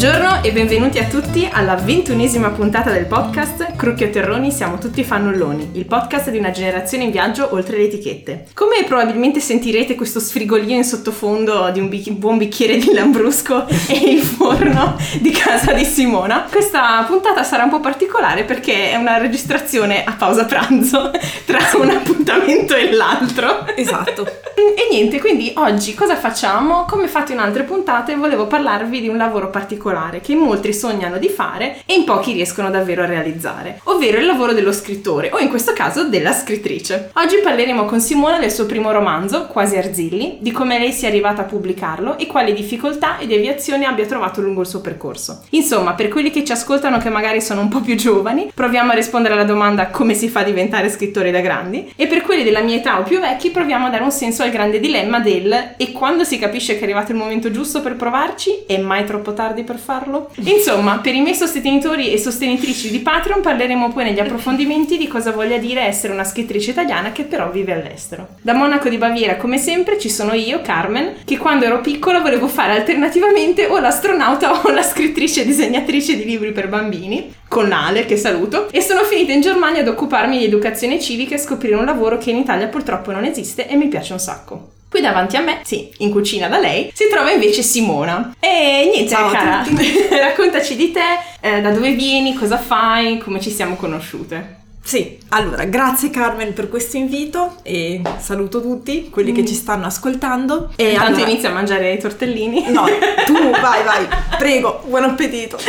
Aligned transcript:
Buongiorno 0.00 0.42
e 0.42 0.50
benvenuti 0.52 0.98
a 0.98 1.06
tutti 1.06 1.46
alla 1.52 1.74
ventunesima 1.74 2.48
puntata 2.48 2.90
del 2.90 3.04
podcast 3.04 3.69
Crucchio 3.80 4.08
e 4.08 4.10
Terroni 4.10 4.50
siamo 4.50 4.76
tutti 4.76 5.02
fannulloni, 5.02 5.70
il 5.72 5.86
podcast 5.86 6.28
di 6.28 6.36
una 6.36 6.50
generazione 6.50 7.04
in 7.04 7.10
viaggio 7.10 7.48
oltre 7.54 7.78
le 7.78 7.84
etichette. 7.84 8.44
Come 8.52 8.84
probabilmente 8.86 9.40
sentirete 9.40 9.94
questo 9.94 10.20
sfrigolio 10.20 10.76
in 10.76 10.84
sottofondo 10.84 11.70
di 11.70 11.80
un 11.80 11.88
bic- 11.88 12.10
buon 12.10 12.36
bicchiere 12.36 12.76
di 12.76 12.92
lambrusco 12.92 13.66
e 13.88 13.96
il 13.96 14.20
forno 14.20 14.98
di 15.22 15.30
casa 15.30 15.72
di 15.72 15.86
Simona, 15.86 16.46
questa 16.50 17.02
puntata 17.08 17.42
sarà 17.42 17.64
un 17.64 17.70
po' 17.70 17.80
particolare 17.80 18.44
perché 18.44 18.90
è 18.90 18.96
una 18.96 19.16
registrazione 19.16 20.04
a 20.04 20.12
pausa 20.12 20.44
pranzo 20.44 21.10
tra 21.46 21.60
un 21.78 21.88
appuntamento 21.88 22.74
e 22.74 22.92
l'altro. 22.92 23.66
Esatto. 23.74 24.26
E 24.54 24.88
niente, 24.90 25.20
quindi 25.20 25.52
oggi 25.56 25.94
cosa 25.94 26.16
facciamo? 26.16 26.84
Come 26.86 27.06
fatto 27.06 27.32
in 27.32 27.38
altre 27.38 27.62
puntate 27.62 28.14
volevo 28.14 28.46
parlarvi 28.46 29.00
di 29.00 29.08
un 29.08 29.16
lavoro 29.16 29.48
particolare 29.48 30.20
che 30.20 30.32
in 30.32 30.38
molti 30.38 30.74
sognano 30.74 31.16
di 31.16 31.28
fare 31.28 31.78
e 31.86 31.94
in 31.94 32.04
pochi 32.04 32.32
riescono 32.32 32.70
davvero 32.70 33.02
a 33.02 33.06
realizzare, 33.06 33.69
ovvero 33.84 34.18
il 34.18 34.26
lavoro 34.26 34.52
dello 34.52 34.72
scrittore 34.72 35.30
o 35.32 35.38
in 35.38 35.48
questo 35.48 35.72
caso 35.72 36.08
della 36.08 36.32
scrittrice. 36.32 37.10
Oggi 37.14 37.38
parleremo 37.42 37.84
con 37.84 38.00
Simona 38.00 38.38
del 38.38 38.50
suo 38.50 38.66
primo 38.66 38.90
romanzo, 38.92 39.46
Quasi 39.46 39.76
Arzilli, 39.76 40.38
di 40.40 40.52
come 40.52 40.78
lei 40.78 40.92
sia 40.92 41.08
arrivata 41.08 41.42
a 41.42 41.44
pubblicarlo 41.44 42.18
e 42.18 42.26
quali 42.26 42.52
difficoltà 42.52 43.18
e 43.18 43.26
deviazioni 43.26 43.84
abbia 43.84 44.06
trovato 44.06 44.40
lungo 44.40 44.62
il 44.62 44.66
suo 44.66 44.80
percorso. 44.80 45.42
Insomma, 45.50 45.94
per 45.94 46.08
quelli 46.08 46.30
che 46.30 46.44
ci 46.44 46.52
ascoltano 46.52 46.98
che 46.98 47.10
magari 47.10 47.40
sono 47.40 47.60
un 47.60 47.68
po' 47.68 47.80
più 47.80 47.94
giovani, 47.96 48.50
proviamo 48.54 48.92
a 48.92 48.94
rispondere 48.94 49.34
alla 49.34 49.44
domanda 49.44 49.88
come 49.88 50.14
si 50.14 50.28
fa 50.28 50.40
a 50.40 50.44
diventare 50.44 50.90
scrittori 50.90 51.30
da 51.30 51.40
grandi 51.40 51.92
e 51.96 52.06
per 52.06 52.22
quelli 52.22 52.42
della 52.42 52.60
mia 52.60 52.76
età 52.76 52.98
o 52.98 53.02
più 53.02 53.20
vecchi 53.20 53.50
proviamo 53.50 53.86
a 53.86 53.90
dare 53.90 54.02
un 54.02 54.10
senso 54.10 54.42
al 54.42 54.50
grande 54.50 54.80
dilemma 54.80 55.20
del 55.20 55.74
e 55.76 55.92
quando 55.92 56.24
si 56.24 56.38
capisce 56.38 56.74
che 56.74 56.80
è 56.80 56.82
arrivato 56.84 57.12
il 57.12 57.18
momento 57.18 57.50
giusto 57.50 57.80
per 57.80 57.96
provarci, 57.96 58.64
è 58.66 58.78
mai 58.78 59.04
troppo 59.04 59.32
tardi 59.32 59.62
per 59.62 59.78
farlo? 59.78 60.30
Insomma, 60.36 60.98
per 60.98 61.14
i 61.14 61.20
miei 61.20 61.34
sostenitori 61.34 62.12
e 62.12 62.18
sostenitrici 62.18 62.90
di 62.90 63.00
Patreon 63.00 63.40
parleremo 63.60 63.92
poi 63.92 64.04
negli 64.04 64.20
approfondimenti 64.20 64.96
di 64.96 65.06
cosa 65.06 65.32
voglia 65.32 65.58
dire 65.58 65.82
essere 65.82 66.14
una 66.14 66.24
scrittrice 66.24 66.70
italiana 66.70 67.12
che 67.12 67.24
però 67.24 67.50
vive 67.50 67.74
all'estero. 67.74 68.28
Da 68.40 68.54
Monaco 68.54 68.88
di 68.88 68.96
Baviera, 68.96 69.36
come 69.36 69.58
sempre, 69.58 69.98
ci 69.98 70.08
sono 70.08 70.32
io, 70.32 70.62
Carmen, 70.62 71.16
che 71.26 71.36
quando 71.36 71.66
ero 71.66 71.80
piccola 71.80 72.20
volevo 72.20 72.48
fare 72.48 72.72
alternativamente 72.72 73.66
o 73.66 73.78
l'astronauta 73.78 74.62
o 74.62 74.70
la 74.70 74.82
scrittrice 74.82 75.42
e 75.42 75.44
disegnatrice 75.44 76.16
di 76.16 76.24
libri 76.24 76.52
per 76.52 76.68
bambini, 76.68 77.34
con 77.48 77.68
Nale, 77.68 78.06
che 78.06 78.16
saluto, 78.16 78.70
e 78.70 78.80
sono 78.80 79.02
finita 79.02 79.32
in 79.32 79.42
Germania 79.42 79.82
ad 79.82 79.88
occuparmi 79.88 80.38
di 80.38 80.44
educazione 80.44 80.98
civica 80.98 81.34
e 81.34 81.38
scoprire 81.38 81.76
un 81.76 81.84
lavoro 81.84 82.16
che 82.16 82.30
in 82.30 82.38
Italia 82.38 82.68
purtroppo 82.68 83.12
non 83.12 83.24
esiste 83.24 83.68
e 83.68 83.76
mi 83.76 83.88
piace 83.88 84.14
un 84.14 84.20
sacco. 84.20 84.70
Qui 84.90 85.00
davanti 85.00 85.36
a 85.36 85.40
me, 85.40 85.60
sì, 85.64 85.88
in 85.98 86.10
cucina 86.10 86.48
da 86.48 86.58
lei, 86.58 86.90
si 86.92 87.04
trova 87.08 87.30
invece 87.30 87.62
Simona. 87.62 88.34
E 88.40 88.90
niente, 88.92 89.08
Ciao 89.14 89.30
cara, 89.30 89.64
raccontaci 90.20 90.74
di 90.74 90.90
te, 90.90 91.00
eh, 91.40 91.60
da 91.60 91.70
dove 91.70 91.92
vieni, 91.92 92.34
cosa 92.34 92.58
fai, 92.58 93.18
come 93.18 93.40
ci 93.40 93.50
siamo 93.50 93.76
conosciute. 93.76 94.56
Sì, 94.82 95.16
allora, 95.28 95.62
grazie 95.64 96.10
Carmen 96.10 96.54
per 96.54 96.68
questo 96.68 96.96
invito 96.96 97.56
e 97.62 98.00
saluto 98.18 98.60
tutti 98.60 99.10
quelli 99.10 99.30
che 99.30 99.44
ci 99.46 99.54
stanno 99.54 99.86
ascoltando. 99.86 100.72
E 100.74 100.90
Intanto 100.90 101.18
allora- 101.18 101.30
inizia 101.30 101.50
a 101.50 101.52
mangiare 101.52 101.92
i 101.92 101.98
tortellini. 102.00 102.64
No, 102.70 102.84
tu 103.26 103.34
vai, 103.60 103.84
vai, 103.84 104.08
prego, 104.38 104.82
buon 104.86 105.04
appetito. 105.04 105.56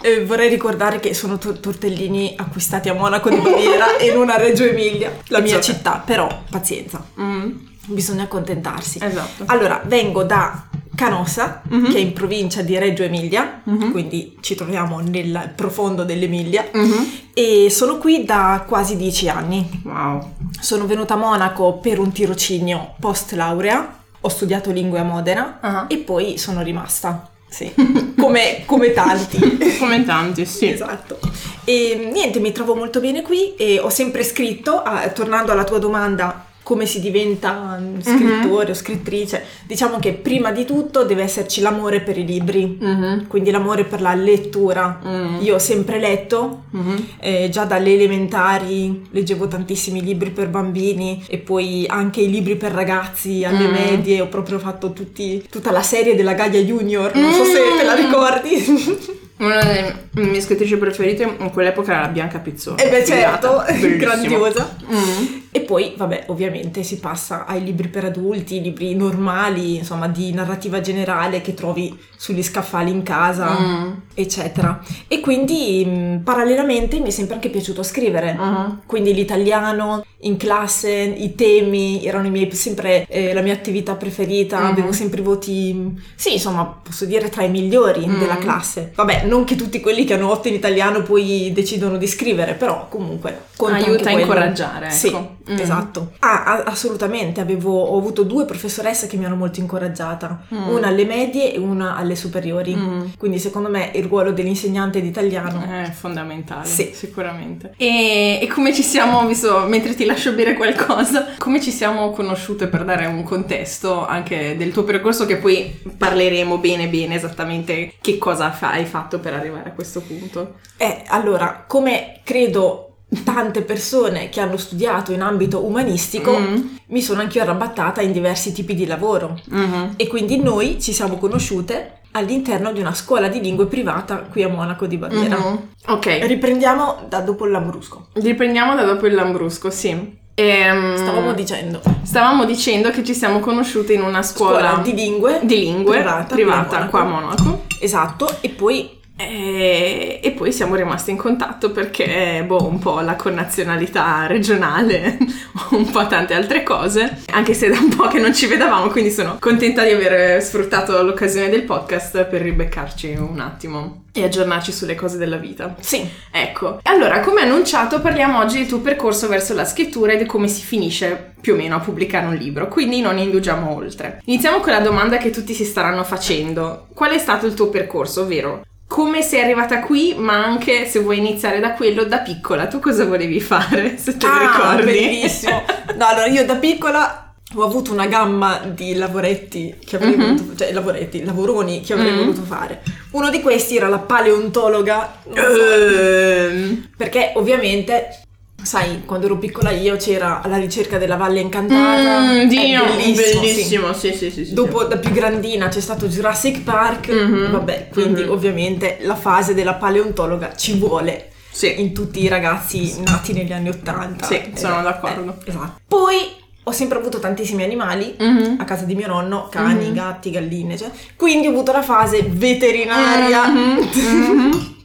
Eh, 0.00 0.24
vorrei 0.24 0.48
ricordare 0.48 1.00
che 1.00 1.12
sono 1.12 1.38
tor- 1.38 1.58
tortellini 1.58 2.34
acquistati 2.36 2.88
a 2.88 2.94
Monaco 2.94 3.30
di 3.30 3.36
Baviera 3.38 3.96
e 3.96 4.12
non 4.12 4.30
a 4.30 4.36
Reggio 4.36 4.62
Emilia, 4.62 5.10
la 5.26 5.40
mia 5.40 5.58
Esatto. 5.58 5.76
città, 5.76 6.02
però 6.06 6.42
pazienza, 6.48 7.04
Mm, 7.20 7.50
bisogna 7.88 8.24
accontentarsi. 8.24 8.98
esatto. 9.02 9.44
Allora, 9.46 9.82
vengo 9.84 10.22
da 10.24 10.64
Canossa, 10.94 11.62
Mhm. 11.68 11.90
che 11.92 11.96
è 11.96 12.00
in 12.00 12.12
provincia 12.12 12.62
di 12.62 12.76
Reggio 12.76 13.04
Emilia, 13.04 13.60
Mhm. 13.64 13.90
quindi 13.92 14.36
ci 14.40 14.54
troviamo 14.56 14.98
nel 15.00 15.52
profondo 15.54 16.02
dell'Emilia, 16.04 16.66
Mhm. 16.72 17.10
e 17.34 17.68
sono 17.70 17.98
qui 17.98 18.24
da 18.24 18.64
quasi 18.66 18.96
dieci 18.96 19.28
anni. 19.28 19.82
Wow. 19.84 20.32
Sono 20.60 20.86
venuta 20.86 21.14
a 21.14 21.16
Monaco 21.18 21.74
per 21.74 22.00
un 22.00 22.10
tirocinio 22.10 22.94
post 22.98 23.32
laurea, 23.32 23.96
ho 24.20 24.28
studiato 24.28 24.72
lingue 24.72 24.98
a 24.98 25.04
Modena 25.04 25.58
Ah. 25.60 25.84
e 25.88 25.98
poi 25.98 26.36
sono 26.36 26.62
rimasta. 26.62 27.30
Sì, 27.48 27.72
come, 28.18 28.64
come 28.66 28.92
tanti. 28.92 29.38
Come 29.78 30.04
tanti, 30.04 30.44
sì. 30.44 30.68
Esatto. 30.68 31.18
E 31.64 32.10
niente, 32.12 32.40
mi 32.40 32.50
trovo 32.50 32.74
molto 32.74 32.98
bene 33.00 33.22
qui 33.22 33.54
e 33.54 33.78
ho 33.78 33.88
sempre 33.88 34.24
scritto, 34.24 34.82
ah, 34.82 35.08
tornando 35.10 35.52
alla 35.52 35.62
tua 35.64 35.78
domanda, 35.78 36.44
come 36.68 36.84
si 36.84 37.00
diventa 37.00 37.80
scrittore 38.02 38.72
o 38.72 38.74
scrittrice, 38.74 39.42
diciamo 39.66 39.98
che 39.98 40.12
prima 40.12 40.52
di 40.52 40.66
tutto 40.66 41.02
deve 41.04 41.22
esserci 41.22 41.62
l'amore 41.62 42.02
per 42.02 42.18
i 42.18 42.26
libri, 42.26 42.76
Mhm. 42.78 43.26
quindi 43.26 43.50
l'amore 43.50 43.84
per 43.84 44.02
la 44.02 44.12
lettura. 44.12 45.00
Mm. 45.02 45.36
Io 45.40 45.54
ho 45.54 45.58
sempre 45.58 45.98
letto, 45.98 46.64
Mhm. 46.72 47.06
eh, 47.20 47.48
già 47.50 47.64
dalle 47.64 47.94
elementari 47.94 49.06
leggevo 49.12 49.48
tantissimi 49.48 50.02
libri 50.02 50.28
per 50.28 50.48
bambini 50.50 51.24
e 51.26 51.38
poi 51.38 51.86
anche 51.88 52.20
i 52.20 52.28
libri 52.30 52.56
per 52.56 52.72
ragazzi 52.72 53.44
alle 53.46 53.66
Mm. 53.66 53.72
medie, 53.72 54.20
ho 54.20 54.28
proprio 54.28 54.58
fatto 54.58 54.92
tutti- 54.92 55.42
tutta 55.50 55.70
la 55.70 55.80
serie 55.82 56.14
della 56.16 56.34
Gaia 56.34 56.60
Junior, 56.60 57.14
non 57.14 57.32
so 57.32 57.44
se 57.44 57.60
te 57.78 57.82
la 57.82 57.94
Mm. 57.96 58.04
ricordi. 58.04 59.16
Una 59.40 59.62
delle 59.62 59.94
mie 60.30 60.40
scrittrici 60.40 60.76
preferite 60.76 61.22
in 61.22 61.50
quell'epoca 61.52 61.92
era 61.92 62.00
la 62.02 62.08
Bianca 62.08 62.40
Pizzone. 62.40 62.82
E 62.84 62.90
beh 62.90 63.04
certo, 63.06 63.62
grandiosa. 63.96 64.76
Mm. 64.84 65.46
E 65.50 65.60
poi, 65.60 65.94
vabbè, 65.96 66.24
ovviamente 66.28 66.82
si 66.82 66.98
passa 66.98 67.46
ai 67.46 67.64
libri 67.64 67.88
per 67.88 68.04
adulti, 68.04 68.60
libri 68.60 68.94
normali, 68.94 69.76
insomma, 69.76 70.06
di 70.06 70.32
narrativa 70.32 70.80
generale 70.80 71.40
che 71.40 71.54
trovi 71.54 71.96
sugli 72.16 72.42
scaffali 72.42 72.90
in 72.90 73.02
casa, 73.02 73.58
Mm. 73.58 73.92
eccetera. 74.14 74.80
E 75.08 75.20
quindi, 75.20 75.84
mh, 75.86 76.20
parallelamente, 76.24 76.98
mi 77.00 77.06
è 77.08 77.10
sempre 77.10 77.34
anche 77.36 77.48
piaciuto 77.48 77.82
scrivere. 77.82 78.34
Mhm. 78.34 78.80
Quindi 78.86 79.14
l'italiano 79.14 80.04
in 80.22 80.36
classe, 80.36 80.90
i 80.90 81.34
temi 81.34 82.04
erano 82.04 82.26
i 82.26 82.30
miei, 82.30 82.50
sempre 82.52 83.06
eh, 83.08 83.32
la 83.32 83.40
mia 83.40 83.52
attività 83.54 83.94
preferita, 83.94 84.58
Mhm. 84.60 84.66
avevo 84.66 84.92
sempre 84.92 85.22
voti, 85.22 85.98
sì, 86.14 86.34
insomma, 86.34 86.64
posso 86.82 87.04
dire 87.06 87.28
tra 87.30 87.42
i 87.44 87.50
migliori 87.50 88.06
Mhm. 88.06 88.18
della 88.18 88.36
classe. 88.36 88.92
Vabbè, 88.94 89.24
non 89.24 89.44
che 89.44 89.56
tutti 89.56 89.80
quelli 89.80 90.04
che 90.04 90.14
hanno 90.14 90.30
8 90.30 90.48
in 90.48 90.54
italiano 90.54 91.02
poi 91.02 91.52
decidono 91.54 91.96
di 91.96 92.06
scrivere, 92.06 92.54
però 92.54 92.86
comunque 92.88 93.46
Aiuta 93.66 94.10
a 94.10 94.12
incoraggiare, 94.12 94.90
Sì, 94.90 95.08
ecco. 95.08 95.36
Mm. 95.50 95.58
esatto. 95.58 96.12
Ah, 96.20 96.62
assolutamente, 96.66 97.40
avevo, 97.40 97.80
ho 97.82 97.98
avuto 97.98 98.22
due 98.22 98.44
professoresse 98.44 99.06
che 99.06 99.16
mi 99.16 99.24
hanno 99.24 99.36
molto 99.36 99.60
incoraggiata, 99.60 100.44
Mm. 100.54 100.68
una 100.68 100.86
alle 100.88 101.04
medie 101.04 101.52
e 101.52 101.58
una 101.58 101.96
alle 101.96 102.16
superiori. 102.16 102.74
Mm. 102.74 103.00
Quindi 103.18 103.38
secondo 103.38 103.68
me 103.68 103.90
il 103.94 104.04
ruolo 104.04 104.32
dell'insegnante 104.32 105.00
di 105.00 105.08
italiano 105.08 105.62
È 105.68 105.90
fondamentale, 105.90 106.66
Sì. 106.66 106.90
sicuramente. 106.94 107.72
E, 107.76 108.38
e 108.42 108.46
come 108.48 108.72
ci 108.74 108.82
siamo, 108.82 109.26
visto, 109.26 109.64
mentre 109.68 109.94
ti 109.94 110.04
lascio 110.04 110.32
bere 110.32 110.54
qualcosa, 110.54 111.26
come 111.38 111.60
ci 111.60 111.70
siamo 111.70 112.10
conosciute 112.10 112.66
per 112.68 112.84
dare 112.84 113.06
un 113.06 113.22
contesto 113.22 114.06
anche 114.06 114.56
del 114.56 114.72
tuo 114.72 114.84
percorso 114.84 115.26
che 115.26 115.36
poi 115.36 115.80
parleremo 115.96 116.58
bene 116.58 116.88
bene 116.88 117.14
esattamente 117.16 117.94
che 118.00 118.18
cosa 118.18 118.50
fa- 118.50 118.70
hai 118.72 118.84
fatto 118.84 119.18
per 119.18 119.34
arrivare 119.34 119.70
a 119.70 119.72
questo 119.72 120.00
punto. 120.00 120.54
Eh, 120.76 121.02
allora, 121.08 121.64
come 121.66 122.20
credo 122.24 122.87
tante 123.24 123.62
persone 123.62 124.28
che 124.28 124.40
hanno 124.40 124.56
studiato 124.56 125.12
in 125.12 125.22
ambito 125.22 125.64
umanistico, 125.64 126.36
Mm. 126.38 126.66
mi 126.88 127.00
sono 127.02 127.20
anch'io 127.20 127.42
arrabattata 127.42 128.00
in 128.02 128.12
diversi 128.12 128.52
tipi 128.52 128.74
di 128.74 128.84
lavoro. 128.86 129.40
Mhm. 129.48 129.94
E 129.96 130.06
quindi 130.08 130.38
noi 130.38 130.80
ci 130.80 130.92
siamo 130.92 131.16
conosciute 131.16 132.00
all'interno 132.12 132.72
di 132.72 132.80
una 132.80 132.94
scuola 132.94 133.28
di 133.28 133.40
lingue 133.40 133.66
privata 133.66 134.16
qui 134.30 134.42
a 134.42 134.48
Monaco 134.48 134.86
di 134.86 134.96
Baviera. 134.98 135.36
Mhm. 135.38 135.58
Ok, 135.88 136.18
Riprendiamo 136.22 137.04
da 137.08 137.20
dopo 137.20 137.44
il 137.46 137.50
Lambrusco. 137.52 138.08
riprendiamo 138.14 138.74
da 138.74 138.82
dopo 138.84 139.06
il 139.06 139.14
Lambrusco, 139.14 139.70
sì. 139.70 140.16
Ehm, 140.34 140.94
Stavamo 140.96 141.32
dicendo 141.32 141.80
stavamo 142.02 142.44
dicendo 142.44 142.90
che 142.90 143.02
ci 143.02 143.12
siamo 143.12 143.40
conosciute 143.40 143.92
in 143.94 144.02
una 144.02 144.22
scuola, 144.22 144.68
scuola 144.68 144.82
di 144.82 144.94
lingue 144.94 145.40
di 145.42 145.58
lingue 145.58 145.96
privata, 145.96 146.34
privata, 146.34 146.66
qui 146.66 146.76
a 146.76 146.78
Monaco. 146.78 146.90
qua 146.90 147.00
a 147.00 147.04
Monaco. 147.04 147.64
Esatto, 147.80 148.36
e 148.40 148.48
poi 148.50 148.97
E, 149.20 150.20
e 150.22 150.30
poi 150.30 150.52
siamo 150.52 150.76
rimasti 150.76 151.10
in 151.10 151.16
contatto 151.16 151.72
perché, 151.72 152.44
boh, 152.46 152.68
un 152.68 152.78
po' 152.78 153.00
la 153.00 153.16
connazionalità 153.16 154.26
regionale, 154.26 155.18
un 155.70 155.90
po' 155.90 156.06
tante 156.06 156.34
altre 156.34 156.62
cose, 156.62 157.22
anche 157.32 157.52
se 157.52 157.68
da 157.68 157.78
un 157.80 157.88
po' 157.88 158.06
che 158.06 158.20
non 158.20 158.32
ci 158.32 158.46
vedevamo, 158.46 158.86
quindi 158.86 159.10
sono 159.10 159.36
contenta 159.40 159.82
di 159.82 159.90
aver 159.90 160.40
sfruttato 160.40 161.02
l'occasione 161.02 161.48
del 161.48 161.64
podcast 161.64 162.26
per 162.26 162.42
ribeccarci 162.42 163.16
un 163.18 163.40
attimo 163.40 164.04
e 164.12 164.22
aggiornarci 164.22 164.70
sulle 164.70 164.94
cose 164.94 165.18
della 165.18 165.36
vita. 165.36 165.74
sì, 165.80 166.08
Ecco, 166.30 166.78
allora 166.84 167.18
come 167.18 167.42
annunciato 167.42 168.00
parliamo 168.00 168.38
oggi 168.38 168.58
del 168.58 168.68
tuo 168.68 168.78
percorso 168.78 169.26
verso 169.26 169.52
la 169.52 169.64
scrittura 169.64 170.12
e 170.12 170.16
di 170.16 170.26
come 170.26 170.46
si 170.46 170.62
finisce 170.62 171.32
più 171.40 171.54
o 171.54 171.56
meno 171.56 171.76
a 171.76 171.80
pubblicare 171.80 172.26
un 172.26 172.34
libro, 172.34 172.68
quindi 172.68 173.00
non 173.00 173.18
indugiamo 173.18 173.74
oltre. 173.74 174.20
Iniziamo 174.24 174.60
con 174.60 174.72
la 174.72 174.80
domanda 174.80 175.18
che 175.18 175.30
tutti 175.30 175.54
si 175.54 175.64
staranno 175.64 176.04
facendo. 176.04 176.86
Qual 176.94 177.10
è 177.10 177.18
stato 177.18 177.46
il 177.46 177.54
tuo 177.54 177.68
percorso, 177.68 178.22
ovvero 178.22 178.62
come 178.88 179.22
sei 179.22 179.40
arrivata 179.42 179.80
qui, 179.80 180.14
ma 180.16 180.42
anche 180.44 180.86
se 180.86 180.98
vuoi 180.98 181.18
iniziare 181.18 181.60
da 181.60 181.74
quello, 181.74 182.04
da 182.04 182.18
piccola, 182.18 182.66
tu 182.66 182.80
cosa 182.80 183.04
volevi 183.04 183.38
fare, 183.40 183.96
se 184.00 184.16
te 184.16 184.26
lo 184.26 184.32
Ah, 184.32 184.74
ricordi? 184.74 184.84
bellissimo. 184.98 185.62
No, 185.96 186.06
allora 186.06 186.26
io 186.26 186.44
da 186.44 186.56
piccola 186.56 187.34
ho 187.54 187.62
avuto 187.62 187.92
una 187.92 188.06
gamma 188.06 188.60
di 188.74 188.94
lavoretti 188.94 189.76
che 189.84 189.96
avrei 189.96 190.16
Mhm. 190.16 190.36
voluto, 190.36 190.56
cioè 190.56 190.72
lavoretti, 190.72 191.22
lavoroni 191.24 191.80
che 191.82 191.92
avrei 191.92 192.10
Mhm. 192.12 192.18
voluto 192.18 192.42
fare. 192.42 192.82
Uno 193.12 193.30
di 193.30 193.40
questi 193.40 193.76
era 193.76 193.88
la 193.88 193.98
paleontologa, 193.98 195.12
so, 195.32 195.40
Ehm, 195.40 196.88
perché 196.96 197.32
ovviamente, 197.36 198.22
sai, 198.62 199.04
quando 199.04 199.26
ero 199.26 199.38
piccola 199.38 199.70
io 199.70 199.96
c'era 199.96 200.40
alla 200.42 200.56
ricerca 200.58 200.98
della 200.98 201.16
Valle 201.16 201.40
Incantata, 201.40 202.20
mm, 202.20 202.48
Dio, 202.48 202.84
bellissimo, 202.84 203.14
sì. 203.24 203.38
bellissimo, 203.38 203.92
sì, 203.94 204.12
sì, 204.12 204.30
sì. 204.30 204.44
sì, 204.46 204.52
Dopo 204.54 204.84
da 204.84 204.98
più 204.98 205.10
grandina 205.12 205.68
c'è 205.68 205.80
stato 205.80 206.06
Jurassic 206.08 206.62
Park, 206.62 207.08
Mhm. 207.08 207.50
vabbè, 207.50 207.88
quindi 207.92 208.22
Mhm. 208.22 208.30
ovviamente 208.30 208.98
la 209.02 209.14
fase 209.16 209.54
della 209.54 209.74
paleontologa 209.74 210.54
ci 210.56 210.76
vuole 210.78 211.30
sì. 211.50 211.80
in 211.80 211.92
tutti 211.94 212.22
i 212.22 212.28
ragazzi 212.28 213.00
nati 213.04 213.32
negli 213.32 213.52
anni 213.52 213.68
Ottanta. 213.70 214.26
Sì, 214.26 214.34
Eh, 214.34 214.50
sono 214.54 214.82
d'accordo. 214.82 215.36
eh, 215.44 215.48
esatto. 215.50 215.80
Poi 215.86 216.16
ho 216.64 216.72
sempre 216.72 216.98
avuto 216.98 217.18
tantissimi 217.20 217.62
animali 217.62 218.14
Mhm. 218.18 218.56
a 218.58 218.64
casa 218.64 218.84
di 218.84 218.94
mio 218.94 219.06
nonno, 219.06 219.48
cani, 219.50 219.86
Mhm. 219.86 219.94
gatti, 219.94 220.30
galline, 220.30 220.76
cioè. 220.76 220.90
quindi 221.16 221.46
ho 221.46 221.50
avuto 221.50 221.72
la 221.72 221.82
fase 221.82 222.22
veterinaria. 222.28 223.46
Mhm, 223.48 223.88
mhm. 223.94 224.76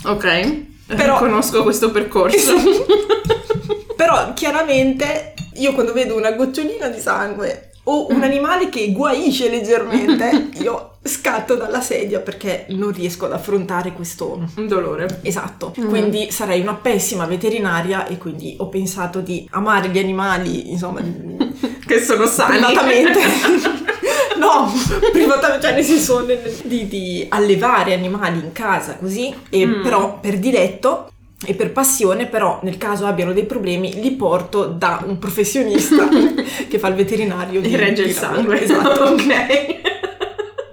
Ok, 0.06 0.56
Però- 0.96 1.18
conosco 1.18 1.62
questo 1.62 1.90
percorso. 1.90 2.54
Però 3.96 4.32
chiaramente 4.34 5.34
io 5.54 5.72
quando 5.74 5.92
vedo 5.92 6.16
una 6.16 6.32
gocciolina 6.32 6.88
di 6.88 7.00
sangue 7.00 7.70
o 7.84 8.06
un 8.10 8.22
animale 8.22 8.68
che 8.68 8.92
guaisce 8.92 9.48
leggermente, 9.48 10.50
io 10.60 10.92
scatto 11.02 11.54
dalla 11.54 11.80
sedia 11.80 12.20
perché 12.20 12.66
non 12.70 12.92
riesco 12.92 13.24
ad 13.24 13.32
affrontare 13.32 13.92
questo 13.92 14.46
dolore. 14.66 15.20
Esatto, 15.22 15.74
Mm. 15.80 15.88
quindi 15.88 16.30
sarei 16.30 16.60
una 16.60 16.74
pessima 16.74 17.24
veterinaria 17.24 18.06
e 18.06 18.18
quindi 18.18 18.56
ho 18.58 18.68
pensato 18.68 19.20
di 19.20 19.48
amare 19.52 19.88
gli 19.88 19.98
animali, 19.98 20.70
insomma, 20.70 21.00
Che 21.86 22.02
sono 22.02 22.26
sani. 22.26 22.60
no, 24.40 24.72
privatamente, 25.12 25.66
cioè 25.66 25.74
nel 25.74 25.84
senso 25.84 26.26
di, 26.64 26.86
di 26.88 27.26
allevare 27.28 27.92
animali 27.94 28.38
in 28.38 28.52
casa 28.52 28.96
così, 28.96 29.34
e 29.50 29.66
Mm. 29.66 29.82
però 29.82 30.18
per 30.20 30.38
diletto 30.38 31.10
e 31.44 31.54
per 31.54 31.70
passione, 31.72 32.26
però 32.26 32.58
nel 32.62 32.78
caso 32.78 33.06
abbiano 33.06 33.32
dei 33.32 33.44
problemi 33.44 34.00
li 34.00 34.10
porto 34.12 34.66
da 34.66 35.02
un 35.06 35.18
professionista 35.18 36.08
che 36.68 36.78
fa 36.78 36.88
il 36.88 36.94
veterinario. 36.94 37.60
E 37.62 37.76
regge 37.76 38.02
il 38.02 38.12
sangue. 38.12 38.60
Esatto. 38.62 39.04
ok. 39.14 39.24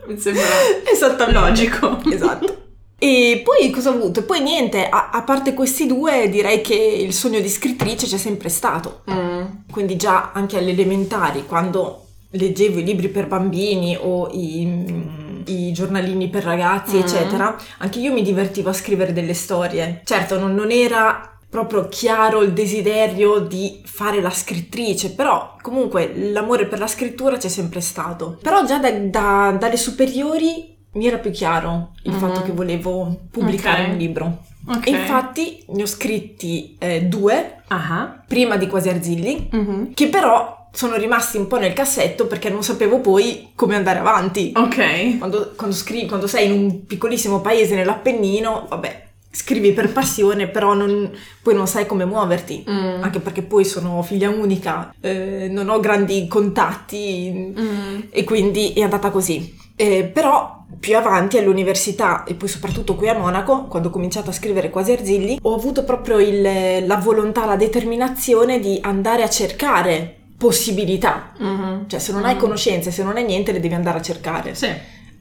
Mi 0.08 0.18
sembra 0.20 0.44
Esattamente. 0.92 1.40
logico. 1.40 2.00
Esatto. 2.12 2.58
E 2.98 3.42
poi 3.44 3.70
cosa 3.72 3.90
ho 3.90 3.94
avuto? 3.94 4.24
Poi 4.24 4.42
niente, 4.42 4.88
a, 4.88 5.10
a 5.12 5.22
parte 5.24 5.54
questi 5.54 5.86
due 5.86 6.30
direi 6.30 6.62
che 6.62 6.74
il 6.74 7.14
sogno 7.14 7.40
di 7.40 7.50
scrittrice 7.50 8.08
c'è 8.08 8.18
sempre 8.18 8.50
stato. 8.50 9.02
Mm. 9.12 9.42
Quindi 9.72 9.96
già 9.98 10.32
anche 10.34 10.58
alle 10.58 10.72
elementari, 10.72 11.46
quando 11.46 12.05
leggevo 12.38 12.80
i 12.80 12.84
libri 12.84 13.10
per 13.10 13.28
bambini 13.28 13.98
o 14.00 14.30
i, 14.32 15.44
i 15.48 15.72
giornalini 15.72 16.30
per 16.30 16.44
ragazzi, 16.44 16.98
Mm. 16.98 17.00
eccetera, 17.02 17.56
anche 17.80 18.00
io 18.00 18.14
mi 18.14 18.22
divertivo 18.22 18.70
a 18.70 18.74
scrivere 18.74 19.14
delle 19.14 19.34
storie. 19.34 20.02
Certo, 20.04 20.40
non, 20.40 20.54
non 20.54 20.72
era 20.72 21.30
proprio 21.50 21.88
chiaro 21.88 22.42
il 22.42 22.52
desiderio 22.52 23.40
di 23.40 23.82
fare 23.86 24.20
la 24.22 24.30
scrittrice, 24.30 25.12
però 25.14 25.56
comunque 25.62 26.12
l'amore 26.16 26.66
per 26.66 26.80
la 26.80 26.88
scrittura 26.88 27.38
c'è 27.38 27.48
sempre 27.48 27.80
stato. 27.80 28.38
Però 28.42 28.66
già 28.66 28.78
da- 28.78 28.92
da- 28.92 29.56
dalle 29.58 29.78
superiori 29.78 30.74
mi 30.94 31.08
era 31.08 31.18
più 31.18 31.32
chiaro 31.32 31.92
il 32.04 32.12
Mhm. 32.14 32.20
fatto 32.20 32.42
che 32.42 32.52
volevo 32.52 33.28
pubblicare 33.32 33.84
Ok. 33.84 33.90
un 33.92 33.98
libro. 33.98 34.38
Ok. 34.68 34.88
E 34.88 34.92
infatti 34.92 35.64
ne 35.70 35.84
ho 35.84 35.86
scritti 35.86 36.76
eh, 36.80 37.04
due 37.04 37.62
Ah. 37.68 38.22
prima 38.28 38.58
di 38.58 38.68
Quasi 38.68 38.90
Arzilli, 38.90 39.48
Mhm. 39.52 39.94
che 39.94 40.08
però 40.08 40.65
sono 40.76 40.98
rimasti 40.98 41.38
un 41.38 41.48
po' 41.48 41.58
nel 41.58 41.72
cassetto 41.74 42.28
perché 42.28 42.50
non 42.50 42.62
sapevo 42.62 43.00
poi 43.00 43.52
come 43.56 43.76
andare 43.76 44.00
avanti. 44.00 44.52
Ok. 44.56 45.18
Quando, 45.18 45.54
quando 45.56 45.74
scrivi, 45.76 46.06
quando 46.06 46.28
sei 46.28 46.48
in 46.48 46.52
un 46.52 46.86
piccolissimo 46.86 47.40
paese 47.40 47.76
nell'Appennino, 47.76 48.66
vabbè, 48.68 49.04
scrivi 49.32 49.72
per 49.72 49.92
passione, 49.92 50.48
però 50.48 50.74
non- 50.74 51.10
poi 51.42 51.54
non 51.56 51.66
sai 51.68 51.86
come 51.86 52.04
muoverti. 52.06 52.66
Mm. 52.70 53.04
Anche 53.04 53.20
perché 53.22 53.42
poi 53.42 53.64
sono 53.64 54.02
figlia 54.02 54.30
unica, 54.30 54.94
eh, 55.00 55.48
non 55.50 55.70
ho 55.70 55.80
grandi 55.80 56.28
contatti 56.28 57.54
Mm. 57.58 58.00
e 58.10 58.24
quindi 58.26 58.74
è 58.74 58.82
andata 58.82 59.10
così. 59.12 59.56
Eh, 59.78 60.04
però 60.06 60.64
più 60.80 60.96
avanti 60.98 61.38
all'università 61.38 62.24
e 62.26 62.34
poi 62.34 62.48
soprattutto 62.50 62.96
qui 62.96 63.08
a 63.10 63.18
Monaco, 63.18 63.64
quando 63.66 63.88
ho 63.90 63.92
cominciato 63.92 64.30
a 64.30 64.34
scrivere 64.34 64.70
quasi 64.70 64.92
Arzilli, 64.94 65.38
ho 65.42 65.54
avuto 65.56 65.84
proprio 65.84 66.20
il- 66.20 66.86
la 66.86 66.96
volontà, 66.98 67.46
la 67.46 67.56
determinazione 67.56 68.60
di 68.60 68.78
andare 68.82 69.24
a 69.24 69.30
cercare 69.30 70.16
possibilità. 70.38 71.32
Mhm. 71.38 71.88
Cioè 71.88 72.00
se 72.00 72.12
non 72.12 72.26
hai 72.26 72.36
conoscenze, 72.38 72.92
se 72.92 73.04
non 73.04 73.16
hai 73.16 73.26
niente, 73.26 73.52
le 73.52 73.60
devi 73.60 73.74
andare 73.74 74.00
a 74.00 74.02
cercare. 74.02 74.56
Sì. 74.56 74.70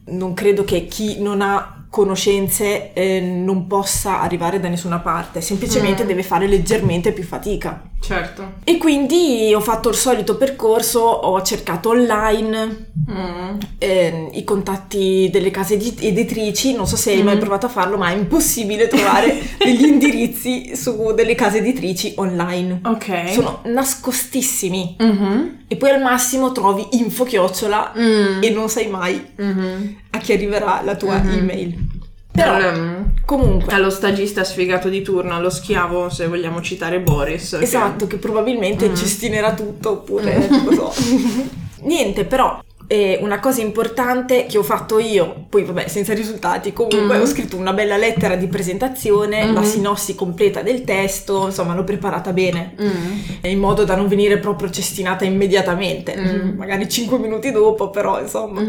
Non 0.07 0.33
credo 0.33 0.63
che 0.63 0.85
chi 0.85 1.21
non 1.21 1.41
ha 1.41 1.85
conoscenze 1.89 2.91
eh, 2.93 3.21
non 3.21 3.67
possa 3.67 4.21
arrivare 4.21 4.59
da 4.59 4.67
nessuna 4.67 4.99
parte, 4.99 5.39
semplicemente 5.41 6.03
Mm. 6.03 6.07
deve 6.07 6.23
fare 6.23 6.47
leggermente 6.47 7.11
più 7.13 7.23
fatica. 7.23 7.81
Certo. 8.05 8.53
E 8.63 8.77
quindi 8.77 9.51
ho 9.55 9.59
fatto 9.61 9.89
il 9.89 9.95
solito 9.95 10.37
percorso, 10.37 10.99
ho 10.99 11.41
cercato 11.41 11.89
online 11.89 12.93
Mm. 13.09 13.57
eh, 13.77 14.29
i 14.33 14.43
contatti 14.43 15.29
delle 15.31 15.51
case 15.51 15.75
edi- 15.75 15.95
editrici, 15.99 16.73
non 16.73 16.87
so 16.87 16.95
se 16.95 17.11
hai 17.11 17.21
mai 17.23 17.35
Mhm. 17.35 17.39
provato 17.39 17.65
a 17.67 17.69
farlo, 17.69 17.97
ma 17.97 18.09
è 18.09 18.15
impossibile 18.15 18.87
trovare 18.87 19.39
degli 19.63 19.83
indirizzi 19.85 20.75
su 20.75 21.13
delle 21.15 21.35
case 21.35 21.57
editrici 21.59 22.13
online. 22.17 22.79
Ok. 22.83 23.29
Sono 23.31 23.61
nascostissimi 23.65 24.95
Mhm. 24.99 25.57
e 25.67 25.75
poi 25.75 25.89
al 25.91 26.01
massimo 26.01 26.51
trovi 26.51 26.85
info 26.91 27.23
chiocciola 27.25 27.93
Mm. 27.97 28.41
e 28.43 28.49
non 28.49 28.69
sai 28.69 28.87
mai 28.87 29.23
Mhm. 29.35 29.95
a 30.11 30.17
chi 30.19 30.33
arriverà 30.33 30.81
la 30.83 30.95
tua 30.95 31.17
Mhm. 31.21 31.37
email. 31.37 31.75
Però 32.35 32.71
mm, 32.77 33.01
comunque, 33.25 33.73
allo 33.73 33.89
stagista 33.89 34.43
sfigato 34.43 34.89
di 34.89 35.01
turno, 35.01 35.35
allo 35.35 35.49
schiavo, 35.49 36.09
se 36.09 36.27
vogliamo 36.27 36.61
citare 36.61 36.99
Boris. 36.99 37.55
che- 37.57 37.63
esatto, 37.63 38.07
che 38.07 38.17
probabilmente 38.17 38.89
Mm. 38.89 38.93
gestinerà 38.93 39.53
tutto 39.53 39.91
oppure 39.91 40.47
non 40.49 40.65
lo 40.65 40.91
so. 40.91 40.93
Niente, 41.85 42.25
però 42.25 42.61
eh, 42.87 43.19
una 43.21 43.39
cosa 43.39 43.61
importante 43.61 44.45
che 44.47 44.57
ho 44.57 44.63
fatto 44.63 44.99
io, 44.99 45.45
poi 45.49 45.63
vabbè 45.63 45.87
senza 45.87 46.13
risultati, 46.13 46.71
comunque 46.73 47.17
Mm. 47.17 47.21
ho 47.21 47.25
scritto 47.25 47.57
una 47.57 47.73
bella 47.73 47.97
lettera 47.97 48.35
di 48.35 48.47
presentazione, 48.47 49.51
la 49.51 49.59
Mhm. 49.61 49.65
sinossi 49.65 50.15
completa 50.15 50.61
del 50.61 50.83
testo, 50.83 51.45
insomma 51.45 51.73
l'ho 51.75 51.83
preparata 51.83 52.31
bene. 52.33 52.75
Mm. 52.81 53.45
In 53.49 53.59
modo 53.59 53.83
da 53.85 53.95
non 53.95 54.07
venire 54.07 54.37
proprio 54.37 54.69
cestinata 54.69 55.25
immediatamente, 55.25 56.15
Mm. 56.15 56.57
magari 56.57 56.87
5 56.89 57.17
minuti 57.17 57.51
dopo, 57.51 57.89
però 57.89 58.19
insomma. 58.21 58.61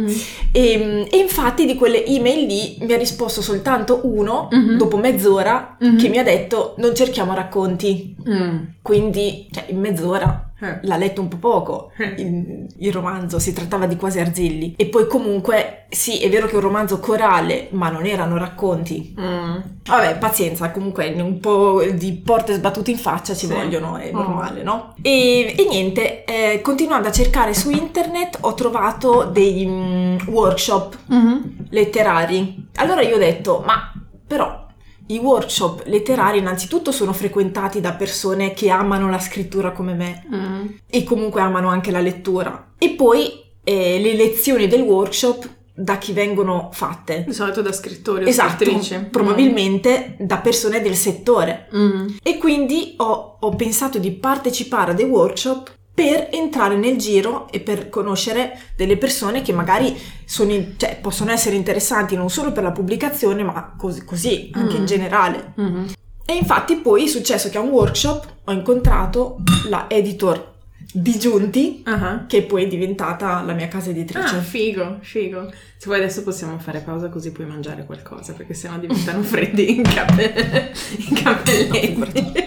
E, 0.52 1.06
e 1.10 1.16
infatti 1.18 1.66
di 1.66 1.74
quelle 1.74 2.04
email 2.04 2.46
lì 2.46 2.76
mi 2.80 2.92
ha 2.92 2.96
risposto 2.96 3.42
soltanto 3.42 4.00
uno, 4.04 4.48
dopo 4.76 4.96
mezz'ora, 4.96 5.76
che 5.98 6.08
mi 6.08 6.18
ha 6.18 6.22
detto 6.22 6.74
non 6.78 6.94
cerchiamo 6.94 7.34
racconti. 7.34 8.14
Mm. 8.28 8.58
Quindi, 8.82 9.46
cioè, 9.50 9.64
in 9.68 9.80
mezz'ora. 9.80 10.45
L'ha 10.58 10.96
letto 10.96 11.20
un 11.20 11.28
po' 11.28 11.36
poco 11.36 11.90
Eh. 11.98 12.14
il, 12.18 12.66
il 12.78 12.92
romanzo, 12.92 13.38
si 13.38 13.52
trattava 13.52 13.86
di 13.86 13.96
quasi 13.96 14.18
Arzilli. 14.20 14.74
E 14.76 14.86
poi 14.86 15.06
comunque, 15.06 15.84
sì, 15.90 16.20
è 16.20 16.28
vero 16.30 16.46
che 16.46 16.52
è 16.52 16.56
un 16.56 16.62
romanzo 16.62 16.98
corale, 16.98 17.68
ma 17.72 17.90
non 17.90 18.06
erano 18.06 18.36
racconti. 18.38 19.14
Mm. 19.20 19.56
Vabbè, 19.84 20.16
pazienza, 20.18 20.70
comunque 20.70 21.08
un 21.16 21.38
po' 21.40 21.82
di 21.92 22.12
porte 22.24 22.54
sbattute 22.54 22.90
in 22.90 22.98
faccia 22.98 23.34
ci 23.34 23.46
Sì. 23.46 23.52
vogliono, 23.52 23.96
è 23.96 24.10
Oh. 24.12 24.18
normale, 24.22 24.62
no? 24.62 24.94
E, 25.02 25.54
e 25.56 25.66
niente, 25.68 26.24
eh, 26.24 26.60
continuando 26.62 27.08
a 27.08 27.12
cercare 27.12 27.52
su 27.54 27.70
internet 27.70 28.38
ho 28.40 28.54
trovato 28.54 29.24
dei 29.24 29.66
mm, 29.66 30.16
workshop 30.28 30.98
Mhm. 31.06 31.66
letterari. 31.70 32.68
Allora 32.76 33.02
io 33.02 33.16
ho 33.16 33.18
detto, 33.18 33.62
ma 33.66 33.92
però 34.26 34.65
i 35.08 35.18
workshop 35.18 35.82
letterari 35.86 36.38
innanzitutto 36.38 36.90
sono 36.92 37.12
frequentati 37.12 37.80
da 37.80 37.92
persone 37.92 38.52
che 38.54 38.70
amano 38.70 39.08
la 39.08 39.18
scrittura 39.20 39.70
come 39.72 39.94
me 39.94 40.24
Mm. 40.34 40.66
e 40.90 41.04
comunque 41.04 41.40
amano 41.40 41.68
anche 41.68 41.90
la 41.90 42.00
lettura. 42.00 42.72
E 42.78 42.90
poi 42.90 43.44
eh, 43.62 43.98
le 44.00 44.14
lezioni 44.14 44.66
del 44.68 44.82
workshop 44.82 45.48
da 45.78 45.98
chi 45.98 46.12
vengono 46.12 46.70
fatte. 46.72 47.24
Di 47.26 47.34
solito 47.34 47.60
da 47.60 47.70
scrittori 47.70 48.24
o 48.24 48.28
Esatto, 48.28 48.64
scrittrici. 48.64 49.08
probabilmente 49.10 50.16
da 50.18 50.38
persone 50.38 50.80
del 50.80 50.94
settore. 50.94 51.68
Mm. 51.76 52.06
E 52.22 52.38
quindi 52.38 52.94
ho, 52.96 53.36
ho 53.40 53.50
pensato 53.56 53.98
di 53.98 54.12
partecipare 54.12 54.92
a 54.92 54.94
dei 54.94 55.04
workshop 55.04 55.74
per 55.96 56.28
entrare 56.30 56.76
nel 56.76 56.98
giro 56.98 57.48
e 57.50 57.60
per 57.60 57.88
conoscere 57.88 58.58
delle 58.76 58.98
persone 58.98 59.40
che 59.40 59.54
magari 59.54 59.96
sono 60.26 60.52
in- 60.52 60.74
cioè, 60.76 60.98
possono 61.00 61.30
essere 61.30 61.56
interessanti 61.56 62.14
non 62.16 62.28
solo 62.28 62.52
per 62.52 62.62
la 62.64 62.70
pubblicazione, 62.70 63.42
ma 63.42 63.74
così, 63.78 64.04
così 64.04 64.50
anche 64.52 64.74
Mm. 64.74 64.80
in 64.80 64.84
generale. 64.84 65.52
Mhm. 65.56 65.92
E 66.26 66.34
infatti 66.34 66.76
poi 66.76 67.04
è 67.04 67.06
successo 67.06 67.48
che 67.48 67.56
a 67.56 67.62
un 67.62 67.70
workshop 67.70 68.26
ho 68.44 68.52
incontrato 68.52 69.38
la 69.70 69.86
editor 69.88 70.52
di 70.92 71.18
Giunti, 71.18 71.82
Ah. 71.86 72.24
che 72.26 72.42
poi 72.42 72.64
è 72.64 72.66
diventata 72.68 73.40
la 73.42 73.52
mia 73.54 73.68
casa 73.68 73.90
editrice. 73.90 74.36
Ah, 74.36 74.40
figo, 74.40 74.98
figo. 75.00 75.50
Se 75.78 75.86
vuoi 75.86 75.98
adesso 75.98 76.22
possiamo 76.22 76.58
fare 76.58 76.80
pausa 76.80 77.08
così 77.08 77.32
puoi 77.32 77.46
mangiare 77.46 77.84
qualcosa, 77.86 78.32
perché 78.34 78.54
sennò 78.54 78.76
diventano 78.78 79.22
freddi 79.24 79.78
i, 79.78 79.82
cape... 79.82 80.72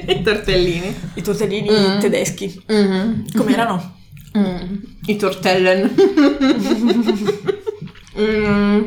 i 0.17 0.21
tortellini. 0.23 0.95
I 1.15 1.21
tortellini 1.21 1.69
Mm. 1.69 1.99
tedeschi. 1.99 2.63
Mhm. 2.67 3.25
Com'erano? 3.35 3.97
Mm, 4.37 4.75
I 5.05 5.15
tortellen. 5.15 5.89
Mm, 8.19 8.83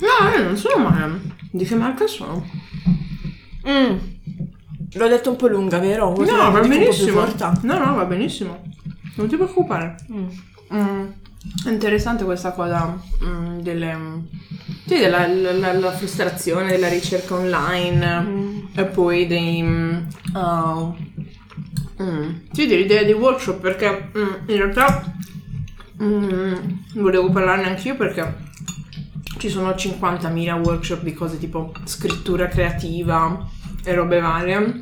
No, 0.00 0.32
eh, 0.34 0.42
non 0.42 0.56
sono 0.56 0.88
male. 0.88 1.20
Di 1.50 1.64
che 1.64 1.74
marca 1.74 2.06
sono? 2.06 2.42
Mm. 3.68 3.96
L'ho 4.94 5.08
detto 5.08 5.30
un 5.30 5.36
po' 5.36 5.48
lunga, 5.48 5.78
vero? 5.78 6.12
Vuoi 6.14 6.26
No, 6.26 6.50
va 6.50 6.60
benissimo. 6.60 7.26
No, 7.62 7.78
no, 7.78 7.94
va 7.94 8.04
benissimo. 8.04 8.62
Non 9.16 9.26
ti 9.28 9.36
preoccupare. 9.36 9.96
Mm. 10.72 11.06
È 11.64 11.68
interessante 11.70 12.24
questa 12.24 12.52
cosa 12.52 12.96
mm, 13.24 13.58
delle, 13.60 13.96
sì, 14.86 14.98
della 14.98 15.26
la, 15.26 15.72
la- 15.72 15.92
frustrazione 15.92 16.70
della 16.70 16.88
ricerca 16.88 17.34
online 17.34 18.20
Mm. 18.20 18.58
e 18.74 18.84
poi 18.84 19.26
dei... 19.26 19.62
mm, 19.62 19.96
oh, 20.34 20.96
mm, 22.02 22.30
sì, 22.52 22.66
dell'idea 22.66 23.02
di 23.02 23.12
workshop 23.12 23.60
perché 23.60 24.10
mm, 24.16 24.48
in 24.48 24.56
realtà 24.56 25.12
mm, 26.02 26.54
volevo 26.94 27.30
parlarne 27.30 27.66
anch'io 27.68 27.96
perché 27.96 28.44
ci 29.38 29.48
sono 29.48 29.70
50.000 29.74 30.62
workshop 30.62 31.02
di 31.02 31.12
cose 31.14 31.38
tipo 31.38 31.72
scrittura 31.84 32.46
creativa 32.48 33.44
e 33.84 33.94
robe 33.94 34.20
varie 34.20 34.80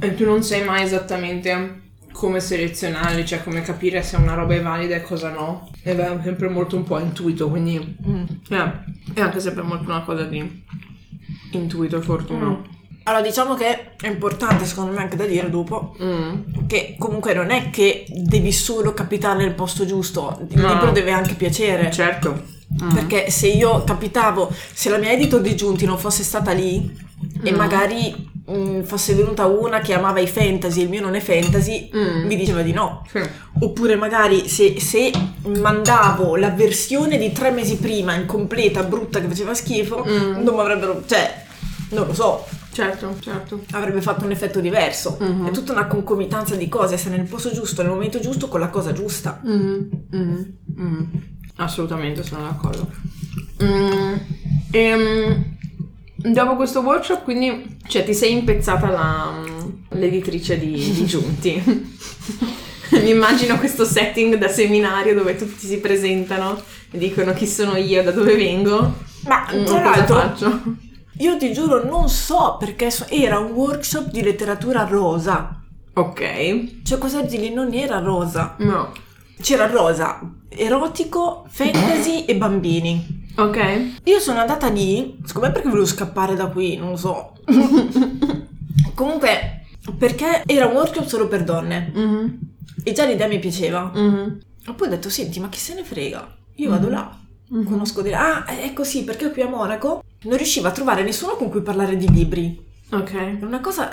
e 0.00 0.14
tu 0.14 0.24
non 0.24 0.42
sai 0.42 0.64
mai 0.64 0.82
esattamente 0.82 1.82
come 2.14 2.38
selezionarli, 2.38 3.26
cioè 3.26 3.42
come 3.42 3.60
capire 3.62 4.00
se 4.02 4.14
una 4.14 4.34
roba 4.34 4.54
è 4.54 4.62
valida 4.62 4.94
e 4.94 5.02
cosa 5.02 5.30
no. 5.30 5.68
E 5.82 5.94
va 5.96 6.16
sempre 6.22 6.48
molto 6.48 6.76
un 6.76 6.84
po' 6.84 6.98
intuito, 7.00 7.48
quindi 7.50 7.96
Mm. 8.08 8.24
eh, 8.50 8.72
è 9.14 9.20
anche 9.20 9.40
sempre 9.40 9.64
molto 9.64 9.90
una 9.90 10.02
cosa 10.02 10.22
di 10.22 10.62
intuito 11.52 11.96
e 11.96 12.00
fortuna. 12.00 12.46
Mm. 12.46 12.54
Allora, 13.06 13.22
diciamo 13.22 13.54
che 13.54 13.96
è 13.96 14.06
importante, 14.06 14.64
secondo 14.64 14.92
me, 14.92 14.98
anche 15.00 15.16
da 15.16 15.26
dire 15.26 15.50
dopo, 15.50 15.94
Mm. 16.00 16.66
che 16.68 16.94
comunque 16.98 17.34
non 17.34 17.50
è 17.50 17.68
che 17.70 18.04
devi 18.08 18.52
solo 18.52 18.94
capitare 18.94 19.38
nel 19.44 19.52
posto 19.54 19.84
giusto, 19.84 20.38
il 20.50 20.60
No. 20.60 20.68
libro 20.72 20.90
deve 20.92 21.10
anche 21.10 21.34
piacere. 21.34 21.90
Certo. 21.90 22.44
Mm. 22.82 22.90
Perché 22.94 23.30
se 23.30 23.48
io 23.48 23.82
capitavo, 23.84 24.50
se 24.72 24.88
la 24.88 24.98
mia 24.98 25.10
editor 25.12 25.40
di 25.40 25.54
giunti 25.54 25.84
non 25.84 25.98
fosse 25.98 26.22
stata 26.22 26.52
lì 26.52 26.96
e 27.42 27.52
Mm. 27.52 27.56
magari 27.56 28.30
mm, 28.50 28.82
fosse 28.82 29.14
venuta 29.14 29.46
una 29.46 29.80
che 29.80 29.94
amava 29.94 30.20
i 30.20 30.26
fantasy 30.26 30.80
e 30.80 30.82
il 30.84 30.88
mio 30.90 31.00
non 31.00 31.14
è 31.14 31.20
fantasy, 31.20 31.90
Mm. 31.94 32.26
mi 32.26 32.36
diceva 32.36 32.62
di 32.62 32.72
no. 32.72 33.04
Sì. 33.10 33.20
Oppure 33.60 33.96
magari 33.96 34.48
se, 34.48 34.78
se 34.80 35.10
mandavo 35.46 36.36
la 36.36 36.50
versione 36.50 37.18
di 37.18 37.32
tre 37.32 37.50
mesi 37.50 37.76
prima, 37.76 38.14
incompleta, 38.14 38.82
brutta, 38.82 39.20
che 39.20 39.28
faceva 39.28 39.54
schifo, 39.54 40.04
Mm. 40.06 40.42
non 40.42 40.54
mi 40.54 40.60
avrebbero... 40.60 41.02
cioè, 41.06 41.42
non 41.90 42.06
lo 42.06 42.14
so, 42.14 42.44
Certo, 42.72 43.16
certo. 43.20 43.60
avrebbe 43.70 44.00
fatto 44.02 44.24
un 44.24 44.32
effetto 44.32 44.58
diverso. 44.58 45.16
Mhm. 45.20 45.46
È 45.46 45.50
tutta 45.52 45.70
una 45.70 45.86
concomitanza 45.86 46.56
di 46.56 46.68
cose, 46.68 46.94
essere 46.94 47.16
nel 47.16 47.26
posto 47.28 47.52
giusto, 47.52 47.82
nel 47.82 47.92
momento 47.92 48.18
giusto, 48.18 48.48
con 48.48 48.58
la 48.58 48.68
cosa 48.68 48.92
giusta. 48.92 49.40
Mhm, 49.44 49.88
mhm, 50.10 50.56
mhm. 50.74 51.22
Assolutamente 51.56 52.24
sono 52.24 52.42
d'accordo. 52.42 52.90
Mm, 53.62 54.14
ehm, 54.72 55.56
dopo 56.32 56.56
questo 56.56 56.80
workshop, 56.80 57.22
quindi, 57.24 57.76
cioè, 57.86 58.04
ti 58.04 58.14
sei 58.14 58.32
impezzata 58.32 58.88
la, 58.90 59.32
l'editrice 59.90 60.58
di, 60.58 60.72
di 60.72 61.04
Giunti. 61.06 61.92
Mi 62.90 63.10
immagino 63.10 63.58
questo 63.58 63.84
setting 63.84 64.36
da 64.36 64.48
seminario 64.48 65.14
dove 65.14 65.36
tutti 65.36 65.66
si 65.66 65.78
presentano 65.78 66.60
e 66.90 66.98
dicono 66.98 67.32
chi 67.32 67.46
sono 67.46 67.76
io, 67.76 68.02
da 68.02 68.10
dove 68.12 68.36
vengo. 68.36 68.94
Ma 69.26 69.46
Mm, 69.54 69.64
tra 69.64 69.82
l'altro, 69.82 70.14
faccio? 70.16 70.60
io 71.18 71.36
ti 71.38 71.52
giuro, 71.52 71.82
non 71.84 72.08
so 72.08 72.56
perché 72.58 72.90
so- 72.90 73.06
era 73.08 73.38
un 73.38 73.52
workshop 73.52 74.10
di 74.10 74.22
letteratura 74.22 74.84
rosa. 74.84 75.60
Ok. 75.94 76.82
Cioè, 76.84 76.98
cosa 76.98 77.22
di 77.22 77.38
lì 77.38 77.52
non 77.52 77.72
era 77.72 77.98
rosa. 77.98 78.54
No. 78.58 78.92
C'era 79.40 79.66
rosa, 79.66 80.20
erotico, 80.48 81.46
fantasy 81.48 82.24
e 82.26 82.36
bambini. 82.36 83.23
Ok. 83.36 84.00
Io 84.04 84.18
sono 84.20 84.40
andata 84.40 84.68
lì, 84.68 85.18
secondo 85.24 85.48
me 85.48 85.52
perché 85.52 85.68
volevo 85.68 85.86
scappare 85.86 86.34
da 86.34 86.46
qui, 86.48 86.76
non 86.76 86.90
lo 86.90 86.96
so. 86.96 87.32
Comunque, 88.94 89.66
perché 89.98 90.42
era 90.46 90.66
un 90.66 90.74
workshop 90.74 91.06
solo 91.06 91.28
per 91.28 91.44
donne. 91.44 91.90
Mhm, 91.92 92.38
E 92.84 92.92
già 92.92 93.04
l'idea 93.06 93.26
mi 93.26 93.38
piaceva. 93.38 93.90
mhm, 93.94 94.38
E 94.66 94.72
poi 94.74 94.86
ho 94.86 94.90
detto, 94.90 95.08
senti, 95.08 95.40
ma 95.40 95.48
chi 95.48 95.58
se 95.58 95.74
ne 95.74 95.82
frega? 95.84 96.36
Io 96.56 96.70
vado 96.70 96.88
là, 96.88 97.18
mhm. 97.48 97.64
conosco 97.64 98.02
delle... 98.02 98.14
Ah, 98.16 98.44
è 98.44 98.72
così, 98.72 99.02
perché 99.04 99.30
qui 99.32 99.42
a 99.42 99.48
Monaco 99.48 100.02
non 100.22 100.36
riuscivo 100.36 100.68
a 100.68 100.72
trovare 100.72 101.02
nessuno 101.02 101.34
con 101.36 101.50
cui 101.50 101.60
parlare 101.62 101.96
di 101.96 102.08
libri. 102.10 102.63
Ok. 102.90 103.12
È 103.12 103.38
una 103.44 103.60
cosa 103.60 103.90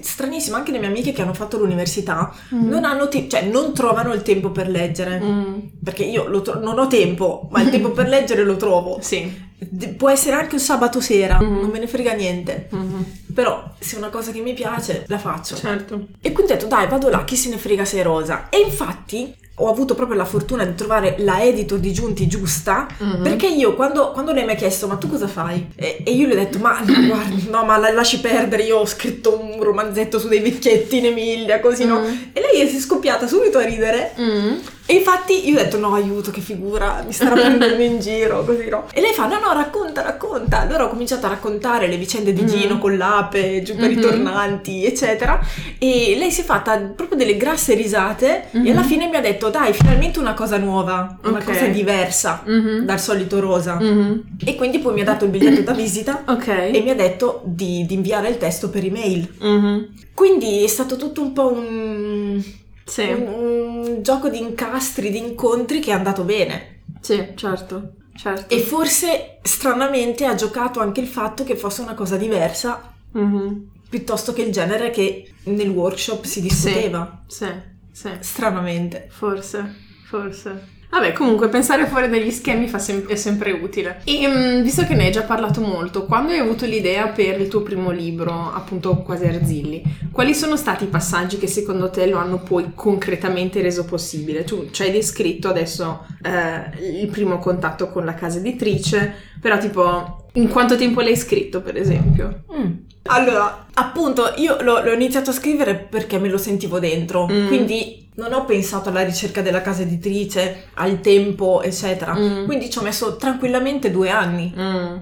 stranissima, 0.00 0.56
anche 0.56 0.70
le 0.70 0.78
mie 0.78 0.86
amiche 0.88 1.12
che 1.12 1.22
hanno 1.22 1.34
fatto 1.34 1.58
l'università 1.58 2.32
Mm. 2.54 2.68
non 2.68 2.84
hanno 2.84 3.08
te- 3.08 3.28
cioè 3.28 3.42
non 3.42 3.74
trovano 3.74 4.12
il 4.14 4.22
tempo 4.22 4.50
per 4.50 4.68
leggere. 4.70 5.20
Mm, 5.20 5.58
Perché 5.82 6.04
io 6.04 6.40
tro- 6.40 6.58
non 6.60 6.78
ho 6.78 6.86
tempo, 6.86 7.48
ma 7.50 7.60
il 7.62 7.68
tempo 7.70 7.90
per 7.92 8.08
leggere 8.08 8.44
lo 8.44 8.56
trovo. 8.56 8.98
Sì. 9.02 9.46
D- 9.58 9.94
Può 9.94 10.08
essere 10.08 10.36
anche 10.36 10.54
un 10.54 10.60
sabato 10.60 11.00
sera, 11.00 11.38
Mm. 11.42 11.60
non 11.60 11.68
me 11.70 11.78
ne 11.80 11.88
frega 11.88 12.12
niente. 12.12 12.68
Mhm, 12.70 13.04
Però 13.34 13.74
se 13.78 13.96
è 13.96 13.98
una 13.98 14.08
cosa 14.08 14.30
che 14.32 14.40
mi 14.40 14.54
piace, 14.54 15.04
la 15.08 15.18
faccio. 15.18 15.56
Certo. 15.56 16.06
E 16.20 16.32
quindi 16.32 16.52
ho 16.52 16.54
detto, 16.54 16.66
dai, 16.68 16.86
vado 16.88 17.08
là, 17.08 17.24
chi 17.24 17.36
se 17.36 17.48
ne 17.50 17.58
frega 17.58 17.84
se 17.84 17.98
è 17.98 18.02
rosa. 18.02 18.48
E 18.50 18.58
infatti 18.60 19.34
ho 19.58 19.68
avuto 19.70 19.94
proprio 19.94 20.16
la 20.16 20.24
fortuna 20.24 20.64
di 20.64 20.74
trovare 20.74 21.16
la 21.18 21.42
editor 21.42 21.78
di 21.78 21.92
Giunti 21.92 22.26
giusta, 22.26 22.86
Mhm. 22.98 23.22
perché 23.22 23.46
io 23.46 23.74
quando, 23.74 24.10
quando 24.12 24.32
lei 24.32 24.44
mi 24.44 24.52
ha 24.52 24.56
chiesto, 24.56 24.86
ma 24.86 24.96
tu 24.96 25.08
cosa 25.08 25.26
fai? 25.28 25.68
E, 25.76 26.02
e 26.04 26.10
io 26.12 26.26
le 26.26 26.32
ho 26.34 26.36
detto, 26.36 26.58
ma 26.58 26.80
no, 26.84 27.06
guardi, 27.06 27.46
no, 27.50 27.64
ma 27.64 27.76
la- 27.76 27.92
lasci 27.92 28.20
perdere, 28.20 28.62
io 28.64 28.78
ho 28.78 28.86
scritto 28.86 29.38
un 29.40 29.62
romanzetto 29.62 30.18
su 30.18 30.28
dei 30.28 30.40
vecchietti 30.40 30.98
in 30.98 31.06
Emilia, 31.06 31.60
così 31.60 31.84
no? 31.84 32.00
Mm. 32.00 32.12
E 32.32 32.40
lei 32.40 32.68
si 32.68 32.76
è 32.76 32.80
scoppiata 32.80 33.26
subito 33.26 33.58
a 33.58 33.62
ridere. 33.64 34.12
Mm. 34.20 34.56
E 34.90 34.94
infatti 34.94 35.46
io 35.46 35.58
ho 35.58 35.62
detto 35.62 35.76
no 35.76 35.92
aiuto 35.92 36.30
che 36.30 36.40
figura, 36.40 37.02
mi 37.06 37.12
starà 37.12 37.32
prendendo 37.34 37.82
in 37.82 38.00
giro 38.00 38.42
così 38.42 38.70
no. 38.70 38.86
E 38.94 39.02
lei 39.02 39.12
fa 39.12 39.26
no 39.26 39.38
no 39.38 39.52
racconta 39.52 40.00
racconta. 40.00 40.60
Allora 40.60 40.84
ho 40.84 40.88
cominciato 40.88 41.26
a 41.26 41.28
raccontare 41.28 41.88
le 41.88 41.98
vicende 41.98 42.32
di 42.32 42.40
Mm. 42.42 42.46
Gino 42.46 42.78
con 42.78 42.96
l'ape, 42.96 43.60
giù 43.62 43.76
per 43.76 43.90
i 43.90 43.96
Mhm. 43.96 44.00
tornanti 44.00 44.86
eccetera. 44.86 45.38
E 45.78 46.14
lei 46.16 46.30
si 46.30 46.40
è 46.40 46.44
fatta 46.44 46.78
proprio 46.78 47.18
delle 47.18 47.36
grasse 47.36 47.74
risate 47.74 48.44
Mhm. 48.50 48.66
e 48.66 48.70
alla 48.70 48.82
fine 48.82 49.08
mi 49.08 49.16
ha 49.16 49.20
detto 49.20 49.50
dai 49.50 49.74
finalmente 49.74 50.18
una 50.20 50.32
cosa 50.32 50.56
nuova, 50.56 51.18
una 51.24 51.36
Ok. 51.36 51.44
cosa 51.44 51.66
diversa 51.66 52.42
Mhm. 52.46 52.86
dal 52.86 52.98
solito 52.98 53.40
rosa. 53.40 53.74
Mhm. 53.78 54.22
E 54.42 54.54
quindi 54.56 54.78
poi 54.78 54.94
mi 54.94 55.02
ha 55.02 55.04
dato 55.04 55.26
il 55.26 55.30
biglietto 55.30 55.60
da 55.60 55.72
visita 55.74 56.22
Ok. 56.28 56.46
e 56.48 56.80
mi 56.82 56.88
ha 56.88 56.94
detto 56.94 57.42
di, 57.44 57.84
di 57.86 57.92
inviare 57.92 58.30
il 58.30 58.38
testo 58.38 58.70
per 58.70 58.82
email. 58.86 59.28
Mhm. 59.38 59.88
Quindi 60.14 60.64
è 60.64 60.66
stato 60.66 60.96
tutto 60.96 61.20
un 61.20 61.32
po' 61.34 61.52
un, 61.52 62.42
Sì. 62.88 63.02
un, 63.10 63.26
un 63.28 64.02
gioco 64.02 64.28
di 64.28 64.40
incastri, 64.40 65.10
di 65.10 65.18
incontri 65.18 65.78
che 65.80 65.90
è 65.90 65.94
andato 65.94 66.22
bene. 66.24 66.82
Sì, 67.00 67.32
certo. 67.36 67.92
Certo. 68.16 68.52
E 68.52 68.58
forse 68.60 69.38
stranamente 69.42 70.24
ha 70.24 70.34
giocato 70.34 70.80
anche 70.80 71.00
il 71.00 71.06
fatto 71.06 71.44
che 71.44 71.54
fosse 71.56 71.82
una 71.82 71.94
cosa 71.94 72.16
diversa 72.16 72.92
Mhm. 73.12 73.70
piuttosto 73.88 74.32
che 74.32 74.42
il 74.42 74.50
genere 74.52 74.90
che 74.90 75.32
nel 75.44 75.68
workshop 75.70 76.24
si 76.24 76.40
discuteva. 76.42 77.22
Sì, 77.28 77.46
sì. 77.92 78.10
Stranamente. 78.20 79.06
Forse, 79.10 79.74
forse. 80.08 80.76
Vabbè, 80.90 81.12
comunque 81.12 81.48
pensare 81.48 81.86
fuori 81.86 82.08
dagli 82.08 82.30
schemi 82.30 82.68
sem- 82.78 83.06
è 83.06 83.14
sempre 83.14 83.52
utile. 83.52 84.00
E 84.04 84.26
mm, 84.26 84.62
visto 84.62 84.84
che 84.84 84.94
ne 84.94 85.04
hai 85.06 85.12
già 85.12 85.22
parlato 85.22 85.60
molto, 85.60 86.06
quando 86.06 86.32
hai 86.32 86.38
avuto 86.38 86.64
l'idea 86.64 87.08
per 87.08 87.40
il 87.40 87.48
tuo 87.48 87.62
primo 87.62 87.90
libro, 87.90 88.50
appunto 88.52 88.96
Quasi 88.96 89.26
Arzilli, 89.26 89.82
quali 90.10 90.34
sono 90.34 90.56
stati 90.56 90.84
i 90.84 90.88
passaggi 90.88 91.36
che 91.38 91.46
secondo 91.46 91.90
te 91.90 92.06
lo 92.06 92.18
hanno 92.18 92.38
poi 92.38 92.72
concretamente 92.74 93.60
reso 93.60 93.84
possibile? 93.84 94.44
Tu 94.44 94.70
ci 94.70 94.82
hai 94.82 94.90
descritto 94.90 95.48
adesso 95.48 96.06
eh, 96.22 97.00
il 97.00 97.08
primo 97.08 97.38
contatto 97.38 97.90
con 97.90 98.04
la 98.04 98.14
casa 98.14 98.38
editrice, 98.38 99.14
però 99.40 99.58
tipo 99.58 100.26
in 100.34 100.48
quanto 100.48 100.76
tempo 100.76 101.00
l'hai 101.00 101.16
scritto, 101.16 101.60
per 101.60 101.76
esempio? 101.76 102.44
Mm. 102.56 102.72
Allora, 103.10 103.66
appunto, 103.78 104.32
io 104.36 104.60
l'ho, 104.62 104.82
l'ho 104.82 104.92
iniziato 104.92 105.30
a 105.30 105.32
scrivere 105.32 105.74
perché 105.74 106.18
me 106.18 106.28
lo 106.28 106.38
sentivo 106.38 106.78
dentro, 106.78 107.26
Mm. 107.30 107.46
quindi 107.46 108.06
non 108.16 108.32
ho 108.32 108.44
pensato 108.44 108.88
alla 108.88 109.04
ricerca 109.04 109.42
della 109.42 109.60
casa 109.62 109.82
editrice, 109.82 110.68
al 110.74 111.00
tempo, 111.00 111.62
eccetera. 111.62 112.14
Mm. 112.16 112.44
Quindi 112.46 112.68
ci 112.70 112.78
ho 112.78 112.82
messo 112.82 113.16
tranquillamente 113.16 113.90
due 113.90 114.10
anni 114.10 114.52
Mm. 114.56 114.96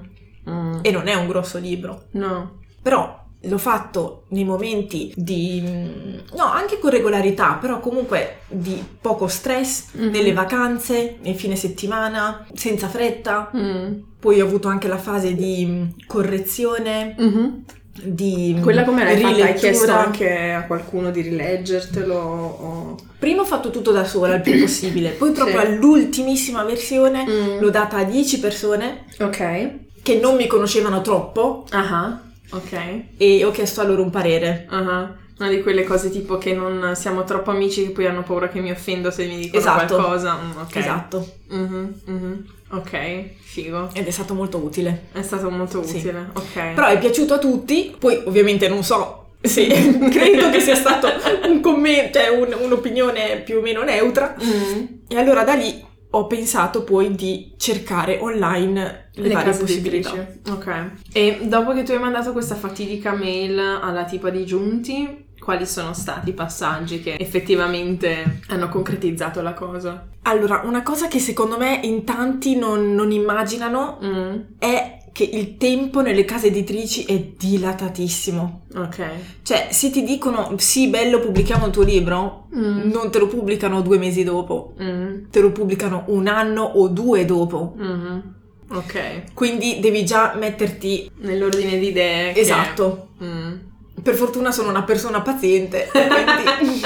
Mm. 0.49 0.79
e 0.83 0.91
non 0.91 1.09
è 1.09 1.15
un 1.15 1.27
grosso 1.27 1.59
libro. 1.59 2.05
No. 2.13 2.59
Però 2.83 3.25
l'ho 3.41 3.59
fatto 3.59 4.25
nei 4.31 4.45
momenti 4.45 5.13
di... 5.17 5.61
no, 5.61 6.45
anche 6.45 6.79
con 6.79 6.91
regolarità, 6.91 7.55
però 7.61 7.81
comunque 7.81 8.39
di 8.49 8.83
poco 9.01 9.29
stress, 9.29 9.93
Mhm. 9.93 10.11
nelle 10.11 10.33
vacanze, 10.33 11.17
nel 11.23 11.35
fine 11.37 11.57
settimana, 11.57 12.45
senza 12.55 12.89
fretta. 12.89 13.51
Mm. 13.57 13.93
Poi 14.21 14.41
ho 14.41 14.45
avuto 14.47 14.69
anche 14.69 14.89
la 14.89 14.99
fase 14.99 15.35
di 15.35 15.65
mm, 15.67 15.83
correzione, 16.07 17.15
Mhm. 17.19 17.65
Di 18.03 18.59
Quella 18.63 18.85
come 18.85 19.05
l'hai 19.05 19.19
fatta? 19.21 19.45
Hai 19.45 19.55
chiesto 19.55 19.93
anche 19.93 20.53
a 20.53 20.65
qualcuno 20.65 21.11
di 21.11 21.21
rileggertelo? 21.23 22.15
O... 22.15 22.97
Prima 23.19 23.43
ho 23.43 23.45
fatto 23.45 23.71
tutto 23.71 23.93
da 23.93 24.05
sola 24.05 24.35
il 24.37 24.41
più 24.43 24.59
possibile, 24.61 25.11
poi 25.11 25.33
proprio 25.33 25.61
Sì. 25.61 25.67
all'ultimissima 25.67 26.63
versione 26.65 27.25
Mm. 27.27 27.61
l'ho 27.61 27.71
data 27.71 27.97
a 27.99 28.05
10 28.05 28.39
persone 28.41 29.05
Ok. 29.21 29.71
che 30.03 30.19
non 30.21 30.37
mi 30.37 30.47
conoscevano 30.47 31.01
troppo 31.01 31.65
Ah, 31.71 32.21
ok. 32.51 33.01
e 33.17 33.45
ho 33.45 33.51
chiesto 33.51 33.81
a 33.81 33.85
loro 33.85 34.03
un 34.03 34.11
parere. 34.11 34.67
Ah. 34.71 35.15
Una 35.39 35.51
di 35.51 35.61
quelle 35.63 35.85
cose 35.85 36.09
tipo 36.11 36.39
che 36.39 36.55
non 36.55 36.93
siamo 36.97 37.23
troppo 37.25 37.51
amici 37.51 37.85
che 37.85 37.91
poi 37.91 38.07
hanno 38.07 38.23
paura 38.23 38.49
che 38.49 38.59
mi 38.61 38.71
offendo 38.71 39.11
se 39.11 39.27
mi 39.27 39.37
dicono 39.37 39.59
Esatto. 39.61 39.95
qualcosa. 39.97 40.35
Mm, 40.43 40.51
ok. 40.63 40.77
Esatto. 40.77 41.29
Mhm, 41.51 41.95
mhm. 42.07 42.45
Ok, 42.71 43.31
figo. 43.41 43.91
Ed 43.93 44.07
è 44.07 44.11
stato 44.11 44.35
molto 44.35 44.59
utile. 44.59 45.07
È 45.13 45.23
stato 45.23 45.51
molto 45.51 45.83
Sì. 45.85 45.97
utile. 45.99 46.31
Ok. 46.35 46.75
Però 46.75 46.87
è 46.87 46.99
piaciuto 46.99 47.35
a 47.35 47.39
tutti, 47.39 47.95
poi 47.99 48.21
ovviamente 48.25 48.69
non 48.69 48.83
so 48.83 49.35
se 49.41 49.67
credo 50.11 50.51
che 50.51 50.61
sia 50.61 50.75
stato 50.75 51.07
un 51.49 51.61
commento, 51.61 52.19
cioè 52.19 52.29
un- 52.29 52.57
un'opinione 52.61 53.43
più 53.45 53.59
o 53.59 53.61
meno 53.61 53.83
neutra. 53.83 54.35
Mm. 54.43 54.85
E 55.09 55.17
allora 55.19 55.45
da 55.45 55.55
lì 55.55 55.85
ho 56.11 56.27
pensato 56.27 56.83
poi 56.83 57.15
di 57.15 57.53
cercare 57.57 58.19
online 58.21 59.11
le, 59.15 59.29
Le 59.29 59.35
varie 59.35 59.53
possibilità. 59.55 60.13
editrici. 60.15 60.51
Ok. 60.51 60.91
E 61.13 61.39
dopo 61.43 61.73
che 61.73 61.83
tu 61.85 61.93
hai 61.93 61.99
mandato 61.99 62.33
questa 62.33 62.55
fatidica 62.55 63.13
mail 63.13 63.59
alla 63.59 64.05
tipa 64.05 64.31
di 64.31 64.45
Giunti, 64.47 65.25
quali 65.47 65.65
sono 65.65 65.93
stati 65.93 66.31
i 66.31 66.33
passaggi 66.33 67.01
che 67.01 67.15
effettivamente 67.15 68.41
hanno 68.49 68.69
concretizzato 68.69 69.41
la 69.43 69.55
cosa? 69.55 70.09
Allora, 70.23 70.63
una 70.65 70.83
cosa 70.83 71.07
che 71.07 71.21
secondo 71.21 71.57
me 71.57 71.79
in 71.85 72.03
tanti 72.03 72.57
non, 72.57 72.93
non 72.97 73.13
immaginano 73.13 73.99
Mm. 74.05 74.37
è 74.59 74.99
che 75.13 75.23
il 75.23 75.57
tempo 75.57 76.01
nelle 76.03 76.25
case 76.25 76.49
editrici 76.49 77.05
è 77.05 77.17
dilatatissimo. 77.39 78.63
Ok. 78.75 79.05
Cioè, 79.45 79.69
se 79.71 79.91
ti 79.91 80.03
dicono 80.03 80.55
sì, 80.59 80.89
bello, 80.89 81.21
pubblichiamo 81.21 81.67
il 81.67 81.73
tuo 81.73 81.85
libro, 81.85 82.49
Mm. 82.57 82.91
non 82.91 83.11
te 83.13 83.21
lo 83.21 83.29
pubblicano 83.29 83.83
due 83.83 83.99
mesi 83.99 84.25
dopo, 84.25 84.75
Mm. 84.83 85.27
te 85.31 85.41
lo 85.41 85.53
pubblicano 85.53 86.07
un 86.09 86.27
anno 86.27 86.63
o 86.65 86.89
due 86.89 87.25
dopo. 87.25 87.75
Mhm. 87.77 88.35
Ok. 88.73 89.33
Quindi 89.33 89.79
devi 89.79 90.05
già 90.05 90.35
metterti 90.37 91.09
Nell'ordine 91.19 91.79
di 91.79 91.87
idee. 91.87 92.33
che- 92.33 92.41
esatto. 92.41 93.11
Mm. 93.23 93.55
Per 94.03 94.15
fortuna 94.15 94.53
sono 94.53 94.69
una 94.69 94.83
persona 94.83 95.21
paziente, 95.23 95.89
quindi 95.91 96.83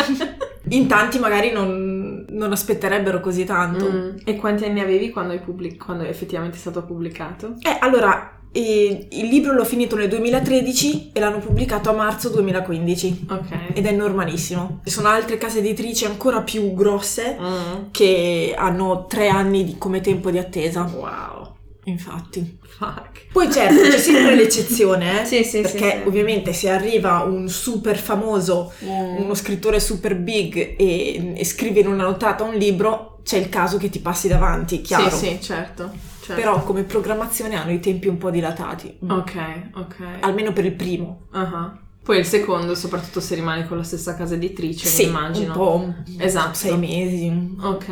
in 0.76 0.87
tanti 0.87 1.19
magari 1.19 1.50
non, 1.52 2.25
non 2.29 2.52
aspetterebbero 2.52 3.21
così 3.21 3.45
tanto. 3.45 3.90
Mm. 3.90 4.17
E 4.25 4.37
quanti 4.37 4.64
anni 4.64 4.81
avevi 4.81 5.11
quando, 5.11 5.38
pubblic- 5.40 5.83
quando 5.85 6.05
è 6.05 6.09
effettivamente 6.09 6.57
stato 6.57 6.83
pubblicato? 6.85 7.55
Eh, 7.61 7.76
allora, 7.81 8.38
eh, 8.52 9.07
il 9.11 9.26
libro 9.29 9.52
l'ho 9.52 9.64
finito 9.64 9.97
nel 9.97 10.09
2013 10.09 11.11
e 11.12 11.21
l'hanno 11.21 11.38
pubblicato 11.38 11.90
a 11.90 11.93
marzo 11.95 12.29
2015. 12.31 13.26
Ok. 13.29 13.57
Ed 13.75 13.87
è 13.87 13.93
normalissimo. 13.93 14.81
Ci 14.85 14.90
sono 14.90 15.09
altre 15.09 15.37
case 15.37 15.59
editrici 15.59 16.05
ancora 16.05 16.40
più 16.43 16.73
grosse 16.75 17.37
Mm. 17.40 17.90
che 17.90 18.55
hanno 18.57 19.07
tre 19.09 19.29
anni 19.29 19.64
di- 19.64 19.79
come 19.79 20.00
tempo 20.00 20.31
di 20.31 20.38
attesa. 20.38 20.83
Wow. 20.83 21.50
Infatti. 21.85 22.59
Fuck. 22.63 23.27
Poi 23.33 23.51
certo 23.51 23.81
c'è 23.83 23.99
sempre 23.99 24.35
l'eccezione, 24.37 25.23
eh, 25.23 25.25
Sì, 25.27 25.43
sì, 25.45 25.51
sì, 25.51 25.61
perché 25.63 26.01
sì. 26.03 26.09
ovviamente 26.09 26.53
se 26.53 26.69
arriva 26.71 27.23
un 27.23 27.49
super 27.49 27.97
famoso, 27.97 28.73
Mm. 28.85 29.17
uno 29.23 29.35
scrittore 29.35 29.81
super 29.81 30.17
big 30.17 30.75
e, 30.79 31.33
e 31.37 31.45
scrive 31.45 31.81
in 31.81 31.87
una 31.89 32.05
nottata 32.05 32.45
un 32.45 32.55
libro, 32.55 33.21
c'è 33.25 33.39
il 33.39 33.49
caso 33.49 33.77
che 33.79 33.89
ti 33.91 34.01
passi 34.01 34.29
davanti, 34.29 34.81
chiaro. 34.81 35.11
Sì, 35.11 35.27
sì, 35.27 35.39
certo. 35.41 35.91
certo. 36.23 36.41
Però 36.41 36.63
come 36.63 36.83
programmazione 36.85 37.57
hanno 37.57 37.73
i 37.73 37.81
tempi 37.81 38.09
un 38.09 38.19
po' 38.19 38.31
dilatati. 38.31 38.99
Ok, 39.09 39.35
ok. 39.75 39.97
Almeno 40.21 40.53
per 40.53 40.65
il 40.65 40.73
primo. 40.75 41.27
Ah. 41.33 41.79
Poi 42.03 42.19
il 42.19 42.25
secondo, 42.25 42.75
soprattutto 42.75 43.21
se 43.21 43.35
rimani 43.35 43.67
con 43.67 43.77
la 43.77 43.83
stessa 43.83 44.15
casa 44.17 44.35
editrice, 44.35 44.87
sì, 44.87 45.05
immagino. 45.05 45.53
un 45.53 45.53
po'. 45.53 45.95
Esatto. 46.19 46.55
Sei 46.55 46.77
mesi. 46.79 47.57
Ok, 47.61 47.88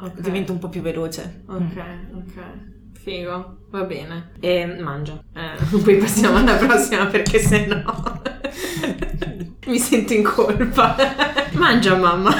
ok. 0.00 0.20
Diventa 0.20 0.52
un 0.52 0.58
po' 0.58 0.68
più 0.68 0.80
veloce. 0.82 1.42
Ok, 1.46 1.76
ok. 2.16 2.42
Figo, 3.02 3.56
va 3.70 3.82
bene. 3.82 4.30
E 4.38 4.64
mangia. 4.80 5.20
Eh, 5.34 5.78
poi 5.82 5.96
passiamo 5.96 6.36
alla 6.38 6.54
prossima 6.54 7.06
perché 7.06 7.40
se 7.40 7.66
no 7.66 8.22
mi 9.66 9.78
sento 9.78 10.12
in 10.12 10.22
colpa. 10.22 10.94
Mangia 11.54 11.96
mamma. 11.96 12.32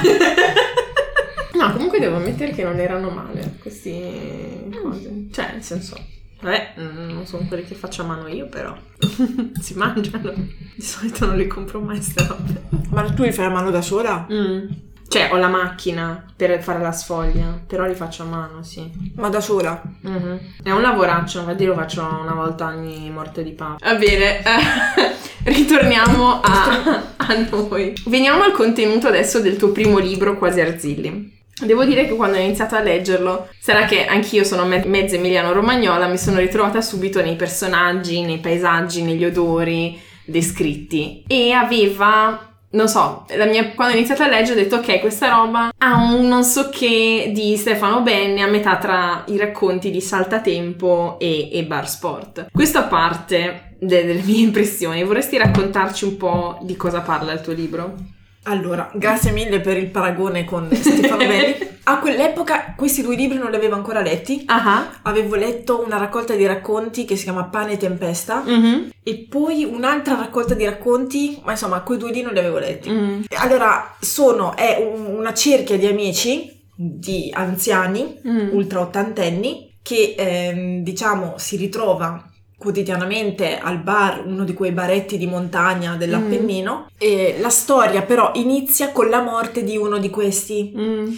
No, 1.55 1.73
comunque 1.73 1.99
devo 1.99 2.17
ammettere 2.17 2.53
che 2.53 2.63
non 2.63 2.79
erano 2.79 3.11
male 3.11 3.57
questi 3.61 4.71
cose. 4.81 5.27
Cioè, 5.33 5.51
nel 5.53 5.63
senso, 5.65 5.97
vabbè, 6.41 6.75
mm, 6.79 7.11
non 7.11 7.27
sono 7.27 7.45
quelli 7.49 7.65
che 7.65 7.75
faccio 7.75 8.03
a 8.03 8.07
mano 8.07 8.29
io, 8.29 8.47
però 8.47 8.77
si 9.61 9.75
mangiano. 9.75 10.33
Di 10.33 10.83
solito 10.83 11.27
non 11.27 11.37
li 11.37 11.49
compro 11.49 11.81
mai 11.81 12.01
ste 12.01 12.25
robe. 12.25 12.63
Ma 12.91 13.03
tu 13.11 13.25
li 13.25 13.33
fai 13.33 13.47
a 13.47 13.51
mano 13.51 13.71
da 13.73 13.83
sola? 13.83 14.29
Mm. 14.31 14.69
Cioè, 15.13 15.29
ho 15.31 15.37
la 15.37 15.49
macchina 15.49 16.25
per 16.35 16.63
fare 16.63 16.81
la 16.81 16.91
sfoglia, 16.93 17.61
però 17.67 17.85
li 17.85 17.95
faccio 17.95 18.23
a 18.23 18.27
mano, 18.27 18.63
sì. 18.63 18.91
Ma 19.17 19.29
da 19.29 19.41
sola? 19.41 19.81
Mhm. 20.01 20.39
È 20.63 20.71
un 20.71 20.81
lavoraccio, 20.81 21.41
infatti 21.41 21.65
lo 21.67 21.75
faccio 21.75 22.01
una 22.01 22.33
volta 22.33 22.69
ogni 22.69 23.11
morte 23.11 23.43
di 23.43 23.51
papa. 23.51 23.77
Va 23.85 23.95
bene, 23.97 24.39
eh, 24.39 25.13
ritorniamo 25.53 26.41
a, 26.41 27.03
a 27.17 27.35
noi. 27.51 27.93
Veniamo 28.07 28.43
al 28.43 28.53
contenuto 28.53 29.09
adesso 29.09 29.41
del 29.41 29.57
tuo 29.57 29.71
primo 29.71 29.99
libro, 29.99 30.39
Quasi 30.39 30.61
Arzilli. 30.61 31.41
Devo 31.63 31.85
dire 31.85 32.07
che 32.07 32.17
quando 32.17 32.39
ho 32.39 32.41
iniziato 32.41 32.75
a 32.75 32.81
leggerlo, 32.81 33.49
sarà 33.61 33.85
che 33.85 34.07
anch'io 34.07 34.43
sono 34.45 34.65
me- 34.65 34.83
mezza 34.87 35.17
emiliano-romagnola, 35.17 36.09
mi 36.09 36.19
sono 36.19 36.39
ritrovata 36.39 36.81
subito 36.81 37.21
nei 37.21 37.37
personaggi, 37.37 38.23
nei 38.23 38.39
paesaggi, 38.39 39.03
negli 39.03 39.25
odori 39.25 40.01
descritti 40.25 41.25
e 41.27 41.53
aveva 41.53 42.52
non 42.73 42.89
so, 42.89 43.25
mia- 43.49 43.73
quando 43.75 43.95
ho 43.95 43.97
iniziato 43.97 44.23
a 44.23 44.29
leggere 44.29 44.61
ho 44.61 44.63
detto 44.63 44.77
ok, 44.77 45.01
questa 45.01 45.29
roba 45.29 45.71
ha 45.77 45.97
un 46.13 46.27
non 46.27 46.45
so 46.45 46.69
che 46.71 47.31
di 47.35 47.57
Stefano 47.57 48.03
Benne 48.03 48.43
a 48.43 48.47
metà 48.47 48.77
tra 48.77 49.25
i 49.29 49.37
racconti 49.37 49.91
di 49.91 50.01
Saltatempo 50.01 51.19
e, 51.19 51.51
e 51.53 51.65
Bar 51.65 51.89
Sport. 51.89 52.47
Questo 52.53 52.79
a 52.79 52.85
parte 52.85 53.77
de- 53.79 54.05
delle 54.05 54.23
mie 54.23 54.41
impressioni, 54.45 55.05
vorresti 55.05 55.37
raccontarci 55.37 56.05
un 56.05 56.17
po' 56.17 56.59
di 56.63 56.77
cosa 56.77 57.01
parla 57.01 57.33
il 57.33 57.41
tuo 57.41 57.53
libro? 57.53 57.95
Allora, 58.45 58.91
grazie 58.95 59.31
mille 59.31 59.61
per 59.61 59.77
il 59.77 59.87
paragone 59.91 60.45
con 60.45 60.69
Stefano 60.73 61.25
Belli. 61.27 61.71
A 61.85 61.99
quell'epoca 61.99 62.75
questi 62.77 63.03
due 63.03 63.17
libri 63.17 63.39
non 63.39 63.51
li 63.51 63.57
avevo 63.57 63.75
ancora 63.75 64.01
letti. 64.01 64.43
Ah, 64.47 65.01
Avevo 65.03 65.35
letto 65.37 65.83
una 65.85 65.97
raccolta 65.97 66.35
di 66.35 66.47
racconti 66.47 67.05
che 67.05 67.17
si 67.17 67.25
chiama 67.25 67.45
Pane 67.45 67.73
e 67.73 67.77
Tempesta 67.77 68.43
mhm, 68.45 68.91
e 69.03 69.27
poi 69.29 69.65
un'altra 69.65 70.15
raccolta 70.17 70.55
di 70.55 70.65
racconti, 70.65 71.41
ma 71.45 71.53
insomma 71.53 71.81
quei 71.83 71.99
due 71.99 72.13
lì 72.13 72.23
non 72.23 72.33
li 72.33 72.39
avevo 72.39 72.59
letti. 72.59 72.89
mm, 72.91 73.23
Allora, 73.39 73.97
sono, 74.01 74.57
è 74.57 74.77
un- 74.81 75.07
una 75.17 75.35
cerchia 75.35 75.77
di 75.77 75.87
amici, 75.87 76.61
di 76.75 77.31
anziani, 77.35 78.21
mm, 78.27 78.49
ultra 78.53 78.81
ottantenni, 78.81 79.79
che 79.83 80.15
ehm, 80.17 80.83
diciamo 80.85 81.35
si 81.37 81.57
ritrova 81.57 82.31
quotidianamente 82.63 83.59
al 83.59 83.79
bar, 83.79 84.25
uno 84.25 84.45
di 84.45 84.55
quei 84.55 84.71
baretti 84.71 85.19
di 85.19 85.27
montagna 85.27 85.97
dell'Appennino. 85.97 86.87
E 86.97 87.39
la 87.41 87.51
storia 87.51 88.03
però 88.03 88.31
inizia 88.35 88.93
con 88.93 89.09
la 89.09 89.21
morte 89.21 89.65
di 89.65 89.77
uno 89.77 89.99
di 89.99 90.09
questi, 90.11 90.73
mm, 90.77 91.13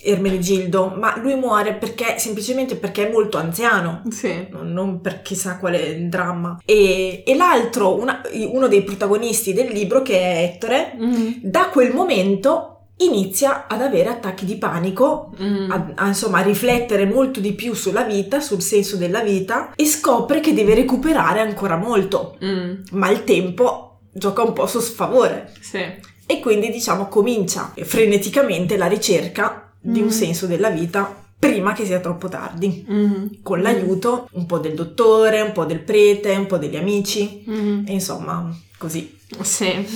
Ermenegildo, 0.00 0.94
ma 0.96 1.16
lui 1.18 1.34
muore 1.34 1.74
perché 1.74 2.18
semplicemente 2.18 2.76
perché 2.76 3.08
è 3.08 3.12
molto 3.12 3.36
anziano. 3.36 4.02
sì, 4.10 4.46
Non 4.50 4.72
non 4.72 5.00
per 5.00 5.22
chissà 5.22 5.58
quale 5.58 6.08
dramma. 6.08 6.60
E, 6.64 7.22
e 7.26 7.34
l'altro, 7.36 7.96
una- 7.98 8.22
uno 8.52 8.68
dei 8.68 8.82
protagonisti 8.82 9.52
del 9.52 9.68
libro, 9.72 10.02
che 10.02 10.18
è 10.20 10.42
Ettore, 10.44 10.94
mm, 10.96 11.30
da 11.42 11.68
quel 11.68 11.92
momento 11.92 12.77
inizia 12.98 13.66
ad 13.68 13.80
avere 13.82 14.08
attacchi 14.08 14.44
di 14.44 14.56
panico, 14.56 15.32
mm, 15.40 15.70
a, 15.70 15.92
a, 15.94 16.06
insomma 16.08 16.38
a 16.38 16.42
riflettere 16.42 17.06
molto 17.06 17.40
di 17.40 17.52
più 17.52 17.74
sulla 17.74 18.02
vita, 18.02 18.40
sul 18.40 18.60
senso 18.62 18.96
della 18.96 19.20
vita 19.20 19.72
e 19.74 19.86
scopre 19.86 20.40
che 20.40 20.52
deve 20.54 20.74
recuperare 20.74 21.40
ancora 21.40 21.76
molto, 21.76 22.36
mm, 22.44 22.72
ma 22.92 23.08
il 23.10 23.24
tempo 23.24 24.00
gioca 24.12 24.42
un 24.42 24.52
po' 24.52 24.62
a 24.62 24.66
suo 24.66 24.80
sfavore 24.80 25.52
sì, 25.60 25.78
e 26.26 26.40
quindi 26.40 26.70
diciamo 26.70 27.06
comincia 27.08 27.72
freneticamente 27.76 28.76
la 28.76 28.86
ricerca 28.86 29.72
di 29.80 30.00
un 30.00 30.06
Mm. 30.06 30.10
senso 30.10 30.46
della 30.46 30.70
vita 30.70 31.24
prima 31.38 31.72
che 31.72 31.86
sia 31.86 32.00
troppo 32.00 32.26
tardi. 32.28 32.84
mm, 32.90 33.26
Con 33.44 33.62
l'aiuto 33.62 34.28
un 34.32 34.44
po' 34.46 34.58
del 34.58 34.74
dottore, 34.74 35.40
un 35.40 35.52
po' 35.52 35.64
del 35.64 35.78
prete, 35.80 36.34
un 36.34 36.46
po' 36.46 36.56
degli 36.58 36.74
amici, 36.76 37.44
mm. 37.48 37.86
e 37.86 37.92
insomma, 37.92 38.52
così. 38.76 39.16
Sì, 39.42 39.86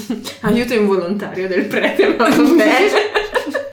aiuto 0.42 0.74
involontario 0.74 1.48
del 1.48 1.64
prete, 1.64 2.14
ma 2.14 2.28
vabbè. 2.28 3.10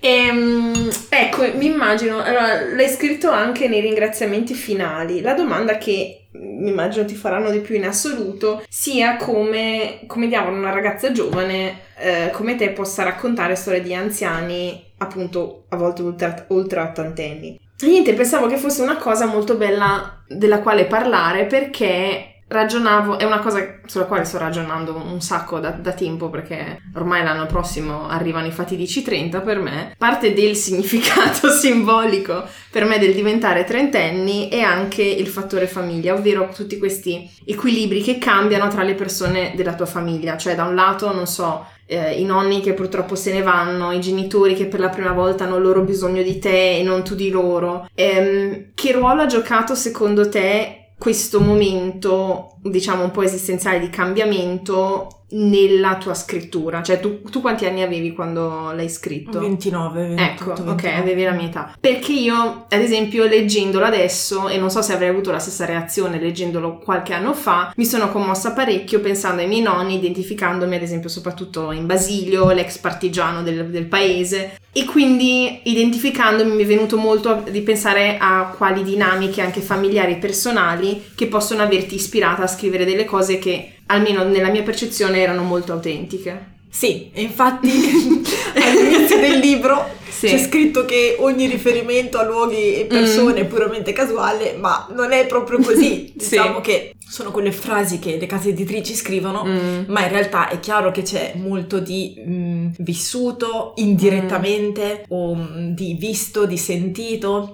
Ehm, 0.01 0.89
ecco, 1.09 1.43
mi 1.55 1.65
immagino, 1.65 2.21
allora, 2.21 2.73
l'hai 2.73 2.87
scritto 2.87 3.29
anche 3.29 3.67
nei 3.67 3.81
ringraziamenti 3.81 4.53
finali. 4.53 5.21
La 5.21 5.33
domanda 5.33 5.77
che 5.77 6.27
mm, 6.35 6.63
mi 6.63 6.69
immagino 6.69 7.05
ti 7.05 7.15
faranno 7.15 7.51
di 7.51 7.59
più 7.59 7.75
in 7.75 7.85
assoluto 7.85 8.63
sia 8.69 9.17
come, 9.17 10.01
come 10.07 10.27
diavolo 10.27 10.55
una 10.55 10.71
ragazza 10.71 11.11
giovane 11.11 11.87
eh, 11.97 12.29
come 12.31 12.55
te 12.55 12.69
possa 12.69 13.03
raccontare 13.03 13.55
storie 13.55 13.81
di 13.81 13.93
anziani, 13.93 14.91
appunto, 14.97 15.65
a 15.69 15.75
volte 15.75 16.01
ultra, 16.01 16.45
ultra 16.49 16.83
ottantenni. 16.83 17.59
E 17.81 17.85
Niente, 17.85 18.13
pensavo 18.13 18.47
che 18.47 18.57
fosse 18.57 18.81
una 18.81 18.97
cosa 18.97 19.25
molto 19.25 19.55
bella 19.55 20.23
della 20.27 20.59
quale 20.59 20.85
parlare 20.85 21.45
perché 21.45 22.28
ragionavo, 22.49 23.19
è 23.19 23.23
una 23.23 23.39
cosa 23.39 23.79
sulla 23.85 24.05
quale 24.05 24.25
sto 24.25 24.37
ragionando 24.39 24.95
un 24.95 25.21
sacco 25.21 25.59
da, 25.59 25.69
da, 25.69 25.93
tempo 25.93 26.29
perché 26.29 26.81
ormai 26.95 27.23
l'anno 27.23 27.45
prossimo 27.45 28.07
arrivano 28.07 28.47
i 28.47 28.51
fatidici 28.51 29.03
30 29.03 29.41
per 29.41 29.59
me, 29.59 29.95
parte 29.97 30.33
del 30.33 30.55
significato 30.55 31.49
simbolico 31.53 32.43
per 32.71 32.85
me 32.85 32.97
del 32.97 33.13
diventare 33.13 33.63
trentenni 33.63 34.49
è 34.49 34.61
anche 34.61 35.03
il 35.03 35.27
fattore 35.27 35.67
famiglia, 35.67 36.13
ovvero 36.13 36.49
tutti 36.53 36.77
questi 36.77 37.29
equilibri 37.45 38.01
che 38.01 38.17
cambiano 38.17 38.67
tra 38.67 38.83
le 38.83 38.95
persone 38.95 39.53
della 39.55 39.75
tua 39.75 39.85
famiglia, 39.85 40.35
cioè 40.35 40.55
da 40.55 40.65
un 40.65 40.75
lato, 40.75 41.13
non 41.13 41.27
so, 41.27 41.65
eh, 41.85 42.19
i 42.19 42.23
nonni 42.23 42.61
che 42.61 42.73
purtroppo 42.73 43.15
se 43.15 43.33
ne 43.33 43.41
vanno, 43.41 43.91
i 43.91 43.99
genitori 43.99 44.53
che 44.55 44.65
per 44.65 44.79
la 44.79 44.89
prima 44.89 45.11
volta 45.11 45.43
hanno 45.43 45.57
loro 45.57 45.81
bisogno 45.81 46.21
di 46.21 46.37
te 46.37 46.77
e 46.77 46.83
non 46.83 47.03
tu 47.03 47.15
di 47.15 47.29
loro. 47.29 47.87
Ehm, 47.95 48.71
che 48.75 48.91
ruolo 48.91 49.23
ha 49.23 49.25
giocato 49.25 49.73
secondo 49.73 50.29
te 50.29 50.78
questo 50.99 51.39
momento, 51.39 52.57
diciamo, 52.61 53.03
un 53.03 53.11
po' 53.11 53.23
esistenziale 53.23 53.79
di 53.79 53.89
cambiamento 53.89 55.18
nella 55.31 55.97
tua 55.97 56.13
scrittura? 56.13 56.81
Cioè, 56.81 56.99
tu, 56.99 57.21
tu, 57.23 57.41
quanti 57.41 57.65
anni 57.65 57.81
avevi 57.81 58.13
quando 58.13 58.71
l'hai 58.71 58.89
scritto? 58.89 59.39
29. 59.39 60.07
28, 60.15 60.21
ecco, 60.21 60.53
29. 60.53 60.71
ok, 60.71 60.99
avevi 60.99 61.23
la 61.23 61.31
mia 61.31 61.47
età. 61.47 61.75
Perché 61.79 62.13
io, 62.13 62.65
ad 62.69 62.79
esempio, 62.79 63.25
leggendolo 63.25 63.85
adesso, 63.85 64.47
e 64.47 64.57
non 64.57 64.69
so 64.69 64.81
se 64.81 64.93
avrei 64.93 65.09
avuto 65.09 65.31
la 65.31 65.39
stessa 65.39 65.65
reazione 65.65 66.19
leggendolo 66.19 66.77
qualche 66.77 67.13
anno 67.13 67.33
fa, 67.33 67.73
mi 67.75 67.85
sono 67.85 68.09
commossa 68.11 68.53
parecchio 68.53 68.99
pensando 68.99 69.41
ai 69.41 69.47
miei 69.47 69.61
nonni, 69.61 69.95
identificandomi, 69.95 70.75
ad 70.75 70.81
esempio, 70.81 71.09
soprattutto 71.09 71.71
in 71.71 71.85
Basilio, 71.85 72.51
l'ex 72.51 72.77
partigiano 72.77 73.43
del, 73.43 73.69
del 73.69 73.85
paese. 73.85 74.57
E 74.71 74.85
quindi, 74.85 75.61
identificandomi, 75.63 76.53
mi 76.53 76.63
è 76.63 76.65
venuto 76.65 76.97
molto 76.97 77.43
di 77.49 77.61
pensare 77.61 78.17
a 78.19 78.53
quali 78.55 78.83
dinamiche 78.83 79.41
anche 79.41 79.61
familiari 79.61 80.13
e 80.13 80.17
personali 80.17 81.05
che 81.15 81.27
possono 81.27 81.63
averti 81.63 81.95
ispirata 81.95 82.43
a 82.43 82.47
scrivere 82.47 82.85
delle 82.85 83.05
cose 83.05 83.39
che 83.39 83.78
almeno 83.89 84.23
nella 84.23 84.49
mia 84.49 84.63
percezione, 84.63 85.19
erano 85.19 85.43
molto 85.43 85.73
autentiche. 85.73 86.57
Sì, 86.71 87.09
infatti 87.15 87.67
all'inizio 88.55 89.19
del 89.19 89.39
libro 89.39 89.89
sì. 90.07 90.27
c'è 90.27 90.37
scritto 90.37 90.85
che 90.85 91.15
ogni 91.17 91.47
riferimento 91.47 92.19
a 92.19 92.23
luoghi 92.23 92.75
e 92.75 92.85
persone 92.85 93.41
mm. 93.41 93.43
è 93.43 93.45
puramente 93.45 93.91
casuale, 93.91 94.55
ma 94.55 94.87
non 94.93 95.11
è 95.11 95.25
proprio 95.25 95.59
così. 95.59 96.11
Diciamo 96.15 96.57
sì. 96.57 96.61
che 96.61 96.93
sono 96.99 97.31
quelle 97.31 97.51
frasi 97.51 97.97
che 97.97 98.17
le 98.17 98.27
case 98.27 98.49
editrici 98.49 98.93
scrivono, 98.93 99.43
mm. 99.45 99.83
ma 99.87 100.03
in 100.03 100.09
realtà 100.09 100.49
è 100.49 100.59
chiaro 100.59 100.91
che 100.91 101.01
c'è 101.01 101.33
molto 101.37 101.79
di 101.79 102.21
mh, 102.23 102.31
mm, 102.31 102.67
vissuto 102.77 103.73
indirettamente 103.77 105.01
mm. 105.01 105.03
o 105.09 105.33
mh, 105.33 105.73
di 105.73 105.95
visto, 105.95 106.45
di 106.45 106.57
sentito. 106.57 107.51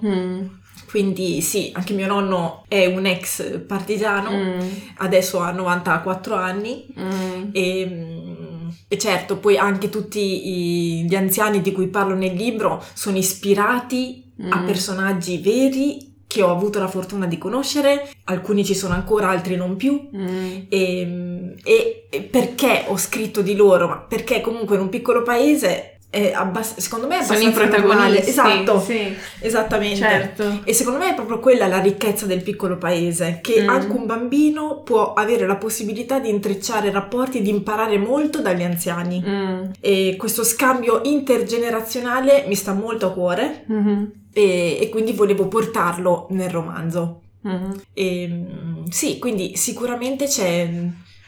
Quindi 0.96 1.42
sì, 1.42 1.72
anche 1.74 1.92
mio 1.92 2.06
nonno 2.06 2.64
è 2.68 2.86
un 2.86 3.04
ex 3.04 3.60
partigiano, 3.66 4.30
mm. 4.30 4.68
adesso 4.96 5.40
ha 5.40 5.50
94 5.50 6.34
anni 6.34 6.86
mm. 6.98 7.50
e, 7.52 7.86
mm, 7.86 8.68
e, 8.88 8.96
certo 8.96 9.36
poi 9.36 9.58
anche 9.58 9.90
tutti 9.90 10.18
i, 10.48 11.04
gli 11.06 11.14
anziani 11.14 11.60
di 11.60 11.72
cui 11.72 11.88
parlo 11.88 12.14
nel 12.14 12.34
libro 12.34 12.82
sono 12.94 13.18
ispirati 13.18 14.32
a 14.48 14.62
mm. 14.62 14.64
personaggi 14.64 15.36
veri 15.36 16.14
che 16.26 16.40
ho 16.40 16.50
avuto 16.50 16.78
la 16.78 16.88
fortuna 16.88 17.26
di 17.26 17.36
conoscere, 17.36 18.08
alcuni 18.24 18.64
ci 18.64 18.74
sono 18.74 18.94
ancora, 18.94 19.28
altri 19.28 19.54
non 19.56 19.76
più. 19.76 20.08
Mm. 20.16 20.60
E, 20.70 21.56
e, 21.62 22.06
e, 22.08 22.22
perché 22.22 22.84
ho 22.86 22.96
scritto 22.96 23.42
di 23.42 23.54
loro? 23.54 23.86
Ma 23.86 23.98
perché 23.98 24.40
comunque 24.40 24.76
in 24.76 24.82
un 24.82 24.88
piccolo 24.88 25.22
paese 25.22 25.95
è 26.08 26.32
abbass- 26.32 26.78
secondo 26.78 27.06
me 27.06 27.14
è 27.14 27.22
abbastanza 27.22 27.52
Sono 27.52 27.64
i 27.64 27.68
protagonisti. 27.68 28.28
Esatto, 28.30 28.80
sì. 28.80 29.14
esattamente. 29.40 29.96
Certo. 29.96 30.60
E 30.64 30.72
secondo 30.72 30.98
me 30.98 31.10
è 31.10 31.14
proprio 31.14 31.40
quella 31.40 31.66
la 31.66 31.80
ricchezza 31.80 32.26
del 32.26 32.42
piccolo 32.42 32.78
paese, 32.78 33.40
che 33.42 33.62
mm. 33.62 33.68
anche 33.68 33.96
un 33.96 34.06
bambino 34.06 34.82
può 34.82 35.12
avere 35.12 35.46
la 35.46 35.56
possibilità 35.56 36.18
di 36.18 36.30
intrecciare 36.30 36.90
rapporti 36.90 37.38
e 37.38 37.42
di 37.42 37.50
imparare 37.50 37.98
molto 37.98 38.40
dagli 38.40 38.62
anziani. 38.62 39.22
Mm. 39.26 39.62
E 39.80 40.14
questo 40.16 40.44
scambio 40.44 41.00
intergenerazionale 41.04 42.44
mi 42.46 42.54
sta 42.54 42.72
molto 42.72 43.06
a 43.06 43.12
cuore 43.12 43.64
mm-hmm. 43.70 44.04
e, 44.32 44.78
e, 44.80 44.88
quindi 44.88 45.12
volevo 45.12 45.48
portarlo 45.48 46.28
nel 46.30 46.50
romanzo. 46.50 47.22
Mm-hmm. 47.46 47.70
E, 47.92 48.28
mm, 48.28 48.84
sì, 48.88 49.18
quindi 49.18 49.56
sicuramente 49.56 50.26
c'è 50.26 50.68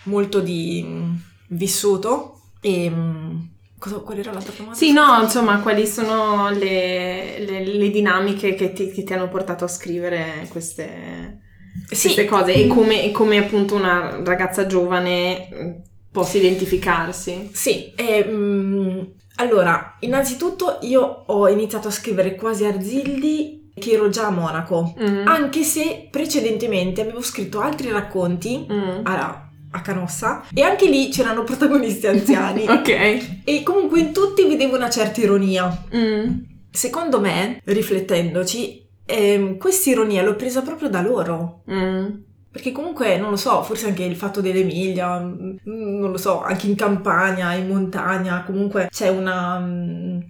molto 0.05 0.41
di 0.41 0.85
mm, 0.85 1.15
vissuto 1.49 2.41
e 2.61 2.91
mm, 2.91 3.37
Cosa, 3.79 3.99
qual 3.99 4.19
era 4.19 4.33
l'altra 4.33 4.53
domanda? 4.57 4.77
Sì, 4.77 4.93
no, 4.93 5.23
insomma, 5.23 5.61
quali 5.61 5.87
sono 5.87 6.51
le, 6.51 7.39
le, 7.39 7.65
le 7.65 7.91
dinamiche 7.91 8.55
che 8.55 8.73
ti, 8.73 8.91
che 8.91 9.05
ti, 9.05 9.13
hanno 9.13 9.29
portato 9.29 9.65
a 9.65 9.69
scrivere 9.69 10.47
queste, 10.49 11.41
sì. 11.87 12.01
queste 12.01 12.25
cose 12.25 12.55
e 12.55 12.67
come, 12.67 13.05
e 13.05 13.13
come, 13.13 13.39
appunto 13.39 13.77
una 13.77 14.21
ragazza 14.25 14.67
giovane 14.67 15.49
mm, 15.53 15.71
possa 16.11 16.39
identificarsi? 16.39 17.51
Sì, 17.53 17.93
eh, 17.95 18.25
mh, 18.25 19.13
allora, 19.37 19.97
innanzitutto 20.01 20.79
io 20.83 21.03
ho 21.27 21.49
iniziato 21.49 21.87
a 21.87 21.93
scrivere 21.93 22.35
quasi 22.35 22.65
Arzildi 22.65 23.71
che 23.79 23.93
ero 23.93 24.09
già 24.09 24.27
a 24.27 24.31
Monaco, 24.31 24.93
mm. 25.01 25.27
anche 25.27 25.63
se 25.63 26.09
precedentemente 26.11 27.01
avevo 27.01 27.23
scritto 27.23 27.61
altri 27.61 27.91
racconti 27.91 28.67
mm. 28.69 29.05
a 29.05 29.48
a 29.79 29.81
Canossa 29.81 30.45
e 30.53 30.63
anche 30.63 30.89
lì 30.89 31.09
c'erano 31.09 31.45
protagonisti 31.45 32.07
anziani. 32.07 32.67
ok. 32.69 33.41
E 33.45 33.63
comunque 33.63 34.01
in 34.01 34.13
tutti 34.13 34.47
vedevo 34.47 34.77
una 34.77 34.91
certa 34.91 35.21
ironia. 35.21 35.85
Mm. 35.95 36.39
Secondo 36.71 37.21
me, 37.21 37.61
riflettendoci, 37.65 38.87
eh, 39.07 39.57
questa 39.59 39.91
ironia 39.91 40.23
l'ho 40.23 40.37
presa 40.37 40.63
proprio 40.63 40.89
da 40.89 41.01
loro. 41.01 41.63
Mm. 41.71 42.27
Perché 42.51 42.73
comunque, 42.73 43.19
non 43.19 43.31
lo 43.31 43.37
so, 43.37 43.63
forse 43.63 43.87
anche 43.87 44.05
il 44.05 44.17
fatto 44.17 44.41
dell'Emilia, 44.41 45.21
mm, 45.21 45.57
non 45.65 46.11
lo 46.11 46.17
so, 46.17 46.43
anche 46.43 46.67
in 46.67 46.75
campagna, 46.75 47.55
in 47.55 47.69
montagna, 47.69 48.43
comunque 48.43 48.89
c'è 48.91 49.09
una 49.09 49.59
mm, 49.59 50.21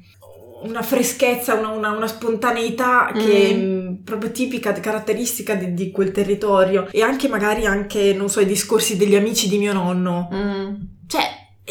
una 0.62 0.83
freschezza, 0.83 1.55
una, 1.55 1.68
una, 1.68 1.90
una 1.90 2.07
spontaneità 2.07 3.12
mm. 3.12 3.18
che 3.18 3.49
è 3.49 3.55
mm, 3.55 3.94
proprio 4.05 4.31
tipica, 4.31 4.73
caratteristica 4.73 5.55
di, 5.55 5.75
di, 5.75 5.90
quel 5.90 6.12
territorio 6.12 6.88
e 6.90 7.03
anche 7.03 7.29
magari 7.29 7.66
anche, 7.66 8.12
non 8.14 8.29
so, 8.29 8.40
i 8.40 8.47
discorsi 8.47 8.97
degli 8.97 9.16
amici 9.16 9.49
di 9.49 9.59
mio 9.59 9.73
nonno. 9.73 10.29
Mm. 10.33 10.75
Cioè, 11.07 11.23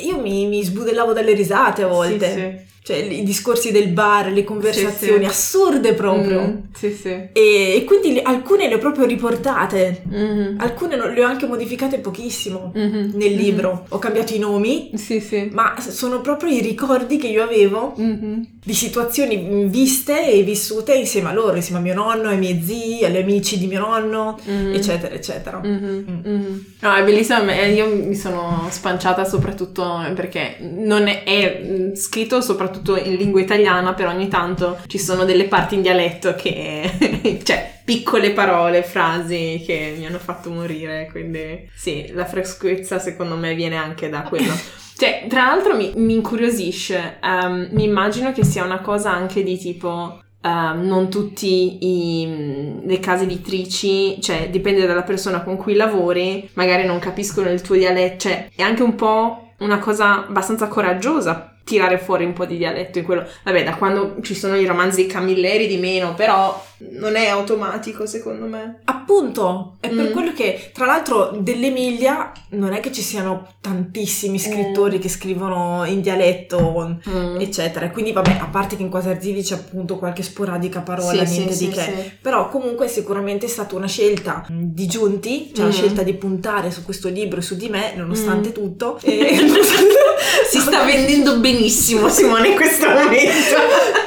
io 0.03 0.19
mi, 0.19 0.47
mi, 0.47 0.63
sbudellavo 0.63 1.13
dalle 1.13 1.33
risate 1.33 1.83
a 1.83 1.87
volte. 1.87 2.27
Sì, 2.27 2.39
sì 2.39 2.75
cioè 2.87 2.95
i 2.99 3.23
discorsi 3.23 3.73
del 3.73 3.89
bar, 3.89 4.31
le 4.31 4.45
conversazioni 4.45 5.25
sì, 5.25 5.29
sì. 5.29 5.57
assurde 5.57 5.93
proprio. 5.93 6.41
Mm, 6.41 6.55
sì, 6.73 6.93
sì. 6.93 7.09
E, 7.09 7.31
e 7.33 7.83
quindi 7.83 8.13
le, 8.13 8.21
alcune 8.21 8.69
le 8.69 8.75
ho 8.75 8.77
proprio 8.77 9.05
riportate, 9.05 10.03
mm-hmm. 10.07 10.57
alcune 10.57 10.95
le 10.95 11.21
ho 11.21 11.27
anche 11.27 11.47
modificate 11.47 11.97
pochissimo 11.97 12.71
mm-hmm. 12.77 12.93
nel 12.93 13.11
mm-hmm. 13.11 13.37
libro. 13.37 13.71
Mm-hmm. 13.73 13.85
Ho 13.89 13.99
cambiato 13.99 14.33
i 14.33 14.39
nomi, 14.39 14.91
sì, 14.95 15.19
sì. 15.19 15.49
ma 15.51 15.75
sono 15.81 16.21
proprio 16.21 16.49
i 16.49 16.61
ricordi 16.61 17.17
che 17.17 17.27
io 17.27 17.43
avevo 17.43 17.93
mm-hmm. 17.99 18.41
di 18.63 18.73
situazioni 18.73 19.65
viste 19.67 20.31
e 20.31 20.43
vissute 20.43 20.93
insieme 20.93 21.27
a 21.27 21.33
loro, 21.33 21.57
insieme 21.57 21.81
a 21.81 21.83
mio 21.83 21.93
nonno, 21.93 22.29
ai 22.29 22.37
miei 22.37 22.61
zii, 22.63 23.03
agli 23.03 23.17
amici 23.17 23.57
di 23.57 23.67
mio 23.67 23.79
nonno, 23.79 24.39
mm-hmm. 24.49 24.73
eccetera, 24.73 25.13
eccetera. 25.13 25.61
Mm. 25.61 26.59
No, 26.79 26.95
è 26.95 27.03
bellissimo, 27.03 27.51
io 27.51 27.93
mi 27.93 28.15
sono 28.15 28.65
spanciata 28.69 29.25
soprattutto 29.25 30.05
perché 30.15 30.55
non 30.61 31.07
è, 31.07 31.23
è 31.23 31.91
scritto 31.93 32.39
soprattutto 32.39 32.75
soprattutto 32.77 32.95
in 32.97 33.15
lingua 33.15 33.41
italiana, 33.41 33.93
però 33.93 34.11
ogni 34.11 34.27
tanto 34.27 34.77
ci 34.87 34.99
sono 34.99 35.25
delle 35.25 35.45
parti 35.45 35.75
in 35.75 35.81
dialetto 35.81 36.35
che, 36.35 37.39
cioè, 37.43 37.79
piccole 37.83 38.31
parole, 38.31 38.83
frasi 38.83 39.63
che 39.65 39.95
mi 39.97 40.05
hanno 40.05 40.19
fatto 40.19 40.49
morire, 40.49 41.07
quindi 41.11 41.69
sì, 41.73 42.11
la 42.13 42.25
freschezza 42.25 42.99
secondo 42.99 43.35
me 43.35 43.55
viene 43.55 43.75
anche 43.75 44.09
da 44.09 44.21
quello. 44.21 44.53
Cioè, 44.97 45.27
tra 45.29 45.43
l'altro 45.43 45.75
mi, 45.75 45.93
mi 45.95 46.15
incuriosisce, 46.15 47.19
um, 47.21 47.67
mi 47.73 47.83
immagino 47.83 48.31
che 48.31 48.43
sia 48.43 48.63
una 48.63 48.81
cosa 48.81 49.11
anche 49.11 49.43
di 49.43 49.57
tipo 49.57 50.21
Uh, 50.39 50.79
non 50.81 51.09
tutte 51.09 51.45
le 51.45 52.99
case 53.01 53.23
editrici, 53.23 54.21
cioè 54.21 54.49
dipende 54.49 54.85
dalla 54.85 55.01
persona 55.01 55.41
con 55.41 55.57
cui 55.57 55.73
lavori, 55.73 56.47
magari 56.53 56.85
non 56.85 56.99
capiscono 56.99 57.49
il 57.49 57.59
tuo 57.59 57.75
dialetto, 57.75 58.29
cioè 58.29 58.49
è 58.55 58.61
anche 58.61 58.83
un 58.83 58.95
po' 58.95 59.53
una 59.57 59.79
cosa 59.79 60.25
abbastanza 60.25 60.67
coraggiosa 60.67 61.56
tirare 61.67 61.97
fuori 61.97 62.23
un 62.23 62.31
po' 62.31 62.45
di 62.45 62.55
dialetto 62.55 62.97
in 62.97 63.03
quello. 63.03 63.27
Vabbè, 63.43 63.65
da 63.65 63.75
quando 63.75 64.15
ci 64.21 64.33
sono 64.33 64.55
i 64.55 64.65
romanzi 64.65 65.05
camilleri 65.05 65.67
di 65.67 65.75
meno, 65.75 66.13
però 66.13 66.65
non 66.79 67.15
è 67.15 67.27
automatico 67.27 68.05
secondo 68.05 68.45
me. 68.45 68.81
Appunto, 68.85 69.77
è 69.79 69.89
per 69.89 70.09
mm. 70.09 70.11
quello 70.11 70.33
che 70.33 70.71
tra 70.73 70.85
l'altro 70.85 71.35
dell'Emilia 71.39 72.31
non 72.49 72.73
è 72.73 72.79
che 72.79 72.91
ci 72.91 73.01
siano 73.01 73.55
tantissimi 73.61 74.37
scrittori 74.37 74.97
mm. 74.97 74.99
che 75.01 75.09
scrivono 75.09 75.83
in 75.85 76.01
dialetto, 76.01 76.99
mm. 77.09 77.39
eccetera. 77.39 77.89
Quindi 77.89 78.11
vabbè, 78.11 78.37
a 78.39 78.47
parte 78.47 78.75
che 78.75 78.83
in 78.83 78.89
Quasi 78.89 79.09
Arzilli 79.09 79.41
c'è 79.41 79.55
appunto 79.55 79.97
qualche 79.97 80.23
sporadica 80.23 80.81
parola, 80.81 81.25
sì, 81.25 81.37
niente 81.37 81.53
sì, 81.53 81.67
di 81.67 81.73
sì, 81.73 81.79
che. 81.79 82.17
Però 82.21 82.49
comunque 82.49 82.87
sicuramente 82.87 83.45
è 83.45 83.49
stata 83.49 83.75
una 83.75 83.87
scelta 83.87 84.45
di 84.49 84.85
Giunti, 84.87 85.51
cioè 85.53 85.65
la 85.65 85.71
mm. 85.71 85.73
scelta 85.73 86.03
di 86.03 86.13
puntare 86.13 86.71
su 86.71 86.83
questo 86.83 87.09
libro 87.09 87.39
e 87.39 87.43
su 87.43 87.55
di 87.55 87.69
me, 87.69 87.93
nonostante 87.95 88.49
mm. 88.49 88.53
tutto. 88.53 88.99
E... 89.07 89.35
si 90.49 90.59
sta 90.59 90.83
vendendo 90.83 91.39
benissimo 91.39 92.09
Simone 92.09 92.49
in 92.49 92.55
questo 92.55 92.87
momento. 92.87 93.55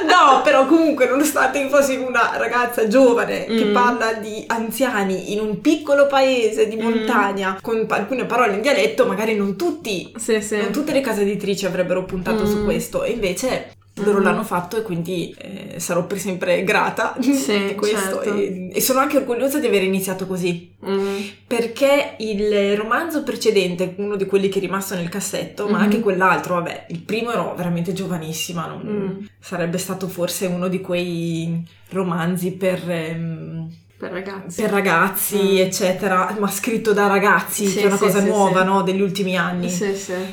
no, 0.21 0.41
però 0.41 0.65
comunque 0.65 1.07
nonostante 1.07 1.59
io 1.59 1.69
fossi 1.69 1.95
una 1.95 2.31
ragazza 2.37 2.87
giovane 2.87 3.45
che 3.45 3.65
Mm. 3.65 3.73
parla 3.73 4.13
di 4.13 4.43
anziani 4.47 5.33
in 5.33 5.39
un 5.39 5.61
piccolo 5.61 6.07
paese 6.07 6.67
di 6.67 6.75
Mm. 6.75 6.81
montagna 6.81 7.57
con 7.61 7.85
pa- 7.85 7.95
alcune 7.97 8.25
parole 8.25 8.53
in 8.55 8.61
dialetto, 8.61 9.05
magari 9.05 9.35
non 9.35 9.55
tutti, 9.55 10.11
Sì, 10.17 10.41
sì. 10.41 10.57
non 10.57 10.71
tutte 10.71 10.91
le 10.91 11.01
case 11.01 11.21
editrici 11.21 11.65
avrebbero 11.65 12.03
puntato 12.05 12.45
su 12.45 12.57
Mm. 12.57 12.63
questo 12.65 13.03
e 13.03 13.11
invece 13.11 13.71
loro 13.95 14.19
Mhm. 14.19 14.23
l'hanno 14.23 14.43
fatto 14.43 14.77
e 14.77 14.81
quindi 14.83 15.35
eh, 15.37 15.79
sarò 15.79 16.05
per 16.05 16.17
sempre 16.17 16.63
grata 16.63 17.15
Sì, 17.19 17.65
di 17.67 17.75
questo 17.75 18.23
certo. 18.23 18.33
e, 18.33 18.69
e 18.73 18.81
sono 18.81 18.99
anche 18.99 19.17
orgogliosa 19.17 19.59
di 19.59 19.67
aver 19.67 19.83
iniziato 19.83 20.25
così 20.27 20.69
Mm. 20.83 21.17
perché 21.45 22.15
il 22.19 22.75
romanzo 22.75 23.21
precedente, 23.23 23.93
uno 23.97 24.15
di 24.15 24.25
quelli 24.25 24.49
che 24.49 24.57
è 24.57 24.61
rimasto 24.61 24.95
nel 24.95 25.09
cassetto, 25.09 25.67
ma 25.67 25.77
Mhm. 25.77 25.83
anche 25.83 25.99
quell'altro, 25.99 26.55
vabbè, 26.55 26.85
il 26.89 27.01
primo 27.01 27.31
ero 27.31 27.53
veramente 27.55 27.93
giovanissima, 27.93 28.65
non- 28.65 28.81
Mm. 29.21 29.25
sarebbe 29.39 29.77
stato 29.77 30.07
forse 30.07 30.47
uno 30.47 30.67
di 30.69 30.81
quei 30.81 31.63
romanzi 31.89 32.51
per, 32.53 32.81
ehm, 32.89 33.69
Per 33.99 34.11
ragazzi. 34.11 34.61
per 34.61 34.71
ragazzi, 34.71 35.37
Mm. 35.37 35.57
eccetera, 35.57 36.35
ma 36.39 36.47
scritto 36.49 36.93
da 36.93 37.05
ragazzi, 37.05 37.67
Sì, 37.67 37.75
che 37.77 37.83
è 37.83 37.85
una 37.85 37.97
sì, 37.97 38.03
cosa 38.05 38.19
sì, 38.21 38.25
nuova, 38.25 38.63
no, 38.63 38.81
degli 38.81 39.01
ultimi 39.01 39.37
anni. 39.37 39.69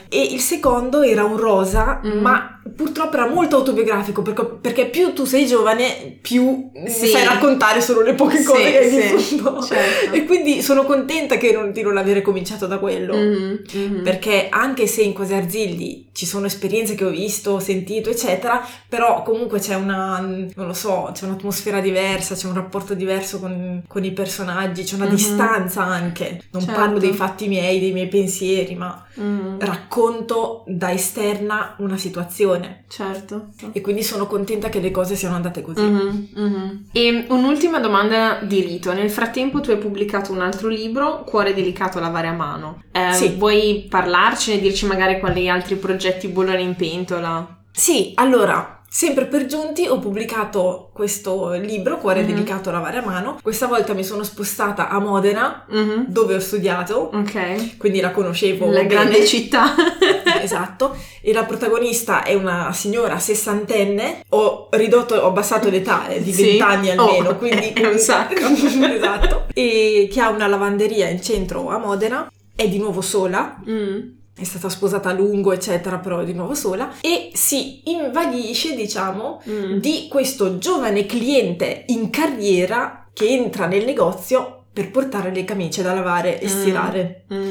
E 0.09 0.23
il 0.23 0.41
secondo 0.41 1.03
era 1.03 1.25
un 1.25 1.37
rosa, 1.37 2.01
Mm. 2.03 2.21
ma 2.21 2.58
purtroppo 2.75 3.15
era 3.17 3.27
molto 3.29 3.57
autobiografico 3.57 4.23
perché, 4.23 4.45
perché 4.45 4.87
più 4.87 5.13
tu 5.13 5.25
sei 5.25 5.47
giovane, 5.47 6.19
più 6.21 6.71
Sì. 6.87 7.07
sai 7.09 7.25
raccontare 7.25 7.81
solo 7.81 8.01
le 8.03 8.15
poche 8.15 8.39
Sì, 8.39 8.45
cose 8.45 8.71
che 8.71 8.79
hai 8.79 8.91
sì, 8.91 9.15
vissuto. 9.17 9.63
certo. 9.63 10.15
E 10.15 10.25
quindi 10.25 10.63
sono 10.63 10.85
contenta 10.85 11.37
che 11.37 11.53
non, 11.53 11.73
di 11.73 11.83
non 11.83 11.97
avere 11.97 12.23
cominciato 12.23 12.67
da 12.67 12.79
quello. 12.79 13.15
Mhm, 13.17 13.63
mhm. 13.73 14.03
Perché 14.03 14.49
anche 14.51 14.87
se 14.87 15.03
in 15.03 15.13
Quasi 15.13 15.35
Arzilli 15.35 16.09
ci 16.13 16.27
sono 16.27 16.47
esperienze 16.47 16.95
che 16.95 17.05
ho 17.05 17.11
visto, 17.11 17.61
sentito, 17.61 18.11
eccetera, 18.11 18.67
però 18.89 19.23
comunque 19.23 19.61
c'è 19.61 19.75
una, 19.75 20.19
non 20.21 20.67
lo 20.67 20.73
so, 20.73 21.11
c'è 21.15 21.25
un'atmosfera 21.27 21.81
diversa, 21.81 22.35
c'è 22.35 22.47
un 22.49 22.55
rapporto 22.55 22.95
diverso 22.95 23.39
con, 23.39 23.83
con 23.87 24.05
i 24.05 24.11
personaggi, 24.13 24.83
c'è 24.83 24.97
una 24.97 25.05
Mhm. 25.07 25.11
distanza 25.15 25.83
anche. 25.85 26.43
Non 26.51 26.63
Certo. 26.63 26.79
parlo 26.81 26.99
dei 26.99 27.13
fatti 27.13 27.47
miei, 27.47 27.79
dei 27.79 27.93
miei 27.93 28.09
pensieri, 28.09 28.75
ma 28.75 29.05
Mhm. 29.15 29.59
racconto 29.61 30.65
da 30.67 30.93
esterna 30.93 31.75
una 31.79 31.97
situazione. 31.97 32.58
Certo. 32.89 33.49
E 33.73 33.81
quindi 33.81 34.03
sono 34.03 34.27
contenta 34.27 34.69
che 34.69 34.81
le 34.81 34.91
cose 34.91 35.17
siano 35.17 35.35
andate 35.37 35.63
così. 35.63 35.81
Mhm, 35.83 36.29
mhm. 36.35 36.85
E 36.93 37.27
un'ultima 37.29 37.79
domanda 37.81 38.41
di 38.43 38.61
rito. 38.61 38.93
Nel 38.93 39.11
frattempo 39.11 39.61
tu 39.61 39.71
hai 39.71 39.79
pubblicato 39.79 40.33
un 40.33 40.41
altro 40.41 40.69
libro, 40.69 41.25
Cuore 41.25 41.55
delicato 41.55 42.01
lavare 42.01 42.29
a 42.29 42.33
mano. 42.33 42.83
Eh, 42.93 43.13
Sì. 43.13 43.35
Vuoi 43.37 43.87
parlarcene, 43.89 44.61
dirci 44.61 44.87
magari 44.87 45.19
quali 45.21 45.49
altri 45.49 45.77
progetti 45.77 46.29
bullano 46.29 46.61
in 46.61 46.75
pentola? 46.77 47.57
Sì, 47.71 48.13
allora, 48.17 48.78
sempre 48.91 49.27
per 49.27 49.45
giunti 49.47 49.87
ho 49.87 49.99
pubblicato 49.99 50.91
questo 50.95 51.53
libro, 51.53 51.99
Cuore 51.99 52.23
Mhm. 52.23 52.27
delicato 52.29 52.71
lavare 52.71 52.99
a 52.99 53.05
mano. 53.05 53.39
Questa 53.43 53.67
volta 53.67 53.93
mi 53.95 54.03
sono 54.03 54.23
spostata 54.23 54.89
a 54.89 54.99
Modena, 54.99 55.65
Mhm. 55.69 56.07
dove 56.09 56.35
ho 56.35 56.41
studiato, 56.41 57.11
Ok. 57.13 57.77
quindi 57.77 58.01
la 58.01 58.11
conoscevo 58.11 58.71
La 58.71 58.83
grande 58.85 59.25
città. 59.27 59.75
Esatto, 60.41 60.97
e 61.21 61.33
la 61.33 61.45
protagonista 61.45 62.23
è 62.23 62.33
una 62.35 62.73
signora 62.73 63.19
sessantenne, 63.19 64.23
ho 64.31 64.69
ridotto, 64.71 65.15
ho 65.17 65.27
abbassato 65.27 65.69
l'età 65.69 66.09
eh, 66.09 66.23
di 66.23 66.33
Sì. 66.33 66.43
20 66.43 66.61
anni 66.63 66.91
almeno, 66.91 67.31
Oh, 67.31 67.37
quindi 67.37 67.69
è 67.75 67.85
un 67.87 67.99
sacco. 67.99 68.35
esatto, 68.95 69.47
e 69.53 70.09
che 70.11 70.21
ha 70.21 70.31
una 70.31 70.47
lavanderia 70.47 71.09
in 71.09 71.21
centro 71.23 71.69
a 71.71 71.79
Modena, 71.79 72.31
è 72.55 72.69
di 72.69 72.79
nuovo 72.79 73.01
sola, 73.01 73.57
Mm. 73.69 74.17
È 74.39 74.45
stata 74.45 74.69
sposata 74.69 75.09
a 75.11 75.13
lungo, 75.13 75.53
eccetera, 75.53 75.99
però 75.99 76.21
è 76.21 76.25
di 76.25 76.33
nuovo 76.33 76.55
sola, 76.55 76.93
e 77.01 77.31
si 77.35 77.83
invaghisce, 77.91 78.75
diciamo, 78.77 79.43
Mm. 79.49 79.79
di 79.79 80.07
questo 80.09 80.59
giovane 80.59 81.07
cliente 81.07 81.85
in 81.89 82.11
carriera 82.11 83.09
che 83.13 83.27
entra 83.29 83.67
nel 83.67 83.85
negozio 83.85 84.65
per 84.73 84.91
portare 84.91 85.33
le 85.35 85.45
camicie 85.45 85.83
da 85.83 85.93
lavare 85.93 86.41
e 86.41 86.47
Mm. 86.47 86.49
stirare. 86.49 87.25
Mm. 87.35 87.51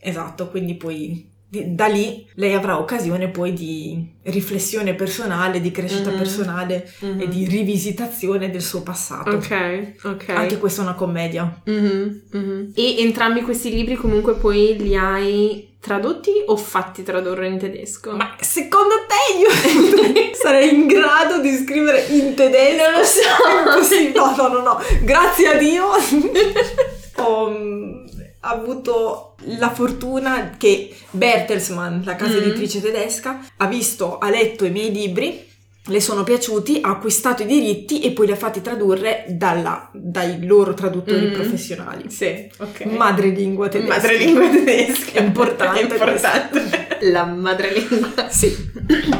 Esatto, 0.00 0.48
quindi 0.50 0.74
poi 0.74 1.30
da 1.48 1.86
lì 1.86 2.26
lei 2.34 2.52
avrà 2.52 2.78
occasione 2.78 3.28
poi 3.28 3.52
di 3.54 4.06
riflessione 4.24 4.94
personale, 4.94 5.60
di 5.60 5.70
crescita 5.70 6.10
Mhm. 6.10 6.16
personale 6.18 6.90
Mhm. 7.00 7.20
e 7.20 7.28
di 7.28 7.46
rivisitazione 7.46 8.50
del 8.50 8.60
suo 8.60 8.82
passato. 8.82 9.30
Ok, 9.30 9.94
ok. 10.04 10.28
Anche 10.30 10.58
questa 10.58 10.82
è 10.82 10.84
una 10.84 10.94
commedia. 10.94 11.62
Mhm, 11.64 12.22
mhm. 12.32 12.72
E 12.74 12.96
entrambi 12.98 13.40
questi 13.42 13.70
libri 13.70 13.94
comunque 13.94 14.34
poi 14.34 14.76
li 14.76 14.96
hai 14.96 15.75
tradotti 15.80 16.30
o 16.46 16.56
fatti 16.56 17.02
tradurre 17.02 17.48
in 17.48 17.58
tedesco? 17.58 18.12
Ma 18.12 18.36
secondo 18.40 18.94
te 19.06 19.38
io 19.38 20.32
sarei 20.34 20.74
in 20.74 20.86
grado 20.86 21.40
di 21.40 21.56
scrivere 21.56 22.00
in 22.06 22.34
tedesco? 22.34 22.82
Non 22.82 22.98
lo 22.98 23.04
so. 23.04 23.20
Così, 23.78 24.12
no, 24.12 24.34
no, 24.36 24.48
no, 24.48 24.60
no. 24.62 24.80
Grazie 25.02 25.48
a 25.48 25.54
Dio 25.54 25.86
ho 27.18 27.50
mm, 27.50 28.04
avuto 28.40 29.34
la 29.58 29.70
fortuna 29.70 30.54
che 30.58 30.94
Bertelsmann, 31.10 32.02
la 32.04 32.16
casa 32.16 32.34
Mm. 32.34 32.42
editrice 32.42 32.80
tedesca, 32.80 33.40
ha 33.56 33.66
visto, 33.66 34.18
ha 34.18 34.28
letto 34.28 34.64
i 34.64 34.70
miei 34.70 34.92
libri, 34.92 35.48
le 35.88 36.00
sono 36.00 36.24
piaciuti, 36.24 36.80
ha 36.82 36.90
acquistato 36.90 37.42
i 37.42 37.46
diritti 37.46 38.00
e 38.00 38.10
poi 38.10 38.26
li 38.26 38.32
ha 38.32 38.36
fatti 38.36 38.60
tradurre 38.60 39.24
dalla- 39.28 39.88
dai 39.92 40.44
loro 40.44 40.74
traduttori 40.74 41.26
Mm. 41.28 41.32
professionali. 41.32 42.10
Sì, 42.10 42.50
ok. 42.58 42.84
Madrelingua 42.86 43.68
tedesca. 43.68 43.94
Madrelingua 43.94 44.48
tedesca. 44.48 45.12
È 45.18 45.22
importante 45.22 45.78
È 45.80 45.82
importante. 45.82 46.86
La 47.12 47.24
madrelingua. 47.24 48.28
Sì. 48.28 48.54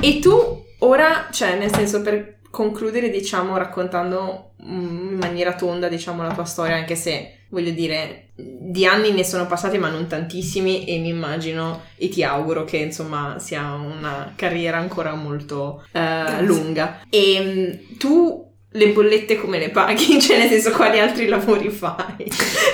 E 0.00 0.18
tu 0.18 0.64
ora, 0.79 1.29
cioè 1.31 1.57
nel 1.59 1.72
senso 1.72 2.00
per 2.02 2.38
concludere 2.50 3.11
diciamo 3.11 3.57
raccontando 3.59 4.52
mm, 4.64 5.09
in 5.12 5.18
maniera 5.18 5.55
tonda 5.55 5.88
diciamo 5.88 6.22
la 6.22 6.33
tua 6.33 6.44
storia 6.46 6.74
anche 6.76 6.94
se 6.96 7.36
voglio 7.51 7.71
dire 7.71 8.29
di 8.35 8.85
anni 8.85 9.13
ne 9.13 9.25
sono 9.25 9.47
passati 9.47 9.79
ma 9.79 9.89
non 9.89 10.07
tantissimi 10.09 10.85
e 10.85 10.99
mi 10.99 11.09
immagino 11.09 11.83
e 11.97 12.09
ti 12.09 12.23
auguro 12.23 12.65
che 12.65 12.77
insomma 12.79 13.39
sia 13.39 13.73
una 13.73 14.33
carriera 14.37 14.77
ancora 14.79 15.15
molto 15.15 15.85
eh, 15.93 16.43
lunga 16.43 17.01
e 17.09 17.41
mm, 17.41 17.97
tu 17.99 18.45
le 18.73 18.89
bollette 18.89 19.37
come 19.37 19.59
le 19.59 19.71
paghi? 19.71 20.21
Cioè, 20.21 20.37
nel 20.39 20.49
senso, 20.51 20.71
quali 20.73 20.99
altri 20.99 21.29
lavori 21.29 21.71
fai? 21.71 22.29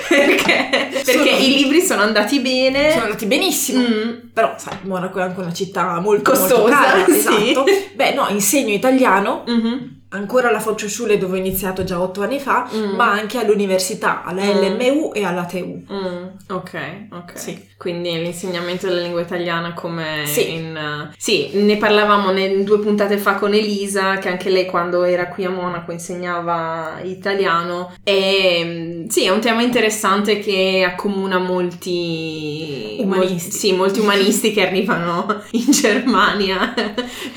perché 0.09 0.69
perché 1.05 1.11
Sono- 1.13 1.37
i 1.39 1.47
libri 1.55 1.81
sono 1.81 2.01
andati 2.01 2.39
bene. 2.41 2.91
Sono 2.91 3.03
andati 3.05 3.25
benissimo. 3.25 3.79
Mm. 3.87 4.11
Però, 4.33 4.55
sai, 4.57 4.77
Monaco 4.81 5.19
è 5.19 5.21
anche 5.21 5.39
una 5.39 5.53
città 5.53 5.99
molto 6.01 6.31
molto 6.33 6.55
Costosa, 6.55 6.75
cara, 6.75 7.05
sì. 7.07 7.11
esatto. 7.51 7.63
Beh, 7.95 8.13
no, 8.15 8.27
insegno 8.29 8.73
italiano, 8.73 9.43
Mhm. 9.47 10.01
Ancora 10.13 10.49
alla 10.49 10.59
Volkshochschule 10.59 11.17
dove 11.17 11.35
ho 11.35 11.39
iniziato 11.39 11.83
già 11.83 11.99
otto 12.01 12.21
anni 12.21 12.39
fa, 12.39 12.67
Mm. 12.73 12.95
ma 12.95 13.11
anche 13.11 13.39
all'università, 13.39 14.23
alla 14.23 14.43
Mm. 14.43 14.77
LMU 14.79 15.11
e 15.13 15.23
alla 15.23 15.45
TU. 15.45 15.83
Mm, 15.91 16.27
ok, 16.49 17.07
ok. 17.11 17.31
Sì. 17.39 17.71
Quindi 17.83 18.17
l'insegnamento 18.17 18.87
della 18.87 19.01
lingua 19.01 19.19
italiana 19.19 19.73
come 19.73 20.23
Sì. 20.25 20.53
in... 20.53 20.73
uh, 21.09 21.13
sì, 21.17 21.49
ne 21.55 21.75
parlavamo 21.75 22.31
ne- 22.31 22.63
due 22.63 22.79
puntate 22.79 23.17
fa 23.17 23.35
con 23.35 23.53
Elisa, 23.53 24.15
che 24.19 24.29
anche 24.29 24.49
lei 24.49 24.65
quando 24.67 25.03
era 25.03 25.27
qui 25.27 25.43
a 25.43 25.49
Monaco 25.49 25.91
insegnava 25.91 26.99
italiano. 27.03 27.93
E 28.05 28.61
mm, 28.63 29.07
sì, 29.07 29.25
è 29.25 29.29
un 29.31 29.41
tema 29.41 29.63
interessante 29.63 30.39
che 30.39 30.87
accomuna 30.89 31.39
molti... 31.39 32.95
Umanisti. 32.99 33.33
mol- 33.33 33.39
sì, 33.51 33.73
molti 33.73 33.99
umanisti 33.99 34.53
che 34.53 34.65
arrivano 34.65 35.41
in 35.51 35.65
Germania. 35.69 36.73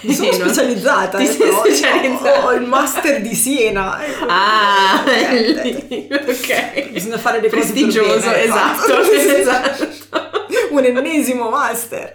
Mi 0.02 0.14
sono 0.14 0.30
specializzata, 0.48 1.18
Ti 1.18 1.24
eh, 1.24 1.26
sei 1.26 1.50
specializzata. 1.50 2.44
Ho, 2.44 2.46
ho 2.50 2.52
il 2.52 2.62
master 2.68 3.20
di 3.20 3.34
Siena. 3.34 3.98
Ah, 4.28 5.02
Eh, 5.08 5.40
lì, 5.50 6.08
ok. 6.12 6.90
Bisogna 6.92 7.18
fare 7.18 7.40
per 7.40 7.50
Prestigioso, 7.50 8.20
bene, 8.30 8.44
esatto, 8.44 9.00
esatto. 9.00 10.34
Un 10.70 10.84
ennesimo 10.84 11.50
master. 11.50 12.12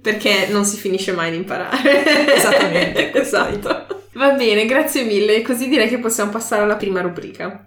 Perché 0.00 0.48
non 0.50 0.64
si 0.64 0.76
finisce 0.76 1.12
mai 1.12 1.30
di 1.30 1.36
imparare. 1.36 2.34
Esattamente, 2.34 3.12
esatto. 3.18 4.04
Va 4.14 4.30
bene, 4.30 4.66
grazie 4.66 5.02
mille. 5.04 5.42
Così 5.42 5.68
direi 5.68 5.88
che 5.88 5.98
possiamo 5.98 6.30
passare 6.30 6.62
alla 6.62 6.76
prima 6.76 7.00
rubrica. 7.00 7.66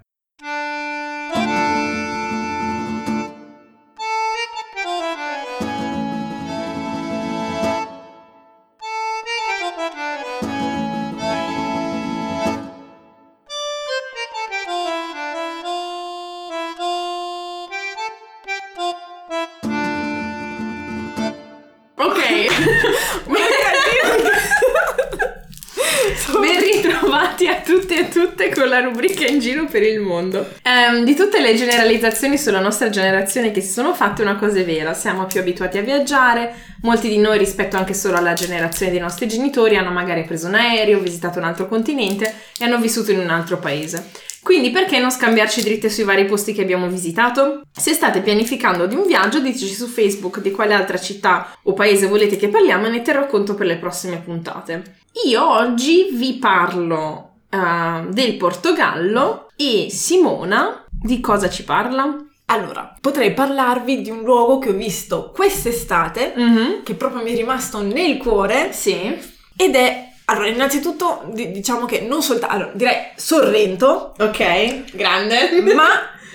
Rubrica 28.92 29.26
in 29.26 29.40
giro 29.40 29.64
per 29.64 29.82
il 29.82 29.98
mondo. 30.00 30.46
Ehm, 30.62 31.04
di 31.04 31.16
tutte 31.16 31.40
le 31.40 31.54
generalizzazioni 31.54 32.38
sulla 32.38 32.60
nostra 32.60 32.90
generazione 32.90 33.50
che 33.50 33.60
si 33.60 33.72
sono 33.72 33.94
fatte, 33.94 34.22
una 34.22 34.36
cosa 34.36 34.58
è 34.58 34.64
vera, 34.64 34.94
siamo 34.94 35.24
più 35.24 35.40
abituati 35.40 35.78
a 35.78 35.82
viaggiare, 35.82 36.54
molti 36.82 37.08
di 37.08 37.18
noi 37.18 37.38
rispetto 37.38 37.76
anche 37.76 37.94
solo 37.94 38.16
alla 38.16 38.34
generazione 38.34 38.92
dei 38.92 39.00
nostri 39.00 39.26
genitori 39.26 39.76
hanno 39.76 39.90
magari 39.90 40.24
preso 40.24 40.46
un 40.46 40.54
aereo, 40.54 41.00
visitato 41.00 41.38
un 41.38 41.44
altro 41.44 41.66
continente 41.66 42.34
e 42.58 42.64
hanno 42.64 42.78
vissuto 42.78 43.10
in 43.10 43.18
un 43.18 43.30
altro 43.30 43.58
paese. 43.58 44.10
Quindi 44.42 44.70
perché 44.70 44.98
non 44.98 45.12
scambiarci 45.12 45.62
dritte 45.62 45.88
sui 45.88 46.02
vari 46.02 46.24
posti 46.24 46.52
che 46.52 46.62
abbiamo 46.62 46.88
visitato? 46.88 47.62
Se 47.70 47.92
state 47.92 48.22
pianificando 48.22 48.86
di 48.86 48.96
un 48.96 49.06
viaggio, 49.06 49.38
diteci 49.38 49.72
su 49.72 49.86
Facebook 49.86 50.40
di 50.40 50.50
quale 50.50 50.74
altra 50.74 50.98
città 50.98 51.56
o 51.62 51.72
paese 51.74 52.08
volete 52.08 52.36
che 52.36 52.48
parliamo 52.48 52.86
e 52.86 52.90
ne 52.90 53.02
terrò 53.02 53.26
conto 53.26 53.54
per 53.54 53.66
le 53.66 53.76
prossime 53.76 54.16
puntate. 54.16 54.96
Io 55.26 55.48
oggi 55.48 56.08
vi 56.12 56.34
parlo 56.34 57.31
uh, 57.52 58.08
del 58.08 58.36
Portogallo 58.36 59.50
e 59.56 59.88
Simona 59.90 60.84
di 60.90 61.20
cosa 61.20 61.48
ci 61.48 61.64
parla? 61.64 62.16
Allora, 62.46 62.94
potrei 63.00 63.32
parlarvi 63.32 64.02
di 64.02 64.10
un 64.10 64.22
luogo 64.22 64.58
che 64.58 64.70
ho 64.70 64.74
visto 64.74 65.30
quest'estate, 65.34 66.34
mm-hmm. 66.36 66.82
che 66.82 66.94
proprio 66.94 67.22
mi 67.22 67.32
è 67.32 67.36
rimasto 67.36 67.80
nel 67.80 68.18
cuore. 68.18 68.72
Sì. 68.72 69.18
Ed 69.56 69.74
è 69.74 70.10
allora, 70.26 70.48
innanzitutto 70.48 71.24
diciamo 71.32 71.86
che 71.86 72.00
non 72.00 72.22
soltanto, 72.22 72.54
allora, 72.54 72.70
direi 72.74 72.96
Sorrento. 73.16 74.14
Ok, 74.18 74.92
grande. 74.96 75.62
ma, 75.74 75.86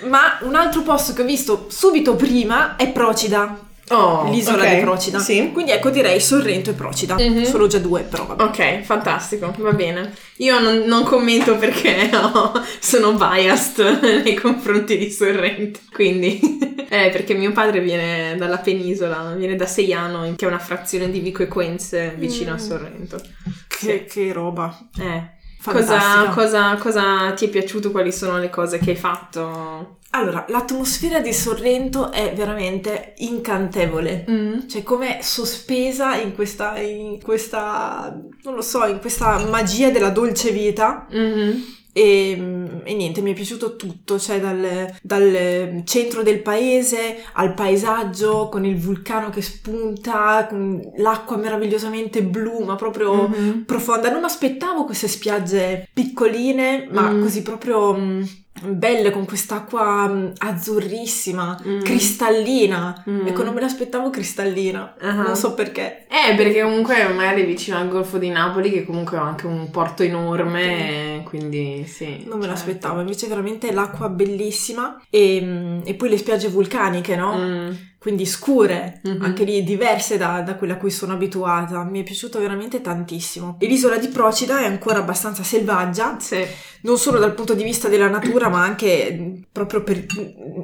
ma 0.03 0.37
un 0.41 0.55
altro 0.55 0.81
posto 0.81 1.13
che 1.13 1.21
ho 1.21 1.25
visto 1.25 1.67
subito 1.69 2.15
prima 2.15 2.75
è 2.75 2.89
Procida. 2.91 3.65
Oh, 3.89 4.29
l'isola 4.29 4.63
okay. 4.63 4.75
di 4.75 4.81
Procida. 4.81 5.19
Sì. 5.19 5.51
Quindi 5.53 5.71
ecco 5.71 5.89
direi 5.89 6.19
Sorrento 6.19 6.71
e 6.71 6.73
Procida. 6.73 7.15
Mm-hmm. 7.15 7.43
Solo 7.43 7.67
già 7.67 7.79
due, 7.79 8.01
però 8.01 8.25
vabbè. 8.25 8.43
Ok, 8.43 8.81
fantastico, 8.81 9.53
va 9.57 9.71
bene. 9.71 10.13
Io 10.37 10.59
non, 10.59 10.79
non 10.85 11.03
commento 11.03 11.55
perché 11.57 12.09
oh, 12.13 12.51
sono 12.79 13.13
biased 13.13 14.21
nei 14.23 14.35
confronti 14.35 14.97
di 14.97 15.09
Sorrento. 15.09 15.79
Quindi, 15.91 16.39
eh, 16.89 17.09
perché 17.11 17.33
mio 17.33 17.51
padre 17.51 17.79
viene 17.79 18.35
dalla 18.37 18.57
penisola, 18.57 19.33
viene 19.37 19.55
da 19.55 19.65
Seiano, 19.65 20.33
che 20.35 20.45
è 20.45 20.47
una 20.47 20.59
frazione 20.59 21.09
di 21.09 21.19
Vico 21.19 21.43
Equense 21.43 22.13
vicino 22.17 22.51
mm. 22.51 22.55
a 22.55 22.57
Sorrento. 22.57 23.21
Che, 23.67 24.05
che 24.05 24.33
roba. 24.33 24.77
Eh. 24.99 25.35
Cosa, 25.71 26.29
cosa, 26.29 26.75
cosa, 26.75 27.31
ti 27.33 27.45
è 27.45 27.49
piaciuto? 27.49 27.91
Quali 27.91 28.11
sono 28.11 28.37
le 28.37 28.49
cose 28.49 28.77
che 28.77 28.91
hai 28.91 28.95
fatto? 28.95 29.97
Allora, 30.11 30.45
l'atmosfera 30.47 31.19
di 31.19 31.33
Sorrento 31.33 32.11
è 32.11 32.33
veramente 32.33 33.13
incantevole. 33.17 34.25
Mm. 34.29 34.67
Cioè, 34.67 34.81
come 34.83 35.19
sospesa 35.21 36.15
in 36.15 36.33
questa, 36.33 36.79
in 36.79 37.21
questa, 37.21 38.17
non 38.43 38.55
lo 38.55 38.61
so, 38.61 38.85
in 38.85 38.99
questa 38.99 39.37
magia 39.45 39.89
della 39.89 40.09
dolce 40.09 40.51
vita. 40.51 41.05
Mm-hmm. 41.13 41.59
E, 41.97 42.79
e, 42.83 42.93
niente, 42.93 43.21
mi 43.21 43.31
è 43.31 43.33
piaciuto 43.33 43.75
tutto, 43.75 44.19
cioè 44.19 44.39
dal, 44.39 44.93
dal, 45.01 45.81
centro 45.83 46.21
del 46.21 46.43
paese 46.43 47.23
al 47.33 47.55
paesaggio 47.55 48.49
con 48.49 48.65
il 48.65 48.77
vulcano 48.77 49.31
che 49.31 49.41
spunta, 49.41 50.45
con 50.47 50.79
l'acqua 50.97 51.37
meravigliosamente 51.37 52.21
blu, 52.21 52.63
ma 52.63 52.75
proprio 52.75 53.27
mm-hmm. 53.27 53.61
profonda. 53.61 54.11
Non 54.11 54.25
aspettavo 54.25 54.85
queste 54.85 55.07
spiagge 55.07 55.89
piccoline, 55.91 56.87
ma 56.91 57.09
mm. 57.09 57.21
così 57.23 57.41
proprio 57.41 57.93
mh, 57.93 58.27
belle, 58.65 59.11
con 59.11 59.25
quest'acqua 59.25 60.07
mh, 60.07 60.33
azzurrissima, 60.37 61.59
Mm. 61.67 61.79
cristallina. 61.81 63.03
Mm. 63.09 63.27
Ecco, 63.27 63.43
non 63.43 63.53
me 63.53 63.61
l'aspettavo 63.61 64.09
cristallina, 64.09 64.95
Uh-huh. 65.01 65.21
non 65.21 65.35
so 65.35 65.53
perché. 65.53 66.05
Eh, 66.07 66.35
perché 66.35 66.61
comunque 66.61 67.07
magari 67.13 67.43
vicino 67.43 67.77
al 67.77 67.87
Golfo 67.89 68.17
di 68.17 68.29
Napoli, 68.29 68.71
che 68.71 68.85
comunque 68.85 69.17
ha 69.17 69.23
anche 69.23 69.45
un 69.47 69.69
porto 69.69 70.03
enorme, 70.03 71.21
quindi 71.25 71.85
sì. 71.87 72.23
Non 72.25 72.37
me 72.39 72.45
certo. 72.45 72.47
l'aspettavo, 72.47 72.99
invece 73.01 73.27
veramente 73.27 73.71
l'acqua 73.71 74.09
bellissima 74.09 75.01
e, 75.09 75.41
mh, 75.41 75.81
e 75.85 75.93
poi 75.95 76.09
le 76.09 76.17
spiagge 76.17 76.47
vulcaniche, 76.49 77.15
no? 77.15 77.35
Mm. 77.37 77.71
Quindi 77.99 78.25
scure, 78.25 79.01
Mhm. 79.03 79.21
anche 79.23 79.43
lì 79.43 79.63
diverse 79.63 80.17
da, 80.17 80.41
da 80.41 80.55
quelle 80.55 80.73
a 80.73 80.77
cui 80.77 80.91
sono 80.91 81.13
abituata. 81.13 81.83
Mi 81.83 82.01
è 82.01 82.03
piaciuto 82.03 82.39
veramente 82.39 82.79
tantissimo. 82.79 83.57
E 83.59 83.65
l'isola 83.65 83.97
di 83.97 84.07
Procida 84.07 84.59
è 84.59 84.65
ancora 84.65 84.99
abbastanza 84.99 85.43
selvaggia, 85.43 86.17
Sì. 86.19 86.45
non 86.81 86.97
solo 86.99 87.17
dal 87.19 87.33
punto 87.33 87.53
di 87.55 87.63
vista 87.63 87.87
della 87.87 88.07
natura, 88.07 88.49
ma 88.49 88.61
anche 88.61 89.41
proprio 89.51 89.81
per 89.83 90.05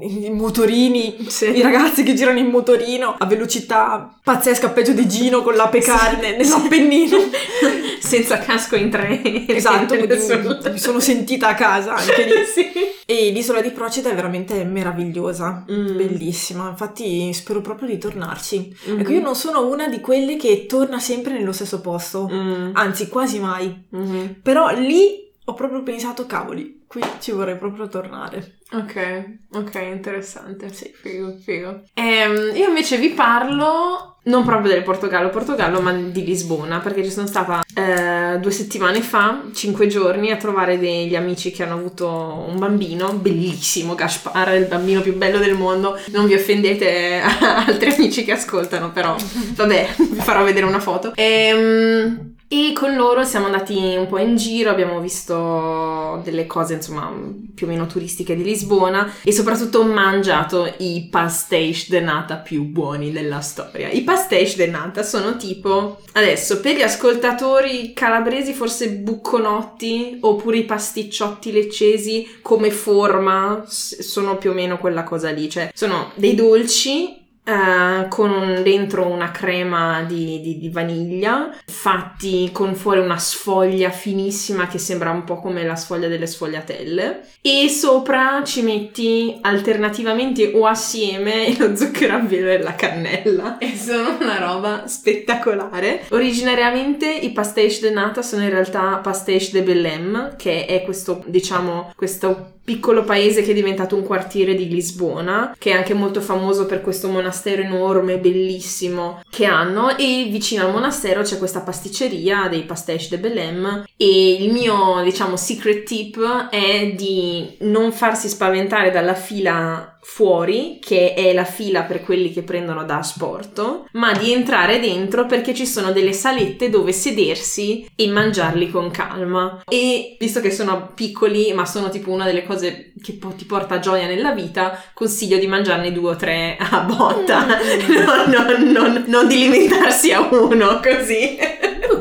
i 0.02 0.30
motorini, 0.30 1.26
Sì. 1.28 1.50
i 1.58 1.62
ragazzi 1.62 2.04
che 2.04 2.14
girano 2.14 2.38
in 2.40 2.48
motorino 2.48 3.16
a 3.18 3.26
velocità 3.26 4.16
pazzesca, 4.24 4.70
peggio 4.70 4.94
di 4.94 5.08
Gino 5.08 5.42
con 5.42 5.56
l'ape 5.56 5.80
carne 5.80 6.38
nell'Appennino. 6.38 7.18
Senza 8.00 8.38
casco 8.38 8.76
in 8.76 8.90
tre. 8.90 9.48
Esatto, 9.48 9.96
mi 9.96 10.78
sono 10.78 11.00
sentita 11.00 11.48
a 11.50 11.54
casa 11.56 11.96
anche 11.96 12.26
lì. 12.26 12.32
sì. 12.54 12.72
E 13.06 13.32
l'isola 13.32 13.60
di 13.62 13.72
Procida 13.72 14.12
è 14.12 14.16
veramente 14.16 14.64
meravigliosa, 14.64 15.66
Mm. 15.70 15.96
bellissima. 15.98 16.70
Infatti 16.70 17.23
spero 17.32 17.62
proprio 17.62 17.88
di 17.88 17.98
tornarci. 17.98 18.76
Mhm. 18.88 19.00
Ecco, 19.00 19.12
io 19.12 19.22
non 19.22 19.36
sono 19.36 19.66
una 19.68 19.88
di 19.88 20.02
quelle 20.02 20.36
che 20.36 20.66
torna 20.66 21.00
sempre 21.00 21.34
nello 21.34 21.52
stesso 21.54 21.80
posto, 21.80 22.28
Mm. 22.30 22.72
anzi 22.74 23.08
quasi 23.08 23.40
mai. 23.40 23.86
Mhm. 23.90 24.38
Però 24.42 24.70
lì 24.72 25.32
ho 25.46 25.54
proprio 25.54 25.84
pensato, 25.84 26.26
cavoli, 26.26 26.83
qui 26.94 27.02
ci 27.20 27.32
vorrei 27.32 27.58
proprio 27.58 27.88
tornare. 27.88 28.60
Ok, 28.72 29.40
ok, 29.54 29.82
interessante. 29.92 30.72
Sì, 30.72 30.94
figo, 30.94 31.36
figo. 31.44 31.86
Ehm, 31.96 32.56
io 32.56 32.68
invece 32.68 32.98
vi 32.98 33.10
parlo 33.10 34.18
non 34.26 34.46
proprio 34.46 34.72
del 34.72 34.84
Portogallo, 34.84 35.32
Portogallo, 35.32 35.82
ma 35.82 35.92
di 35.92 36.24
Lisbona, 36.24 36.80
perché 36.80 37.04
ci 37.04 37.10
sono 37.10 37.26
stata 37.26 37.64
eh, 37.74 38.38
due 38.40 38.52
settimane 38.52 39.02
fa, 39.02 39.42
cinque 39.56 39.88
giorni, 39.88 40.30
a 40.30 40.38
trovare 40.38 40.78
degli 40.78 41.16
amici 41.16 41.50
che 41.50 41.64
hanno 41.64 41.80
avuto 41.80 42.08
un 42.48 42.60
bambino, 42.60 43.12
bellissimo, 43.14 43.96
Gaspar, 43.96 44.54
il 44.54 44.66
bambino 44.66 45.02
più 45.02 45.16
bello 45.16 45.40
del 45.40 45.56
mondo. 45.56 46.00
Non 46.12 46.28
vi 46.28 46.36
offendete 46.36 47.22
altri 47.66 47.92
amici 47.92 48.24
che 48.24 48.34
ascoltano, 48.34 48.92
però 48.92 49.16
vabbè, 49.56 49.96
vi 49.98 50.20
farò 50.20 50.44
vedere 50.44 50.68
una 50.68 50.80
foto. 50.80 51.12
Ehm... 51.16 52.33
E 52.56 52.72
con 52.72 52.96
loro 52.96 53.24
siamo 53.24 53.48
andati 53.48 53.96
un 53.98 54.06
po' 54.06 54.20
in 54.20 54.36
giro, 54.36 54.70
abbiamo 54.70 55.00
visto 55.00 56.22
delle 56.24 56.46
cose 56.46 56.76
insomma 56.76 57.12
più 57.56 57.66
o 57.66 57.70
meno 57.72 57.88
turistiche 57.88 58.36
di 58.36 58.44
Lisbona 58.44 59.12
e 59.24 59.32
soprattutto 59.32 59.82
mangiato 59.82 60.72
i 60.78 61.08
pastéis 61.10 61.90
de 61.90 62.00
nata 62.00 62.36
più 62.36 62.66
buoni 62.66 63.12
della 63.12 63.40
storia. 63.40 63.90
I 63.90 64.04
pastéis 64.04 64.56
de 64.56 64.68
nata 64.68 65.02
sono 65.02 65.36
tipo, 65.36 66.02
adesso 66.12 66.60
per 66.60 66.76
gli 66.76 66.84
ascoltatori 66.84 67.92
calabresi 67.92 68.54
forse 68.54 68.92
bucconotti 68.92 70.20
oppure 70.22 70.58
i 70.58 70.66
pasticciotti 70.66 71.52
leccesi 71.52 72.38
come 72.44 72.70
forma 72.70 73.64
sono 73.66 74.38
più 74.38 74.52
o 74.52 74.54
meno 74.54 74.78
quella 74.78 75.02
cosa 75.02 75.32
lì, 75.32 75.50
cioè 75.50 75.72
sono 75.74 76.12
dei 76.14 76.36
dolci 76.36 77.22
Uh, 77.46 78.08
con 78.08 78.32
un, 78.32 78.62
dentro 78.64 79.06
una 79.06 79.32
crema 79.32 80.04
di, 80.04 80.40
di, 80.40 80.58
di, 80.58 80.70
vaniglia, 80.70 81.54
fatti 81.66 82.50
con 82.54 82.74
fuori 82.74 83.00
una 83.00 83.18
sfoglia 83.18 83.90
finissima 83.90 84.68
che 84.68 84.78
sembra 84.78 85.12
un 85.12 85.26
po' 85.26 85.42
come 85.42 85.66
la 85.66 85.76
sfoglia 85.76 86.08
delle 86.08 86.26
sfogliatelle, 86.26 87.22
e 87.42 87.68
sopra 87.68 88.44
ci 88.46 88.62
metti 88.62 89.40
alternativamente 89.42 90.54
o 90.56 90.68
assieme 90.68 91.54
lo 91.60 91.76
zucchero 91.76 92.16
a 92.16 92.20
velo 92.20 92.50
e 92.50 92.62
la 92.62 92.76
cannella, 92.76 93.58
e 93.58 93.76
sono 93.76 94.16
una 94.22 94.40
roba 94.40 94.88
spettacolare. 94.88 96.06
Originariamente 96.12 97.12
i 97.12 97.32
pastéis 97.32 97.82
de 97.82 97.90
nata 97.90 98.22
sono 98.22 98.44
in 98.44 98.52
realtà 98.52 99.02
pastéis 99.04 99.52
de 99.52 99.64
Belém, 99.64 100.38
che 100.38 100.66
è 100.66 100.84
questo, 100.84 101.22
diciamo, 101.28 101.92
questo 101.94 102.54
piccolo 102.64 103.04
paese 103.04 103.42
che 103.42 103.52
è 103.52 103.54
diventato 103.54 103.96
un 103.96 104.04
quartiere 104.04 104.56
di 104.56 104.68
Lisbona, 104.68 105.56
che 105.58 105.72
è 105.72 105.74
anche 105.74 105.94
molto 105.94 106.22
famoso 106.22 106.66
per 106.66 106.82
questo 106.82 107.10
monastero 107.10 107.62
enorme, 107.62 108.20
bellissimo 108.20 109.22
che 109.30 109.46
hanno 109.46 109.98
e 109.98 110.28
vicino 110.30 110.66
al 110.66 110.72
monastero 110.72 111.22
c'è 111.22 111.38
questa 111.38 111.62
pasticceria 111.62 112.48
dei 112.48 112.64
pastéis 112.64 113.10
de 113.10 113.18
Belém 113.18 113.84
e 113.98 114.34
il 114.34 114.52
mio, 114.52 115.02
diciamo, 115.04 115.36
secret 115.36 115.84
tip 115.84 116.50
è 116.50 116.94
di 116.96 117.58
non 117.62 117.92
farsi 117.92 118.30
spaventare 118.30 118.92
dalla 118.92 119.16
fila 119.16 119.93
fuori, 120.04 120.80
che 120.82 121.14
è 121.14 121.34
la 121.34 121.46
fila 121.46 121.84
per 121.84 122.04
quelli 122.04 122.32
che 122.32 122.44
prendono 122.44 122.84
da 122.84 122.98
asporto, 122.98 123.88
ma 123.94 124.12
di 124.12 124.34
entrare 124.34 124.80
dentro 124.80 125.26
perché 125.26 125.54
ci 125.54 125.66
sono 125.66 125.92
delle 125.92 126.14
salette 126.14 126.70
dove 126.70 126.92
sedersi 126.92 127.90
e 127.96 128.08
mangiarli 128.08 128.70
con 128.70 128.92
calma. 128.92 129.64
E 129.68 130.18
visto 130.20 130.42
che 130.42 130.52
sono 130.52 130.92
piccoli, 130.94 131.54
ma 131.54 131.66
sono 131.66 131.90
tipo 131.90 132.12
una 132.12 132.26
delle 132.26 132.46
cose 132.46 132.94
che 133.02 133.14
po- 133.14 133.34
ti 133.36 133.46
porta 133.46 133.80
gioia 133.80 134.06
nella 134.06 134.32
vita, 134.32 134.78
consiglio 134.94 135.38
di 135.38 135.48
mangiarne 135.48 135.92
due 135.92 136.12
o 136.12 136.16
tre 136.16 136.58
a 136.60 136.82
botta, 136.82 137.46
no, 137.46 138.26
no, 138.28 138.58
no, 138.60 139.04
non 139.06 139.28
di 139.28 139.38
limitarsi 139.38 140.12
a 140.12 140.20
uno 140.22 140.80
così. 140.82 141.38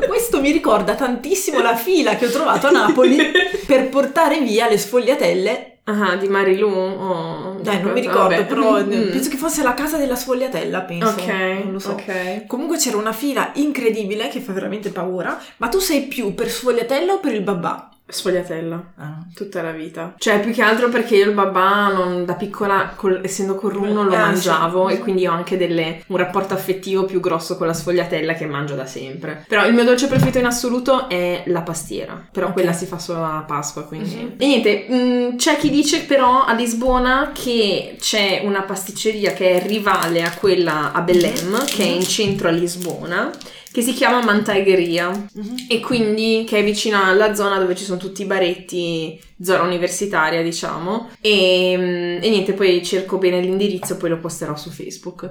Questo 0.07 0.41
mi 0.41 0.51
ricorda 0.51 0.95
tantissimo 0.95 1.61
la 1.61 1.75
fila 1.75 2.15
che 2.15 2.25
ho 2.25 2.29
trovato 2.29 2.67
a 2.67 2.71
Napoli 2.71 3.31
per 3.65 3.89
portare 3.89 4.41
via 4.41 4.67
le 4.67 4.77
sfogliatelle 4.77 5.72
Ah, 5.85 6.15
di 6.15 6.27
Marilu? 6.29 6.69
Oh, 6.69 7.57
Dai, 7.61 7.81
non 7.81 7.91
mi 7.91 7.99
ricordo, 7.99 8.29
vabbè. 8.29 8.45
però 8.45 8.81
Mm. 8.81 9.09
penso 9.11 9.29
che 9.29 9.35
fosse 9.35 9.63
la 9.63 9.73
casa 9.73 9.97
della 9.97 10.15
sfogliatella, 10.15 10.81
penso. 10.83 11.07
Ok, 11.09 11.27
non 11.63 11.71
lo 11.73 11.79
so. 11.79 11.91
ok. 11.91 12.45
Comunque 12.47 12.77
c'era 12.77 12.95
una 12.95 13.11
fila 13.11 13.51
incredibile 13.55 14.29
che 14.29 14.39
fa 14.39 14.53
veramente 14.53 14.91
paura, 14.91 15.37
ma 15.57 15.67
tu 15.67 15.79
sei 15.79 16.03
più 16.03 16.33
per 16.33 16.49
sfogliatella 16.49 17.13
o 17.13 17.19
per 17.19 17.33
il 17.33 17.41
babà? 17.41 17.89
Sfogliatella. 18.05 18.83
Ah. 18.97 19.17
Tutta 19.33 19.61
la 19.61 19.71
vita. 19.71 20.13
Cioè, 20.17 20.39
più 20.41 20.51
che 20.51 20.61
altro 20.61 20.89
perché 20.89 21.15
io 21.15 21.25
il 21.29 21.33
babà, 21.33 21.87
non- 21.87 22.25
da 22.25 22.33
piccola, 22.35 22.93
col- 22.95 23.21
essendo 23.23 23.55
corruno, 23.55 24.03
lo 24.03 24.13
Ah, 24.13 24.19
mangiavo 24.19 24.89
sì. 24.89 24.93
e 24.95 24.99
quindi 24.99 25.25
ho 25.25 25.31
anche 25.31 25.57
delle- 25.57 26.03
un 26.07 26.17
rapporto 26.17 26.53
affettivo 26.53 27.05
più 27.05 27.19
grosso 27.19 27.57
con 27.57 27.65
la 27.67 27.73
sfogliatella 27.73 28.33
che 28.33 28.45
mangio 28.45 28.75
da 28.75 28.85
sempre. 28.85 29.45
Però 29.47 29.65
il 29.65 29.73
mio 29.73 29.83
dolce 29.83 30.07
preferito 30.07 30.37
in 30.37 30.45
assoluto 30.45 31.07
è 31.09 31.43
la 31.47 31.61
pastiera. 31.61 32.27
Però 32.31 32.47
Ok. 32.47 32.53
quella 32.53 32.73
si 32.73 32.85
fa 32.85 32.99
solo 32.99 33.23
a 33.23 33.43
Pasqua, 33.47 33.83
quindi... 33.83 34.13
Mhm. 34.15 34.33
E 34.37 34.45
niente, 34.45 34.85
mh, 34.89 35.35
c'è 35.37 35.57
chi 35.57 35.69
dice 35.69 36.01
però 36.03 36.43
a 36.45 36.53
Lisbona 36.53 37.31
che 37.33 37.95
c'è 37.99 38.41
una 38.43 38.61
pasticceria 38.61 39.31
che 39.33 39.61
è 39.61 39.65
rivale 39.67 40.23
a 40.23 40.33
quella 40.33 40.91
a 40.91 41.01
Belém, 41.01 41.63
che 41.65 41.83
è 41.83 41.87
in 41.87 42.03
centro 42.03 42.47
a 42.47 42.51
Lisbona, 42.51 43.31
che 43.73 43.81
si 43.81 43.91
chiama 43.93 44.23
Mantegheria 44.23 45.09
Mhm. 45.09 45.55
e 45.67 45.79
quindi 45.79 46.45
che 46.47 46.59
è 46.59 46.63
vicina 46.63 47.05
alla 47.07 47.33
zona 47.33 47.57
dove 47.57 47.75
ci 47.75 47.83
sono 47.83 47.97
tutti 47.97 48.21
i 48.21 48.25
baretti, 48.25 49.19
zona 49.41 49.63
universitaria 49.63 50.43
diciamo, 50.43 51.09
e, 51.19 51.73
mm, 51.75 52.21
e 52.21 52.29
niente, 52.29 52.53
poi 52.53 52.83
cerco 52.85 53.17
bene 53.17 53.41
l'indirizzo, 53.41 53.97
poi 53.97 54.09
lo 54.11 54.19
posterò 54.19 54.55
su 54.55 54.69
Facebook. 54.69 55.29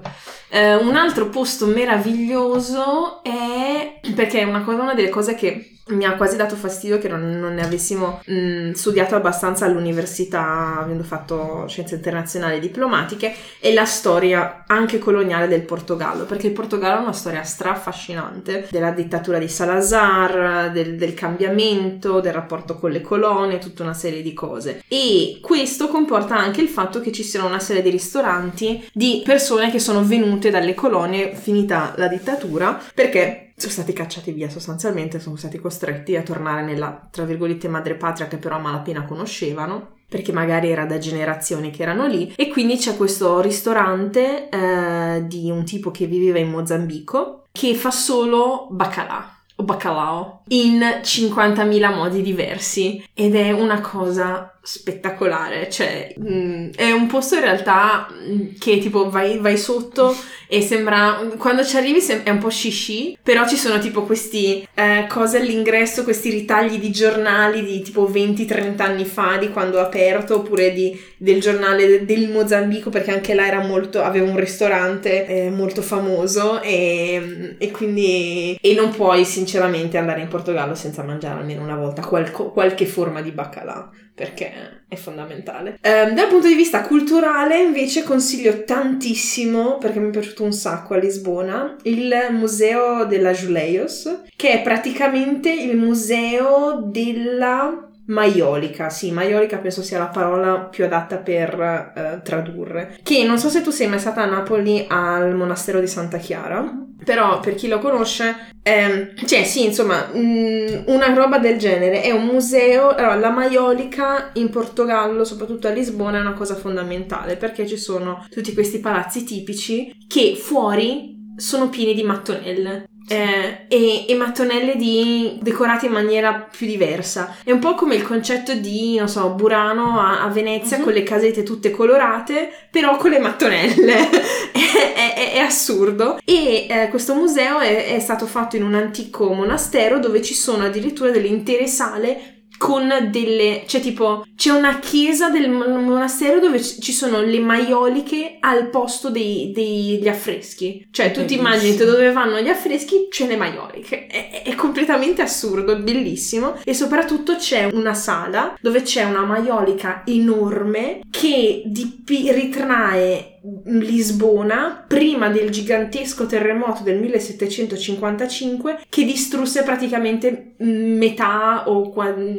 Eh, 0.51 0.75
un 0.75 0.97
altro 0.97 1.29
posto 1.29 1.67
meraviglioso 1.67 3.23
è, 3.23 4.01
perché 4.15 4.41
è 4.41 4.45
una, 4.45 4.63
cosa, 4.63 4.83
una 4.83 4.95
delle 4.95 5.09
cose 5.09 5.35
che 5.35 5.72
mi 5.89 6.05
ha 6.05 6.15
quasi 6.15 6.37
dato 6.37 6.55
fastidio 6.55 6.99
che 6.99 7.09
non, 7.09 7.39
non 7.39 7.55
ne 7.55 7.65
avessimo 7.65 8.21
mm, 8.31 8.73
studiato 8.73 9.17
abbastanza 9.17 9.65
all'università, 9.65 10.79
avendo 10.81 11.03
fatto 11.03 11.65
scienze 11.67 11.97
internazionali 11.97 12.57
e 12.57 12.61
diplomatiche, 12.61 13.35
è 13.59 13.73
la 13.73 13.85
storia 13.85 14.65
anche 14.67 14.99
coloniale 14.99 15.49
del 15.49 15.63
Portogallo, 15.63 16.25
perché 16.25 16.47
il 16.47 16.53
Portogallo 16.53 16.99
ha 16.99 17.03
una 17.03 17.13
storia 17.13 17.43
straffascinante 17.43 18.69
della 18.71 18.91
dittatura 18.91 19.39
di 19.39 19.49
Salazar, 19.49 20.71
del, 20.71 20.97
del 20.97 21.15
cambiamento, 21.15 22.21
del 22.21 22.33
rapporto 22.33 22.77
con 22.77 22.91
le 22.91 23.01
colonie, 23.01 23.59
tutta 23.59 23.83
una 23.83 23.95
serie 23.95 24.23
di 24.23 24.33
cose. 24.33 24.83
E 24.89 25.39
questo 25.43 25.89
comporta 25.89 26.37
anche 26.37 26.61
il 26.61 26.69
fatto 26.69 27.01
che 27.01 27.13
ci 27.13 27.23
siano 27.23 27.47
una 27.47 27.59
serie 27.59 27.83
di 27.83 27.91
ristoranti 27.91 28.89
di 28.93 29.23
persone 29.25 29.71
che 29.71 29.79
sono 29.79 30.05
venute 30.05 30.51
dalle 30.51 30.75
colonie 30.75 31.35
finita 31.35 31.95
la 31.97 32.09
dittatura 32.09 32.81
perché 32.95 33.52
sono 33.63 33.85
stati 33.85 33.93
cacciati 33.93 34.33
via 34.33 34.51
sostanzialmente, 34.51 35.21
sono 35.21 35.37
stati 35.37 35.59
costretti 35.59 36.17
a 36.17 36.23
tornare 36.23 36.65
nella, 36.65 37.09
tra 37.11 37.25
virgolette, 37.25 37.69
madrepatria 37.69 38.27
che 38.27 38.37
però 38.37 38.57
a 38.57 38.61
malapena 38.61 39.05
conoscevano 39.05 40.01
perché 40.09 40.33
magari 40.33 40.69
era 40.69 40.85
da 40.85 40.99
generazioni 40.99 41.71
che 41.71 41.83
erano 41.83 42.07
lì. 42.07 42.33
E 42.37 42.49
quindi 42.49 42.77
c'è 42.77 42.97
questo 42.97 43.41
ristorante 43.41 44.49
eh, 44.49 45.25
di 45.27 45.51
un 45.51 45.65
tipo 45.65 45.91
che 45.91 46.07
viveva 46.07 46.39
in 46.39 46.51
Mozambico 46.51 47.45
che 47.53 47.75
fa 47.75 47.91
solo 47.91 48.67
baccalà 48.71 49.39
o 49.57 49.63
baccalao 49.63 50.42
in 50.53 50.81
50.000 51.03 51.95
modi 51.95 52.23
diversi. 52.23 53.05
Ed 53.15 53.35
è 53.35 53.51
una 53.51 53.81
cosa 53.81 54.53
spettacolare. 54.63 55.69
Cioè 55.69 56.15
mm, 56.19 56.71
è 56.77 56.93
un 56.93 57.07
posto 57.07 57.35
in 57.35 57.43
realtà 57.43 58.09
mm, 58.11 58.55
che 58.59 58.79
tipo 58.79 59.11
vai, 59.11 59.39
vai 59.39 59.59
sotto 59.59 60.15
e 60.53 60.61
sembra 60.61 61.19
quando 61.39 61.65
ci 61.65 61.79
arrivi 61.79 62.01
sem- 62.01 62.25
è 62.25 62.29
un 62.31 62.37
po' 62.37 62.51
shishi 62.51 63.17
però 63.23 63.49
ci 63.49 63.57
sono 63.57 63.79
tipo 63.79 64.03
questi 64.03 64.69
eh, 64.75 65.07
cose 65.09 65.39
all'ingresso 65.39 66.05
questi 66.05 66.29
ritagli 66.29 66.79
di 66.79 66.91
giornali 66.91 67.65
di 67.65 67.81
tipo 67.81 68.07
20-30 68.07 68.83
anni 68.83 69.07
fa 69.07 69.39
di 69.39 69.49
quando 69.49 69.79
ho 69.79 69.81
aperto 69.81 70.37
oppure 70.37 70.75
di, 70.75 71.01
del 71.17 71.41
giornale 71.41 71.87
de- 71.87 72.05
del 72.05 72.29
Mozambico 72.29 72.91
perché 72.91 73.13
anche 73.13 73.33
là 73.33 73.47
era 73.47 73.65
molto 73.65 74.03
aveva 74.03 74.29
un 74.29 74.37
ristorante 74.37 75.27
eh, 75.27 75.49
molto 75.49 75.81
famoso 75.81 76.61
e, 76.61 77.55
e 77.57 77.71
quindi 77.71 78.59
e 78.61 78.75
non 78.75 78.91
puoi 78.91 79.25
sinceramente 79.25 79.97
andare 79.97 80.21
in 80.21 80.29
Portogallo 80.29 80.42
senza 80.75 81.03
mangiare 81.03 81.41
almeno 81.41 81.63
una 81.63 81.77
volta 81.77 82.03
qualco- 82.03 82.51
qualche 82.51 82.87
forma 82.87 83.21
di 83.21 83.31
baccalà 83.31 83.91
perché 84.15 84.85
è 84.89 84.95
fondamentale. 84.95 85.79
Ehm, 85.81 86.15
dal 86.15 86.29
punto 86.29 86.47
di 86.47 86.55
vista 86.55 86.83
culturale, 86.83 87.63
invece, 87.63 88.03
consiglio 88.03 88.65
tantissimo, 88.65 89.79
perché 89.79 89.99
mi 90.01 90.09
è 90.09 90.11
piaciuto 90.11 90.45
un 90.45 90.53
sacco 90.53 90.95
a 90.95 90.99
Lisbona, 90.99 91.77
il 91.85 92.15
Museo 92.31 93.05
della 93.07 93.33
Juleios, 93.33 94.23
che 94.37 94.51
è 94.51 94.63
praticamente 94.63 95.51
il 95.51 95.77
museo 95.77 96.83
della 96.85 97.92
maiolica. 98.07 98.91
Sì, 98.91 99.11
maiolica 99.11 99.59
penso 99.59 99.83
sia 99.83 99.99
la 99.99 100.07
parola 100.09 100.61
più 100.61 100.85
adatta 100.85 101.17
per 101.17 101.93
eh, 101.95 102.21
tradurre. 102.23 102.99
Che 103.03 103.25
non 103.25 103.39
so 103.39 103.49
se 103.49 103.63
tu 103.63 103.71
sei 103.71 103.89
mai 103.89 103.99
stata 103.99 104.23
a 104.23 104.27
Napoli 104.27 104.85
al 104.89 105.35
monastero 105.35 105.81
di 105.81 105.87
Santa 105.87 106.19
Chiara, 106.19 106.87
però 107.05 107.41
per 107.41 107.55
chi 107.55 107.69
lo 107.69 107.79
conosce, 107.79 108.51
ehm, 108.63 109.15
cioè 109.27 109.45
sì, 109.45 109.65
insomma, 109.65 110.09
mh, 110.13 110.85
una 110.87 111.13
roba 111.15 111.39
del 111.39 111.59
genere. 111.59 112.03
È 112.03 112.11
un 112.11 112.27
museo. 112.27 112.91
Allora, 112.91 113.15
la 113.17 113.31
maiolica 113.31 114.31
in 114.35 114.51
Portogallo, 114.51 115.25
soprattutto 115.25 115.69
a 115.69 115.71
Lisbona, 115.71 116.19
è 116.19 116.21
una 116.21 116.35
cosa 116.35 116.55
fondamentale 116.55 117.37
perché 117.37 117.67
ci 117.67 117.77
sono 117.77 118.27
tutti 118.31 118.53
questi 118.55 118.79
palazzi 118.79 119.25
tipici 119.25 119.95
che 120.07 120.37
fuori 120.37 121.21
sono 121.37 121.69
pieni 121.69 121.95
di 121.95 122.03
mattonelle. 122.03 122.87
Eh, 123.09 123.67
e, 123.69 124.07
e 124.09 124.15
mattonelle 124.15 124.77
di, 124.77 125.39
decorate 125.43 125.87
in 125.87 125.93
maniera 125.93 126.33
più 126.35 126.67
diversa. 126.67 127.37
È 127.45 127.51
un 127.51 127.59
po' 127.59 127.75
come 127.75 127.95
il 127.95 128.03
concetto 128.03 128.55
di, 128.55 128.97
non 128.97 129.09
so, 129.09 129.31
Burano 129.31 129.99
a, 130.01 130.23
a 130.23 130.29
Venezia 130.29 130.79
Mhm. 130.79 130.85
con 130.85 130.93
le 130.93 131.03
casette 131.03 131.43
tutte 131.43 131.71
colorate, 131.71 132.51
però 132.71 132.97
con 132.97 133.11
le 133.11 133.19
mattonelle. 133.19 134.09
è, 134.53 135.15
è- 135.15 135.33
è 135.35 135.39
assurdo. 135.39 136.19
E 136.25 136.67
eh, 136.69 136.89
questo 136.91 137.15
museo 137.15 137.59
è, 137.59 137.95
è 137.95 137.99
stato 138.01 138.27
fatto 138.27 138.57
in 138.57 138.65
un 138.65 138.75
antico 138.75 139.33
monastero 139.33 139.99
dove 139.99 140.23
ci 140.23 140.35
sono 140.35 140.65
addirittura 140.65 141.11
delle 141.11 141.27
intere 141.29 141.67
sale 141.67 142.42
con 142.59 143.09
delle, 143.11 143.65
cioè 143.67 143.81
tipo, 143.81 144.25
c'è 144.37 144.51
una 144.51 144.79
chiesa 144.79 145.29
del 145.31 145.51
mon- 145.51 145.85
monastero 145.85 146.39
dove 146.39 146.63
ci 146.63 146.93
sono 146.93 147.21
le 147.21 147.41
maioliche 147.41 148.37
al 148.41 148.69
posto 148.71 149.11
dei- 149.11 149.51
degli 149.53 150.07
affreschi. 150.09 150.87
Cioè, 150.91 151.11
tu 151.11 151.25
ti 151.25 151.35
immagini 151.35 151.77
dove 151.77 152.13
vanno 152.13 152.41
gli 152.41 152.49
affreschi, 152.49 153.09
c'è 153.11 153.27
le 153.27 153.37
maioliche. 153.37 154.07
È, 154.07 154.43
è- 154.45 154.55
completamente 154.55 155.23
assurdo, 155.23 155.73
è 155.73 155.77
bellissimo. 155.77 156.57
E 156.65 156.75
soprattutto 156.75 157.37
c'è 157.37 157.65
una 157.73 157.95
sala 157.95 158.57
dove 158.61 158.83
c'è 158.83 159.03
una 159.05 159.25
maiolica 159.25 160.03
enorme 160.07 161.01
che 161.11 161.63
dipi- 161.67 162.31
ritrae 162.33 163.32
Lisbona 163.65 164.85
prima 164.87 165.29
del 165.29 165.51
gigantesco 165.51 166.27
terremoto 166.27 166.85
del 166.85 167.01
1755 167.01 168.83
che 168.89 169.05
distrusse 169.05 169.65
praticamente 169.65 170.55
mm, 170.63 170.97
metà 170.97 171.65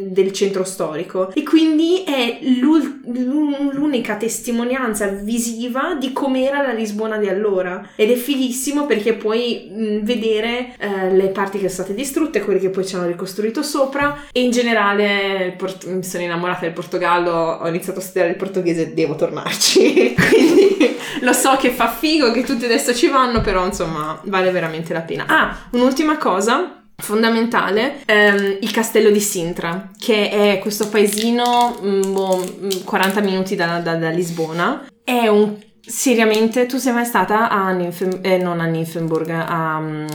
del 0.07 0.31
centro 0.31 0.63
storico. 0.63 1.33
E 1.33 1.43
quindi 1.43 2.03
è 2.03 2.39
l'unica 2.41 4.15
testimonianza 4.15 5.07
visiva 5.07 5.95
di 5.99 6.13
com'era 6.13 6.61
la 6.61 6.71
Lisbona 6.71 7.17
di 7.17 7.27
allora. 7.27 7.89
Ed 7.95 8.09
è 8.09 8.15
fighissimo 8.15 8.85
perché 8.85 9.13
puoi 9.13 9.69
mm, 9.69 9.99
vedere 10.03 10.75
eh, 10.77 11.11
le 11.11 11.27
parti 11.27 11.57
che 11.57 11.67
sono 11.67 11.83
state 11.83 11.95
distrutte, 11.95 12.41
quelle 12.41 12.59
che 12.59 12.69
poi 12.69 12.85
ci 12.85 12.95
hanno 12.95 13.07
ricostruito 13.07 13.61
sopra 13.61 14.25
e 14.31 14.41
in 14.41 14.51
generale 14.51 15.53
Port- 15.57 15.85
mi 15.87 16.03
sono 16.03 16.23
innamorata 16.23 16.61
del 16.61 16.71
Portogallo, 16.71 17.31
ho 17.31 17.67
iniziato 17.67 17.99
a 17.99 18.01
studiare 18.01 18.29
il 18.29 18.37
portoghese, 18.37 18.93
devo 18.93 19.15
tornarci, 19.15 20.15
quindi 20.29 20.92
lo 21.21 21.33
so 21.33 21.55
che 21.57 21.69
fa 21.71 21.89
figo, 21.89 22.31
che 22.31 22.43
tutti 22.43 22.65
adesso 22.65 22.93
ci 22.93 23.07
vanno, 23.07 23.41
però 23.41 23.65
insomma 23.65 24.19
vale 24.25 24.51
veramente 24.51 24.93
la 24.93 25.01
pena. 25.01 25.25
Ah, 25.27 25.57
un'ultima 25.71 26.17
cosa 26.17 26.79
fondamentale, 26.95 28.01
ehm, 28.05 28.57
il 28.61 28.71
castello 28.71 29.09
di 29.09 29.19
Sintra, 29.19 29.91
che 29.97 30.29
è 30.29 30.59
questo 30.59 30.87
paesino 30.89 31.77
mm, 31.81 32.01
boh, 32.13 32.43
mm, 32.61 32.69
40 32.85 33.21
minuti 33.21 33.55
da, 33.55 33.79
da- 33.79 33.95
da 33.95 34.09
Lisbona. 34.09 34.85
È 35.03 35.27
un... 35.27 35.55
Seriamente, 35.85 36.65
tu 36.65 36.77
sei 36.77 36.93
mai 36.93 37.03
stata 37.03 37.49
a 37.49 37.69
Nymphen- 37.71 38.19
eh, 38.21 38.37
non 38.37 38.61
a 38.61 38.65
Nymphenburg, 38.67 39.29
a 39.31 39.79
mm, 39.81 40.05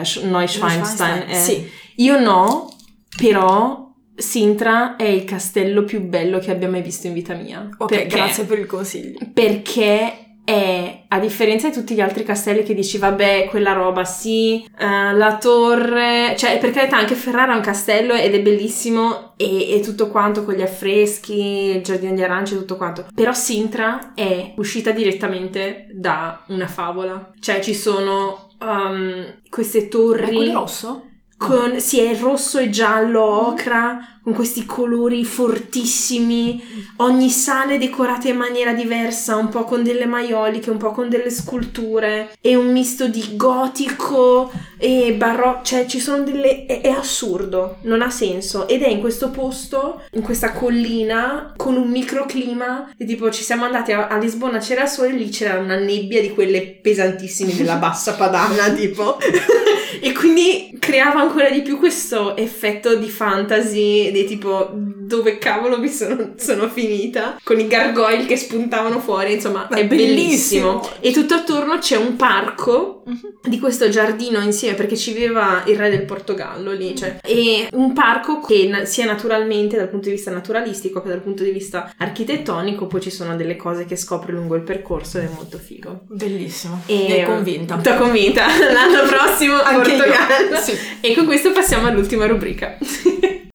eh, 0.00 0.04
Sch- 0.04 0.22
Neuschwanstein? 0.24 1.24
eh? 1.30 1.34
Sì. 1.34 1.66
Io 1.96 2.20
no, 2.20 2.68
però 3.16 3.90
Sintra 4.14 4.96
è 4.96 5.04
il 5.04 5.24
castello 5.24 5.84
più 5.84 6.02
bello 6.02 6.38
che 6.40 6.50
abbia 6.50 6.68
mai 6.68 6.82
visto 6.82 7.06
in 7.06 7.14
vita 7.14 7.32
mia. 7.34 7.66
Ok, 7.78 7.88
Perché- 7.88 8.06
grazie 8.16 8.44
per 8.44 8.58
il 8.58 8.66
consiglio. 8.66 9.18
perché 9.32 10.23
è, 10.44 11.04
a 11.08 11.18
differenza 11.18 11.68
di 11.68 11.74
tutti 11.74 11.94
gli 11.94 12.00
altri 12.00 12.22
castelli 12.22 12.62
che 12.62 12.74
dici, 12.74 12.98
vabbè, 12.98 13.46
quella 13.48 13.72
roba 13.72 14.04
sì, 14.04 14.62
eh, 14.78 15.12
la 15.14 15.38
torre, 15.38 16.34
cioè 16.36 16.58
per 16.58 16.70
carità 16.70 16.98
anche 16.98 17.14
Ferrara 17.14 17.54
è 17.54 17.56
un 17.56 17.62
castello 17.62 18.12
ed 18.12 18.34
è 18.34 18.42
bellissimo 18.42 19.32
e, 19.36 19.74
e 19.74 19.80
tutto 19.80 20.08
quanto 20.08 20.44
con 20.44 20.54
gli 20.54 20.62
affreschi, 20.62 21.76
il 21.76 21.82
giardino 21.82 22.14
di 22.14 22.22
arance 22.22 22.54
e 22.54 22.58
tutto 22.58 22.76
quanto, 22.76 23.06
però 23.14 23.32
Sintra 23.32 24.12
è 24.14 24.52
uscita 24.56 24.90
direttamente 24.90 25.86
da 25.92 26.44
una 26.48 26.66
favola, 26.66 27.32
cioè 27.40 27.60
ci 27.60 27.74
sono 27.74 28.50
um, 28.60 29.40
queste 29.48 29.78
È 29.78 29.88
torri 29.88 30.34
quello 30.34 30.60
rosso? 30.60 31.08
Con 31.36 31.80
sì, 31.80 32.00
è 32.00 32.18
rosso 32.18 32.58
e 32.58 32.70
giallo 32.70 33.22
ocra, 33.22 34.18
con 34.22 34.32
questi 34.32 34.64
colori 34.64 35.24
fortissimi, 35.24 36.62
ogni 36.96 37.28
sala 37.28 37.72
è 37.72 37.78
decorata 37.78 38.28
in 38.28 38.36
maniera 38.36 38.72
diversa, 38.72 39.36
un 39.36 39.48
po' 39.48 39.64
con 39.64 39.82
delle 39.82 40.06
maioliche, 40.06 40.70
un 40.70 40.78
po' 40.78 40.92
con 40.92 41.08
delle 41.08 41.30
sculture, 41.30 42.30
e 42.40 42.56
un 42.56 42.72
misto 42.72 43.08
di 43.08 43.36
gotico 43.36 44.50
e 44.84 45.14
barro, 45.14 45.60
cioè 45.62 45.86
ci 45.86 45.98
sono 45.98 46.24
delle... 46.24 46.66
È, 46.66 46.82
è 46.82 46.90
assurdo, 46.90 47.78
non 47.84 48.02
ha 48.02 48.10
senso. 48.10 48.68
Ed 48.68 48.82
è 48.82 48.88
in 48.88 49.00
questo 49.00 49.30
posto, 49.30 50.02
in 50.12 50.20
questa 50.20 50.52
collina, 50.52 51.54
con 51.56 51.76
un 51.76 51.88
microclima, 51.88 52.92
e 52.94 53.06
tipo 53.06 53.30
ci 53.30 53.42
siamo 53.42 53.64
andati 53.64 53.92
a, 53.92 54.08
a 54.08 54.18
Lisbona, 54.18 54.58
c'era 54.58 54.82
il 54.82 54.88
sole, 54.88 55.12
lì 55.12 55.30
c'era 55.30 55.58
una 55.58 55.78
nebbia 55.78 56.20
di 56.20 56.34
quelle 56.34 56.60
pesantissime 56.60 57.54
della 57.54 57.76
bassa 57.76 58.12
padana, 58.12 58.68
tipo. 58.76 59.16
e 60.02 60.12
quindi 60.12 60.76
creava 60.78 61.22
ancora 61.22 61.48
di 61.48 61.62
più 61.62 61.78
questo 61.78 62.36
effetto 62.36 62.94
di 62.94 63.08
fantasy, 63.08 64.12
di 64.12 64.26
tipo 64.26 64.68
dove 64.70 65.38
cavolo 65.38 65.78
mi 65.78 65.88
sono, 65.88 66.34
sono 66.36 66.68
finita, 66.68 67.38
con 67.42 67.58
i 67.58 67.66
gargoyle 67.66 68.26
che 68.26 68.36
spuntavano 68.36 69.00
fuori, 69.00 69.32
insomma 69.32 69.66
Ma 69.70 69.76
è 69.78 69.86
bellissimo. 69.86 70.80
bellissimo. 70.80 70.90
E 71.00 71.10
tutto 71.10 71.32
attorno 71.32 71.78
c'è 71.78 71.96
un 71.96 72.16
parco 72.16 72.93
Mhm. 73.06 73.38
di 73.48 73.58
questo 73.58 73.88
giardino 73.88 74.40
insieme 74.40 74.76
perché 74.76 74.96
ci 74.96 75.12
viveva 75.12 75.62
il 75.66 75.76
re 75.76 75.90
del 75.90 76.04
Portogallo 76.04 76.72
lì, 76.72 76.96
cioè, 76.96 77.18
e 77.22 77.68
un 77.72 77.92
parco 77.92 78.40
che 78.40 78.82
sia 78.84 79.04
naturalmente 79.04 79.76
dal 79.76 79.88
punto 79.88 80.08
di 80.08 80.14
vista 80.14 80.30
naturalistico 80.30 81.02
che 81.02 81.08
dal 81.08 81.20
punto 81.22 81.42
di 81.42 81.50
vista 81.50 81.92
architettonico, 81.96 82.86
poi 82.86 83.00
ci 83.00 83.10
sono 83.10 83.36
delle 83.36 83.56
cose 83.56 83.84
che 83.84 83.96
scopri 83.96 84.32
lungo 84.32 84.54
il 84.54 84.62
percorso 84.62 85.18
ed 85.18 85.24
è 85.24 85.30
molto 85.34 85.58
figo. 85.58 86.02
Bellissimo. 86.08 86.82
E 86.86 86.94
Mi 86.96 87.12
hai 87.12 87.24
convinta. 87.24 87.76
T'ho 87.76 87.96
convinta. 87.96 88.46
L'anno 88.72 89.06
prossimo 89.08 89.60
Anche 89.60 89.92
io. 89.92 89.96
Portogallo. 89.98 90.56
Sì. 90.60 90.72
E 91.00 91.14
con 91.14 91.24
questo 91.26 91.52
passiamo 91.52 91.86
all'ultima 91.86 92.26
rubrica. 92.26 92.76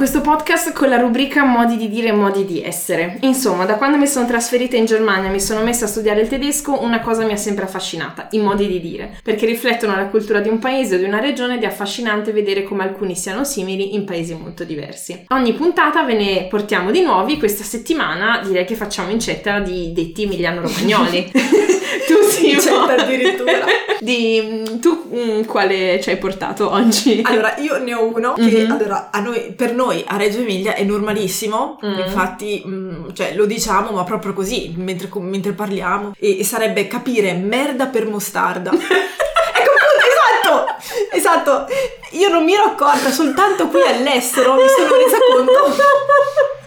questo 0.00 0.22
podcast 0.22 0.72
con 0.72 0.88
la 0.88 0.96
rubrica 0.96 1.44
modi 1.44 1.76
di 1.76 1.90
dire 1.90 2.08
e 2.08 2.12
modi 2.12 2.46
di 2.46 2.62
essere. 2.62 3.18
Insomma, 3.20 3.66
da 3.66 3.74
quando 3.74 3.98
mi 3.98 4.06
sono 4.06 4.26
trasferita 4.26 4.74
in 4.74 4.86
Germania 4.86 5.28
e 5.28 5.30
mi 5.30 5.42
sono 5.42 5.62
messa 5.62 5.84
a 5.84 5.88
studiare 5.88 6.22
il 6.22 6.28
tedesco, 6.28 6.82
una 6.82 7.00
cosa 7.00 7.22
mi 7.26 7.32
ha 7.32 7.36
sempre 7.36 7.64
affascinata, 7.64 8.28
i 8.30 8.38
modi 8.38 8.66
di 8.66 8.80
dire, 8.80 9.18
perché 9.22 9.44
riflettono 9.44 9.94
la 9.94 10.06
cultura 10.06 10.40
di 10.40 10.48
un 10.48 10.58
paese 10.58 10.94
o 10.94 10.98
di 10.98 11.04
una 11.04 11.20
regione 11.20 11.56
ed 11.56 11.64
è 11.64 11.66
affascinante 11.66 12.32
vedere 12.32 12.62
come 12.62 12.84
alcuni 12.84 13.14
siano 13.14 13.44
simili 13.44 13.94
in 13.94 14.06
paesi 14.06 14.32
molto 14.32 14.64
diversi. 14.64 15.26
Ogni 15.28 15.52
puntata 15.52 16.02
ve 16.02 16.14
ne 16.14 16.46
portiamo 16.48 16.90
di 16.90 17.02
nuovi, 17.02 17.36
questa 17.36 17.62
settimana 17.62 18.40
direi 18.42 18.64
che 18.64 18.76
facciamo 18.76 19.10
incetta 19.10 19.58
di 19.58 19.92
detti 19.92 20.22
emiliano-romagnoli. 20.22 21.30
tu 22.06 22.22
Simo, 22.28 22.52
Incetta 22.52 22.94
addirittura. 23.02 23.64
di, 24.00 24.78
tu 24.80 25.08
mm, 25.14 25.42
quale 25.44 26.00
ci 26.00 26.10
hai 26.10 26.16
portato 26.18 26.70
oggi? 26.72 27.20
Allora, 27.24 27.56
io 27.58 27.78
ne 27.78 27.94
ho 27.94 28.04
uno 28.04 28.34
che 28.34 28.64
Mhm. 28.64 28.70
allora, 28.72 29.08
a 29.12 29.20
noi, 29.20 29.52
per 29.52 29.72
noi 29.74 30.04
a 30.06 30.16
Reggio 30.16 30.38
Emilia 30.40 30.74
è 30.74 30.82
normalissimo, 30.84 31.78
Mm. 31.84 31.98
infatti 31.98 32.62
mm, 32.66 33.08
cioè, 33.14 33.34
lo 33.34 33.46
diciamo 33.46 33.90
ma 33.90 34.04
proprio 34.04 34.32
così, 34.32 34.72
mentre, 34.76 35.08
mentre 35.14 35.52
parliamo, 35.52 36.12
e, 36.18 36.40
e 36.40 36.44
sarebbe 36.44 36.86
capire 36.86 37.32
merda 37.34 37.86
per 37.86 38.06
mostarda. 38.06 38.70
ecco, 38.72 39.72
esatto, 40.08 40.66
esatto, 41.12 41.66
io 42.12 42.28
non 42.28 42.44
mi 42.44 42.54
ero 42.54 42.64
accorta, 42.64 43.10
soltanto 43.10 43.68
qui 43.68 43.80
all'estero 43.82 44.54
mi 44.54 44.68
sono 44.68 44.94
resa 44.96 45.18
conto. 45.34 45.74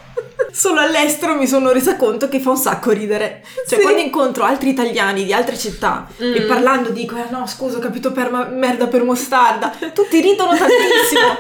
Solo 0.56 0.82
all'estero 0.82 1.36
mi 1.36 1.48
sono 1.48 1.72
resa 1.72 1.96
conto 1.96 2.30
che 2.30 2.40
fa 2.40 2.52
un 2.52 2.58
sacco 2.58 2.92
ridere. 2.92 3.42
Cioè, 3.68 3.80
Sì. 3.80 3.84
quando 3.84 4.02
incontro 4.02 4.44
altri 4.44 4.70
italiani 4.70 5.26
di 5.26 5.34
altre 5.34 5.58
città 5.58 6.08
e 6.18 6.42
Mm. 6.42 6.48
parlando 6.48 6.90
dico, 6.90 7.16
eh 7.16 7.26
no, 7.32 7.48
scusa, 7.48 7.78
ho 7.78 7.80
capito 7.80 8.12
per 8.12 8.30
ma- 8.30 8.46
merda 8.46 8.86
per 8.88 9.04
mostarda, 9.04 9.74
tutti 9.94 10.22
ridono 10.22 10.52
tantissimo. 10.56 11.38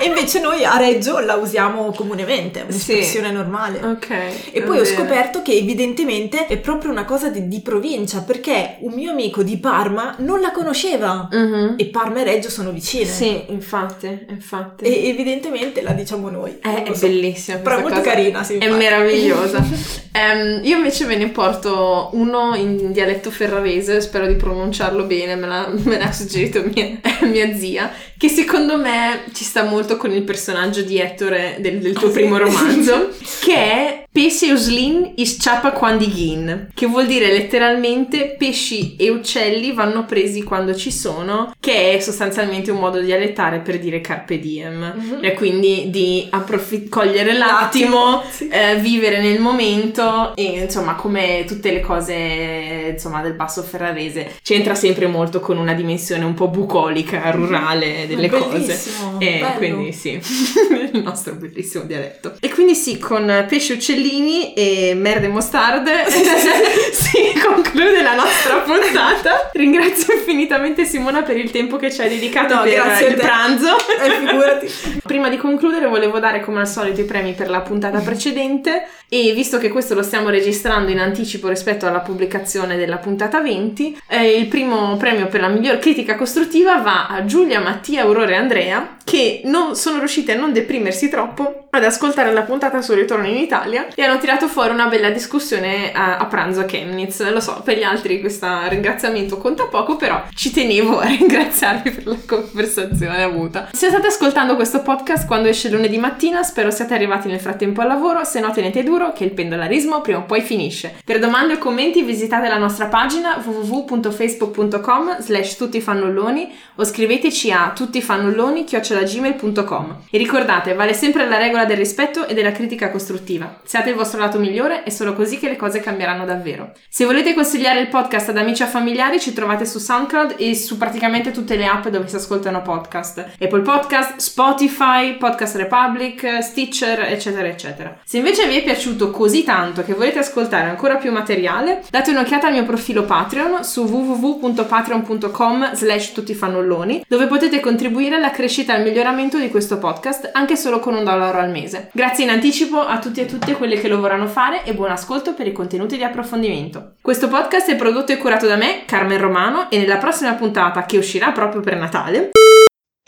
e 0.00 0.06
invece 0.06 0.40
noi 0.40 0.64
a 0.64 0.78
Reggio 0.78 1.18
la 1.18 1.34
usiamo 1.34 1.92
comunemente, 1.92 2.60
è 2.60 2.62
un'espressione 2.62 3.30
normale. 3.30 3.80
Ok. 3.84 4.08
E 4.52 4.62
poi 4.62 4.80
ho 4.80 4.84
scoperto 4.86 5.42
che 5.42 5.52
evidentemente 5.52 6.46
è 6.46 6.56
proprio 6.58 6.90
una 6.90 7.04
cosa 7.04 7.28
di, 7.28 7.48
di 7.48 7.60
provincia, 7.60 8.22
perché 8.22 8.76
un 8.80 8.92
mio 8.94 9.10
amico 9.10 9.42
di 9.42 9.58
Parma 9.58 10.14
non 10.20 10.40
la 10.40 10.52
conosceva. 10.52 11.28
E 11.76 11.84
Parma 11.86 12.20
e 12.20 12.24
Reggio 12.24 12.48
sono 12.48 12.70
vicine. 12.70 13.04
Sì, 13.04 13.44
infatti, 13.48 14.26
infatti. 14.30 14.84
E 14.84 15.08
evidentemente 15.08 15.82
la 15.82 15.92
diciamo 15.92 16.30
noi. 16.30 16.58
È, 16.62 16.68
Non 16.68 16.82
è 16.86 16.94
so. 16.94 17.06
bellissima 17.06 17.58
Però 17.58 17.76
è 17.76 17.80
molto 17.80 17.98
cosa. 17.98 18.10
carina, 18.10 18.37
sì. 18.42 18.58
È 18.58 18.68
meravigliosa. 18.68 19.64
Ehm, 20.10 20.64
io 20.64 20.78
invece 20.78 21.04
ve 21.04 21.16
ne 21.16 21.28
porto 21.28 22.10
uno 22.14 22.56
in 22.56 22.90
dialetto 22.90 23.30
ferrarese, 23.30 24.00
spero 24.00 24.26
di 24.26 24.34
pronunciarlo 24.34 25.04
bene, 25.04 25.36
me 25.36 25.46
l'ha, 25.46 25.70
me 25.70 25.96
l'ha 25.96 26.10
suggerito 26.10 26.64
mia, 26.74 26.98
mia 27.22 27.54
zia, 27.54 27.92
che 28.16 28.28
secondo 28.28 28.76
me 28.78 29.24
ci 29.32 29.44
sta 29.44 29.62
molto 29.62 29.96
con 29.96 30.10
il 30.10 30.22
personaggio 30.22 30.82
di 30.82 30.98
Ettore 30.98 31.58
del, 31.60 31.78
del 31.78 31.92
tuo 31.92 32.08
Ah, 32.08 32.12
primo 32.12 32.36
romanzo, 32.36 33.10
che 33.44 33.54
è 33.54 34.07
Pesce 34.18 34.50
uslin 34.50 35.12
isciapa 35.14 35.70
quandighin, 35.70 36.70
che 36.74 36.86
vuol 36.86 37.06
dire 37.06 37.28
letteralmente 37.30 38.34
pesci 38.36 38.96
e 38.96 39.10
uccelli 39.10 39.70
vanno 39.70 40.06
presi 40.06 40.42
quando 40.42 40.74
ci 40.74 40.90
sono, 40.90 41.54
che 41.60 41.92
è 41.92 42.00
sostanzialmente 42.00 42.72
un 42.72 42.80
modo 42.80 42.98
dialettare 42.98 43.60
per 43.60 43.78
dire 43.78 44.00
carpe 44.00 44.40
diem. 44.40 44.92
Mhm. 44.96 45.18
E 45.22 45.34
quindi 45.34 45.84
di 45.90 46.26
approfitt- 46.30 46.88
cogliere 46.88 47.32
l'attimo, 47.38 48.24
Sì. 48.28 48.48
eh, 48.48 48.74
vivere 48.80 49.20
nel 49.22 49.38
momento 49.38 50.34
e 50.34 50.62
insomma 50.62 50.96
come 50.96 51.44
tutte 51.46 51.70
le 51.70 51.78
cose 51.80 52.88
insomma 52.94 53.22
del 53.22 53.34
basso 53.34 53.62
ferrarese 53.62 54.32
c'entra 54.42 54.74
sempre 54.74 55.06
molto 55.06 55.38
con 55.38 55.58
una 55.58 55.74
dimensione 55.74 56.24
un 56.24 56.34
po' 56.34 56.48
bucolica, 56.48 57.30
rurale 57.30 58.06
delle 58.08 58.28
cose. 58.28 58.58
Bellissimo, 58.58 59.20
E 59.20 59.38
bello. 59.38 59.56
quindi 59.58 59.92
sì, 59.92 60.10
il 60.92 61.02
nostro 61.04 61.34
bellissimo 61.36 61.84
dialetto. 61.84 62.34
E 62.40 62.48
quindi 62.48 62.74
sì, 62.74 62.98
con 62.98 63.46
pesce 63.48 63.74
uccellini 64.08 64.54
e 64.54 64.94
merde 64.94 65.26
e 65.26 65.28
mostarde 65.28 66.04
si 66.10 67.38
conclude 67.44 68.02
la 68.02 68.14
nostra 68.14 68.58
puntata. 68.58 69.50
Ringrazio 69.52 70.14
infinitamente 70.14 70.84
Simona 70.84 71.22
per 71.22 71.36
il 71.36 71.50
tempo 71.50 71.76
che 71.76 71.92
ci 71.92 72.00
hai 72.00 72.08
dedicato 72.08 72.54
No, 72.54 72.62
per 72.62 73.08
il 73.08 73.14
pranzo. 73.16 73.76
Eh, 73.76 74.10
figurati. 74.10 75.00
Prima 75.04 75.28
di 75.28 75.36
concludere 75.36 75.86
volevo 75.86 76.18
dare 76.18 76.40
come 76.40 76.60
al 76.60 76.68
solito 76.68 77.00
i 77.00 77.04
premi 77.04 77.32
per 77.32 77.50
la 77.50 77.60
puntata 77.60 77.98
precedente 78.00 78.86
e 79.08 79.32
visto 79.32 79.58
che 79.58 79.68
questo 79.68 79.94
lo 79.94 80.02
stiamo 80.02 80.28
registrando 80.28 80.90
in 80.90 81.00
anticipo 81.00 81.48
rispetto 81.48 81.86
alla 81.86 82.00
pubblicazione 82.00 82.76
della 82.76 82.98
puntata 82.98 83.40
20, 83.40 84.00
eh, 84.08 84.36
il 84.36 84.46
primo 84.46 84.96
premio 84.96 85.26
per 85.26 85.40
la 85.40 85.48
miglior 85.48 85.78
critica 85.78 86.14
costruttiva 86.14 86.76
va 86.76 87.06
a 87.08 87.24
Giulia, 87.24 87.60
Mattia, 87.60 88.02
Aurora 88.02 88.32
e 88.32 88.36
Andrea 88.36 88.96
che 89.08 89.40
non 89.44 89.74
sono 89.74 89.98
riusciti 89.98 90.30
a 90.30 90.36
non 90.36 90.52
deprimersi 90.52 91.08
troppo 91.08 91.68
ad 91.70 91.82
ascoltare 91.82 92.32
la 92.32 92.42
puntata 92.42 92.82
sul 92.82 92.96
ritorno 92.96 93.26
in 93.26 93.36
Italia 93.36 93.87
e 93.94 94.02
hanno 94.02 94.18
tirato 94.18 94.48
fuori 94.48 94.72
una 94.72 94.86
bella 94.86 95.10
discussione 95.10 95.92
a, 95.92 96.18
a 96.18 96.26
pranzo 96.26 96.60
a 96.60 96.64
Chemnitz. 96.64 97.28
Lo 97.30 97.40
so, 97.40 97.60
per 97.64 97.78
gli 97.78 97.82
altri 97.82 98.20
questo 98.20 98.46
ringraziamento 98.68 99.38
conta 99.38 99.66
poco, 99.66 99.96
però 99.96 100.24
ci 100.34 100.50
tenevo 100.50 100.98
a 100.98 101.06
ringraziarvi 101.06 101.90
per 101.90 102.06
la 102.06 102.16
conversazione 102.26 103.22
avuta. 103.22 103.68
Se 103.72 103.88
state 103.88 104.06
ascoltando 104.06 104.54
questo 104.54 104.82
podcast 104.82 105.26
quando 105.26 105.48
esce 105.48 105.70
lunedì 105.70 105.98
mattina, 105.98 106.42
spero 106.42 106.70
siate 106.70 106.94
arrivati 106.94 107.28
nel 107.28 107.40
frattempo 107.40 107.80
al 107.80 107.88
lavoro, 107.88 108.24
se 108.24 108.40
no 108.40 108.50
tenete 108.50 108.82
duro 108.82 109.12
che 109.12 109.24
il 109.24 109.32
pendolarismo 109.32 110.00
prima 110.00 110.18
o 110.18 110.24
poi 110.24 110.40
finisce. 110.40 110.94
Per 111.04 111.18
domande 111.18 111.54
o 111.54 111.58
commenti 111.58 112.02
visitate 112.02 112.48
la 112.48 112.58
nostra 112.58 112.86
pagina 112.86 113.42
www.facebook.com 113.44 115.20
slash 115.20 115.56
tuttifannulloni 115.56 116.52
o 116.76 116.84
scriveteci 116.84 117.50
a 117.50 117.72
tuttifannulloni.gmail.com 117.74 119.96
E 120.10 120.18
ricordate, 120.18 120.74
vale 120.74 120.92
sempre 120.92 121.28
la 121.28 121.38
regola 121.38 121.64
del 121.64 121.76
rispetto 121.76 122.26
e 122.26 122.34
della 122.34 122.52
critica 122.52 122.90
costruttiva. 122.90 123.60
Siate 123.78 123.92
il 123.92 123.98
vostro 124.02 124.18
lato 124.18 124.40
migliore, 124.40 124.82
è 124.82 124.90
solo 124.90 125.12
così 125.12 125.38
che 125.38 125.48
le 125.48 125.54
cose 125.54 125.78
cambieranno 125.78 126.24
davvero. 126.24 126.72
Se 126.88 127.04
volete 127.04 127.32
consigliare 127.32 127.78
il 127.78 127.86
podcast 127.86 128.30
ad 128.30 128.36
amici 128.36 128.64
e 128.64 128.66
familiari, 128.66 129.20
ci 129.20 129.32
trovate 129.32 129.64
su 129.64 129.78
SoundCloud 129.78 130.34
e 130.36 130.56
su 130.56 130.76
praticamente 130.76 131.30
tutte 131.30 131.54
le 131.54 131.64
app 131.64 131.86
dove 131.86 132.08
si 132.08 132.16
ascoltano 132.16 132.60
podcast. 132.60 133.34
Apple 133.40 133.60
Podcast, 133.60 134.16
Spotify, 134.16 135.16
Podcast 135.16 135.54
Republic, 135.54 136.42
Stitcher, 136.42 137.02
eccetera, 137.02 137.46
eccetera. 137.46 138.00
Se 138.04 138.16
invece 138.16 138.48
vi 138.48 138.56
è 138.56 138.64
piaciuto 138.64 139.12
così 139.12 139.44
tanto 139.44 139.84
che 139.84 139.94
volete 139.94 140.18
ascoltare 140.18 140.68
ancora 140.68 140.96
più 140.96 141.12
materiale, 141.12 141.84
date 141.88 142.10
un'occhiata 142.10 142.48
al 142.48 142.54
mio 142.54 142.64
profilo 142.64 143.04
Patreon 143.04 143.62
su 143.62 143.84
www.patreon.com 143.84 145.74
slash 145.74 146.10
tuttifannulloni, 146.14 147.04
dove 147.06 147.28
potete 147.28 147.60
contribuire 147.60 148.16
alla 148.16 148.32
crescita 148.32 148.72
e 148.72 148.78
al 148.78 148.82
miglioramento 148.82 149.38
di 149.38 149.50
questo 149.50 149.78
podcast 149.78 150.30
anche 150.32 150.56
solo 150.56 150.80
con 150.80 150.94
un 150.94 151.04
dollaro 151.04 151.38
al 151.38 151.50
mese. 151.50 151.90
Grazie 151.92 152.24
in 152.24 152.30
anticipo 152.30 152.80
a 152.80 152.98
tutti 152.98 153.20
e 153.20 153.26
tutte 153.26 153.52
quelle 153.68 153.82
che 153.82 153.88
lo 153.88 154.00
vorranno 154.00 154.26
fare 154.26 154.64
e 154.64 154.72
buon 154.72 154.90
ascolto 154.90 155.34
per 155.34 155.46
i 155.46 155.52
contenuti 155.52 155.98
di 155.98 156.02
approfondimento. 156.02 156.94
Questo 157.02 157.28
podcast 157.28 157.68
è 157.68 157.76
prodotto 157.76 158.12
e 158.12 158.16
curato 158.16 158.46
da 158.46 158.56
me, 158.56 158.84
Carmen 158.86 159.20
Romano, 159.20 159.70
e 159.70 159.78
nella 159.78 159.98
prossima 159.98 160.32
puntata, 160.32 160.86
che 160.86 160.96
uscirà 160.96 161.32
proprio 161.32 161.60
per 161.60 161.76
Natale, 161.76 162.30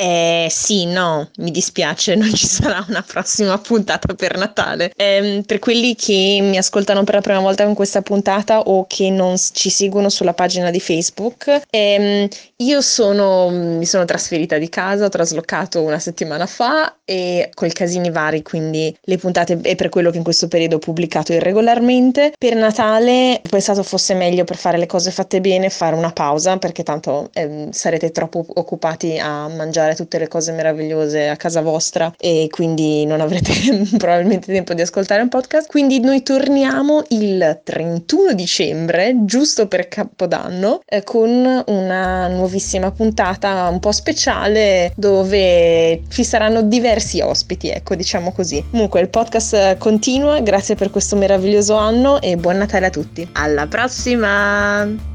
Eh 0.03 0.47
sì, 0.49 0.87
no, 0.87 1.29
mi 1.41 1.51
dispiace, 1.51 2.15
non 2.17 2.33
ci 2.33 2.47
sarà 2.47 2.83
una 2.89 3.05
prossima 3.07 3.59
puntata 3.59 4.15
per 4.15 4.39
Natale. 4.39 4.93
Eh, 4.97 5.43
per 5.45 5.59
quelli 5.59 5.95
che 5.95 6.39
mi 6.41 6.57
ascoltano 6.57 7.05
per 7.05 7.17
la 7.17 7.21
prima 7.21 7.41
volta 7.41 7.65
con 7.65 7.75
questa 7.75 8.01
puntata 8.01 8.61
o 8.61 8.87
che 8.87 9.11
non 9.11 9.37
ci 9.37 9.69
seguono 9.69 10.09
sulla 10.09 10.33
pagina 10.33 10.71
di 10.71 10.81
Facebook, 10.81 11.65
ehm, 11.69 12.29
io 12.57 12.81
sono, 12.81 13.51
mi 13.51 13.85
sono 13.85 14.07
trasferita 14.07 14.57
di 14.57 14.71
casa, 14.71 15.05
ho 15.05 15.09
traslocato 15.11 15.83
una 15.83 15.99
settimana 15.99 16.47
fa 16.47 16.97
e 17.05 17.51
col 17.53 17.73
casini 17.75 18.11
vari, 18.11 18.43
quindi 18.43 18.97
le 19.03 19.19
puntate 19.19 19.59
è 19.61 19.75
per 19.77 19.91
quello 19.91 20.11
che 20.11 20.17
in 20.17 20.25
questo 20.25 20.49
periodo 20.49 20.77
ho 20.77 20.79
pubblicato 20.79 21.35
irregolarmente. 21.35 22.33
Per 22.39 22.55
Natale 22.55 23.35
ho 23.45 23.49
pensato 23.51 23.83
fosse 23.83 24.15
meglio 24.15 24.45
per 24.45 24.57
fare 24.57 24.79
le 24.79 24.87
cose 24.87 25.11
fatte 25.11 25.43
bene 25.43 25.69
fare 25.69 25.95
una 25.95 26.13
pausa 26.13 26.57
perché 26.57 26.83
tanto 26.83 27.29
eh, 27.35 27.69
sarete 27.71 28.11
troppo 28.13 28.47
occupati 28.55 29.19
a 29.19 29.47
mangiare 29.49 29.90
fare 29.91 29.95
tutte 29.95 30.19
le 30.19 30.29
cose 30.29 30.53
meravigliose 30.53 31.29
a 31.29 31.37
casa 31.37 31.61
vostra 31.61 32.13
e 32.19 32.47
quindi 32.51 33.05
non 33.05 33.21
avrete 33.21 33.53
probabilmente 33.99 34.53
tempo 34.53 34.75
di 34.75 34.83
ascoltare 34.83 35.23
un 35.23 35.29
podcast. 35.29 35.69
Quindi 35.69 36.01
noi 36.01 36.23
torniamo 36.23 37.03
il 37.09 37.61
31 37.63 38.33
dicembre, 38.35 39.15
giusto 39.25 39.67
per 39.67 39.89
Capodanno, 39.89 40.81
eh, 40.87 41.03
con 41.03 41.63
una 41.67 42.29
nuovissima 42.29 42.91
puntata 42.91 43.69
un 43.69 43.81
po' 43.81 43.93
speciale 43.93 44.93
dove 44.97 46.03
ci 46.09 46.25
saranno 46.25 46.63
diversi 46.63 47.21
ospiti, 47.21 47.69
ecco, 47.69 47.95
diciamo 47.95 48.33
così. 48.33 48.65
Comunque 48.71 49.01
il 49.01 49.09
podcast 49.09 49.77
continua, 49.79 50.41
grazie 50.41 50.75
per 50.75 50.91
questo 50.91 51.17
meraviglioso 51.17 51.75
anno 51.75 52.21
e 52.21 52.37
buon 52.37 52.59
Natale 52.59 52.87
a 52.87 52.91
tutti. 52.91 53.29
Alla 53.33 53.67
prossima! 53.67 55.10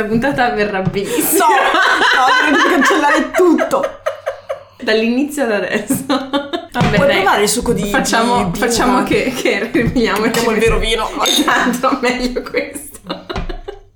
Questa 0.00 0.04
puntata 0.04 0.50
verrà 0.54 0.80
benissimo. 0.80 1.44
No, 1.44 2.50
no, 2.50 2.56
devi 2.56 2.68
cancellare 2.70 3.30
tutto. 3.32 4.00
Dall'inizio 4.80 5.44
ad 5.44 5.52
adesso. 5.52 6.04
Vabbè, 6.06 6.94
Puoi 6.94 7.06
dai. 7.06 7.16
provare 7.16 7.42
il 7.42 7.48
succo 7.48 7.72
di 7.74 7.84
Facciamo, 7.90 8.50
di, 8.50 8.58
facciamo 8.58 9.02
che, 9.02 9.32
che 9.36 9.68
riveliamo 9.70 10.24
il 10.24 10.58
vero 10.58 10.78
vino. 10.78 11.06
Esatto, 11.22 11.98
meglio 12.00 12.40
questo. 12.40 12.69